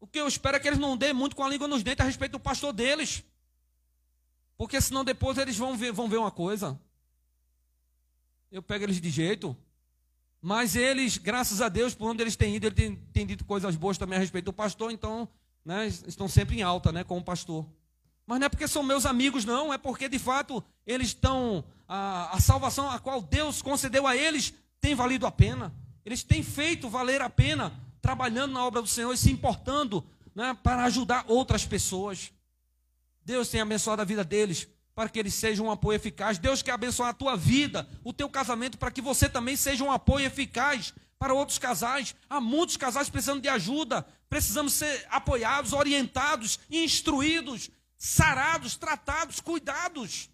[0.00, 2.00] O que eu espero é que eles não dêem muito com a língua nos dentes
[2.00, 3.22] a respeito do pastor deles.
[4.58, 6.76] Porque senão depois eles vão ver, vão ver uma coisa
[8.50, 9.56] eu pego eles de jeito.
[10.42, 13.76] Mas eles, graças a Deus, por onde eles têm ido, eles têm, têm dito coisas
[13.76, 15.28] boas também a respeito do pastor, então
[15.64, 17.66] né, estão sempre em alta né, com o pastor.
[18.26, 21.64] Mas não é porque são meus amigos, não, é porque de fato eles estão.
[21.86, 25.74] A, a salvação a qual Deus concedeu a eles tem valido a pena.
[26.04, 30.04] Eles têm feito valer a pena, trabalhando na obra do Senhor e se importando
[30.34, 32.32] né, para ajudar outras pessoas.
[33.24, 36.38] Deus tem abençoado a vida deles para que eles sejam um apoio eficaz.
[36.38, 39.90] Deus quer abençoar a tua vida, o teu casamento, para que você também seja um
[39.90, 42.14] apoio eficaz para outros casais.
[42.28, 44.06] Há muitos casais precisando de ajuda.
[44.28, 50.30] Precisamos ser apoiados, orientados, instruídos, sarados, tratados, cuidados.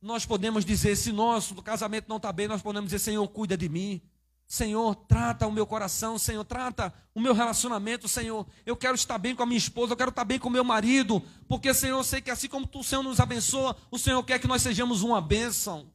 [0.00, 3.70] Nós podemos dizer, se nosso casamento não está bem, nós podemos dizer, Senhor, cuida de
[3.70, 4.02] mim.
[4.46, 8.46] Senhor, trata o meu coração, Senhor, trata o meu relacionamento, Senhor.
[8.64, 10.64] Eu quero estar bem com a minha esposa, eu quero estar bem com o meu
[10.64, 14.38] marido, porque, Senhor, eu sei que assim como o Senhor nos abençoa, o Senhor quer
[14.38, 15.90] que nós sejamos uma bênção.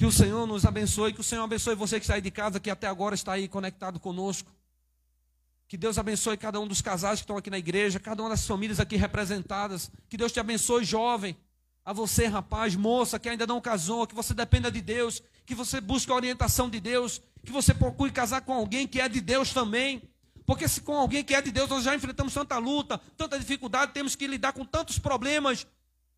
[0.00, 2.58] Que o Senhor nos abençoe, que o Senhor abençoe você que está aí de casa,
[2.58, 4.50] que até agora está aí conectado conosco.
[5.68, 8.46] Que Deus abençoe cada um dos casais que estão aqui na igreja, cada uma das
[8.46, 9.90] famílias aqui representadas.
[10.08, 11.36] Que Deus te abençoe, jovem.
[11.84, 15.80] A você, rapaz, moça, que ainda não casou, que você dependa de Deus, que você
[15.80, 19.52] busque a orientação de Deus, que você procure casar com alguém que é de Deus
[19.52, 20.00] também.
[20.46, 23.90] Porque se com alguém que é de Deus nós já enfrentamos tanta luta, tanta dificuldade,
[23.92, 25.66] temos que lidar com tantos problemas.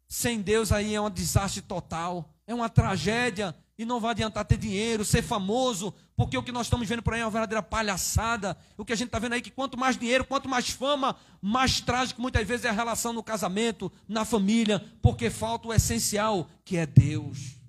[0.06, 3.56] Sem Deus aí é um desastre total, é uma tragédia.
[3.78, 7.14] E não vai adiantar ter dinheiro, ser famoso, porque o que nós estamos vendo por
[7.14, 8.54] aí é uma verdadeira palhaçada.
[8.76, 11.16] O que a gente está vendo aí é que quanto mais dinheiro, quanto mais fama,
[11.40, 16.50] mais trágico muitas vezes é a relação no casamento, na família, porque falta o essencial,
[16.66, 17.61] que é Deus.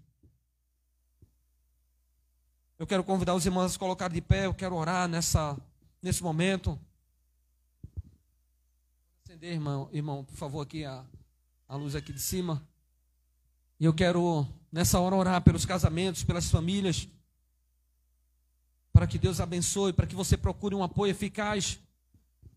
[2.84, 5.57] Eu quero convidar os irmãos a se colocar de pé, eu quero orar nessa,
[6.01, 6.77] nesse momento.
[9.23, 11.01] Acender, irmão, irmão, por favor, aqui a,
[11.69, 12.61] a luz aqui de cima.
[13.80, 17.07] E eu quero, nessa hora, orar pelos casamentos, pelas famílias,
[18.91, 21.80] para que Deus abençoe, para que você procure um apoio eficaz,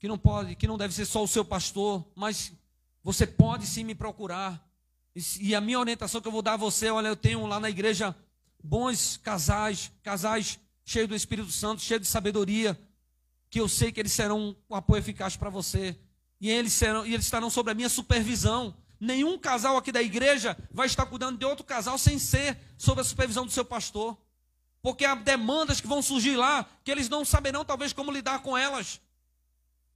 [0.00, 2.52] que não pode, que não deve ser só o seu pastor, mas
[3.00, 4.60] você pode sim me procurar.
[5.38, 7.70] E a minha orientação que eu vou dar a você, olha, eu tenho lá na
[7.70, 8.12] igreja
[8.66, 12.78] bons casais, casais cheios do Espírito Santo, cheios de sabedoria,
[13.48, 15.96] que eu sei que eles serão um apoio eficaz para você.
[16.40, 18.74] E eles, serão, e eles estarão sob a minha supervisão.
[19.00, 23.04] Nenhum casal aqui da igreja vai estar cuidando de outro casal sem ser sob a
[23.04, 24.16] supervisão do seu pastor.
[24.82, 28.56] Porque há demandas que vão surgir lá que eles não saberão, talvez, como lidar com
[28.56, 29.00] elas.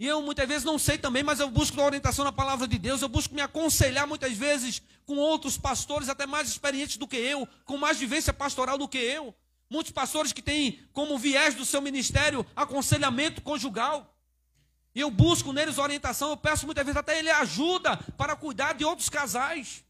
[0.01, 3.02] E eu muitas vezes não sei também, mas eu busco orientação na palavra de Deus,
[3.02, 7.47] eu busco me aconselhar muitas vezes com outros pastores, até mais experientes do que eu,
[7.66, 9.35] com mais vivência pastoral do que eu.
[9.68, 14.16] Muitos pastores que têm como viés do seu ministério aconselhamento conjugal.
[14.94, 18.86] E eu busco neles orientação, eu peço muitas vezes até ele ajuda para cuidar de
[18.86, 19.85] outros casais.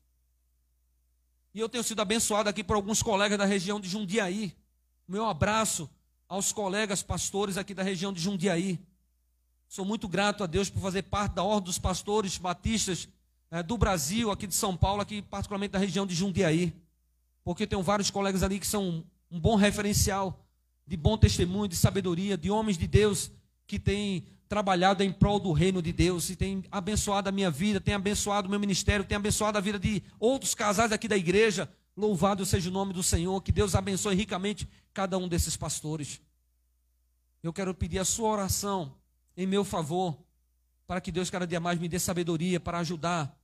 [1.54, 4.56] E eu tenho sido abençoado aqui por alguns colegas da região de Jundiaí.
[5.06, 5.88] Meu abraço
[6.28, 8.89] aos colegas pastores aqui da região de Jundiaí.
[9.70, 13.08] Sou muito grato a Deus por fazer parte da Ordem dos Pastores Batistas
[13.52, 16.74] é, do Brasil, aqui de São Paulo, aqui particularmente da região de Jundiaí.
[17.44, 20.44] Porque tenho vários colegas ali que são um bom referencial
[20.84, 23.30] de bom testemunho, de sabedoria, de homens de Deus
[23.64, 27.80] que têm trabalhado em prol do reino de Deus e tem abençoado a minha vida,
[27.80, 31.72] tem abençoado o meu ministério, tem abençoado a vida de outros casais aqui da igreja.
[31.96, 36.20] Louvado seja o nome do Senhor, que Deus abençoe ricamente cada um desses pastores.
[37.40, 38.98] Eu quero pedir a sua oração
[39.40, 40.18] em meu favor,
[40.86, 43.34] para que Deus cada dia mais me dê sabedoria para ajudar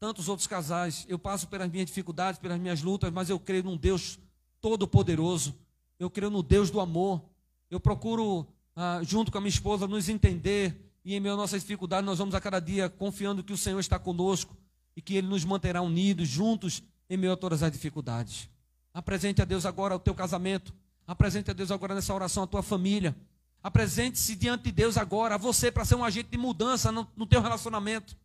[0.00, 1.04] tantos outros casais.
[1.10, 4.18] Eu passo pelas minhas dificuldades, pelas minhas lutas, mas eu creio num Deus
[4.62, 5.54] todo-poderoso.
[5.98, 7.22] Eu creio no Deus do amor.
[7.70, 11.60] Eu procuro, ah, junto com a minha esposa, nos entender e em meio às nossas
[11.60, 14.56] dificuldades, nós vamos a cada dia confiando que o Senhor está conosco
[14.96, 18.48] e que Ele nos manterá unidos, juntos, em meio a todas as dificuldades.
[18.94, 20.72] Apresente a Deus agora o teu casamento.
[21.06, 23.14] Apresente a Deus agora nessa oração a tua família.
[23.62, 27.26] Apresente-se diante de Deus agora, a você, para ser um agente de mudança no, no
[27.26, 28.16] teu relacionamento.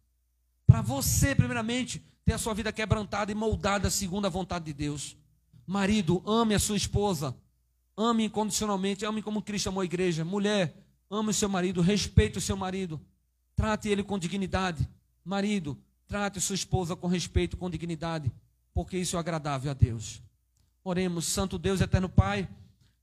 [0.65, 5.15] Para você, primeiramente, ter a sua vida quebrantada e moldada segundo a vontade de Deus.
[5.65, 7.35] Marido, ame a sua esposa.
[7.95, 10.25] Ame incondicionalmente, ame como Cristo amou a igreja.
[10.25, 10.75] Mulher,
[11.09, 12.99] ame o seu marido, respeite o seu marido.
[13.55, 14.87] Trate ele com dignidade.
[15.23, 15.77] Marido,
[16.07, 18.31] trate sua esposa com respeito, com dignidade,
[18.73, 20.21] porque isso é agradável a Deus.
[20.83, 22.47] Oremos, Santo Deus, eterno Pai.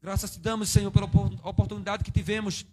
[0.04, 1.06] Graças te damos, Senhor, pela
[1.42, 2.66] oportunidade que tivemos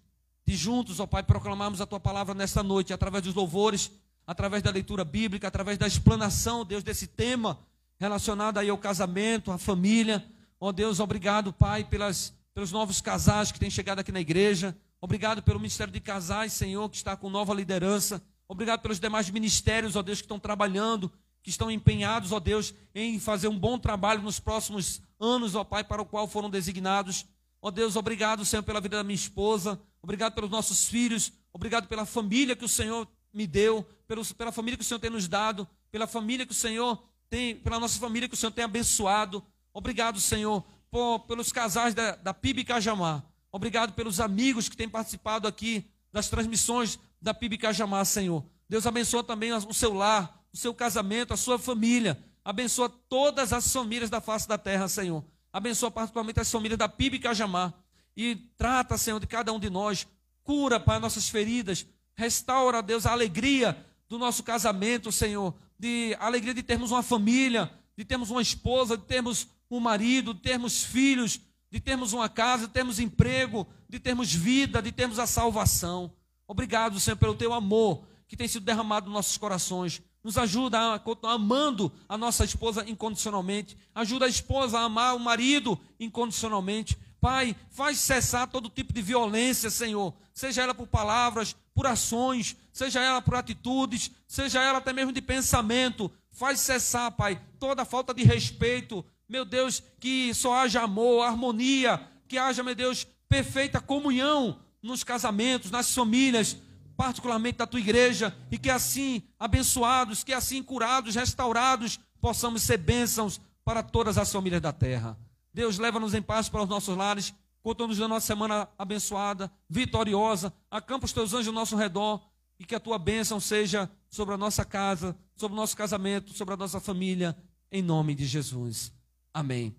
[0.45, 3.90] de juntos, ó Pai, proclamarmos a tua palavra nesta noite, através dos louvores,
[4.28, 7.58] através da leitura bíblica, através da explanação, Deus, desse tema
[7.98, 10.30] relacionado aí ao casamento, à família.
[10.60, 14.76] Ó Deus, obrigado, Pai, pelas, pelos novos casais que têm chegado aqui na igreja.
[14.99, 18.22] Obrigado pelo Ministério de Casais, Senhor, que está com nova liderança.
[18.45, 21.10] Obrigado pelos demais ministérios, ó Deus, que estão trabalhando,
[21.41, 25.84] que estão empenhados, ó Deus, em fazer um bom trabalho nos próximos anos, ó Pai,
[25.84, 27.26] para o qual foram designados.
[27.61, 32.06] Ó Deus, obrigado, Senhor, pela vida da minha esposa, obrigado pelos nossos filhos, obrigado pela
[32.06, 33.88] família que o Senhor me deu,
[34.35, 37.80] pela família que o Senhor tem nos dado, pela família que o Senhor tem, pela
[37.80, 39.45] nossa família que o Senhor tem abençoado.
[39.72, 43.23] Obrigado, Senhor, por, pelos casais da, da PIB Cajamar.
[43.52, 48.43] Obrigado pelos amigos que têm participado aqui das transmissões da PIB Cajamar, Senhor.
[48.68, 52.22] Deus abençoa também o seu lar, o seu casamento, a sua família.
[52.43, 55.23] Abençoa todas as famílias da face da terra, Senhor.
[55.53, 57.73] Abençoa particularmente as famílias da PIB Cajamar.
[58.15, 60.07] E trata, Senhor, de cada um de nós.
[60.43, 61.85] Cura, Pai, nossas feridas.
[62.15, 65.53] Restaura, Deus, a alegria do nosso casamento, Senhor.
[65.77, 70.34] De a alegria de termos uma família, de termos uma esposa, de termos um marido,
[70.34, 71.39] de termos filhos,
[71.69, 76.13] de termos uma casa, de termos emprego, de termos vida, de termos a salvação.
[76.47, 80.01] Obrigado, Senhor, pelo teu amor que tem sido derramado nos nossos corações.
[80.23, 83.76] Nos ajuda a continuar amando a nossa esposa incondicionalmente.
[83.93, 86.98] Ajuda a esposa a amar o marido incondicionalmente.
[87.19, 90.14] Pai, faz cessar todo tipo de violência, Senhor.
[90.34, 95.22] Seja ela por palavras, por ações, seja ela por atitudes, seja ela até mesmo de
[95.22, 96.11] pensamento.
[96.31, 99.06] Faz cessar, Pai, toda falta de respeito.
[99.27, 105.72] Meu Deus, que só haja amor, harmonia, que haja, meu Deus, perfeita comunhão nos casamentos,
[105.72, 106.57] nas famílias
[107.02, 113.41] particularmente da tua igreja, e que assim, abençoados, que assim curados, restaurados, possamos ser bênçãos
[113.65, 115.18] para todas as famílias da terra.
[115.52, 117.34] Deus, leva-nos em paz para os nossos lares,
[117.64, 122.22] conta-nos da nossa semana abençoada, vitoriosa, acampa os teus anjos ao nosso redor,
[122.60, 126.53] e que a tua bênção seja sobre a nossa casa, sobre o nosso casamento, sobre
[126.53, 127.36] a nossa família,
[127.72, 128.94] em nome de Jesus.
[129.34, 129.76] Amém.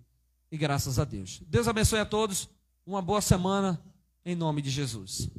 [0.51, 1.41] E graças a Deus.
[1.47, 2.51] Deus abençoe a todos.
[2.85, 3.81] Uma boa semana,
[4.25, 5.31] em nome de Jesus.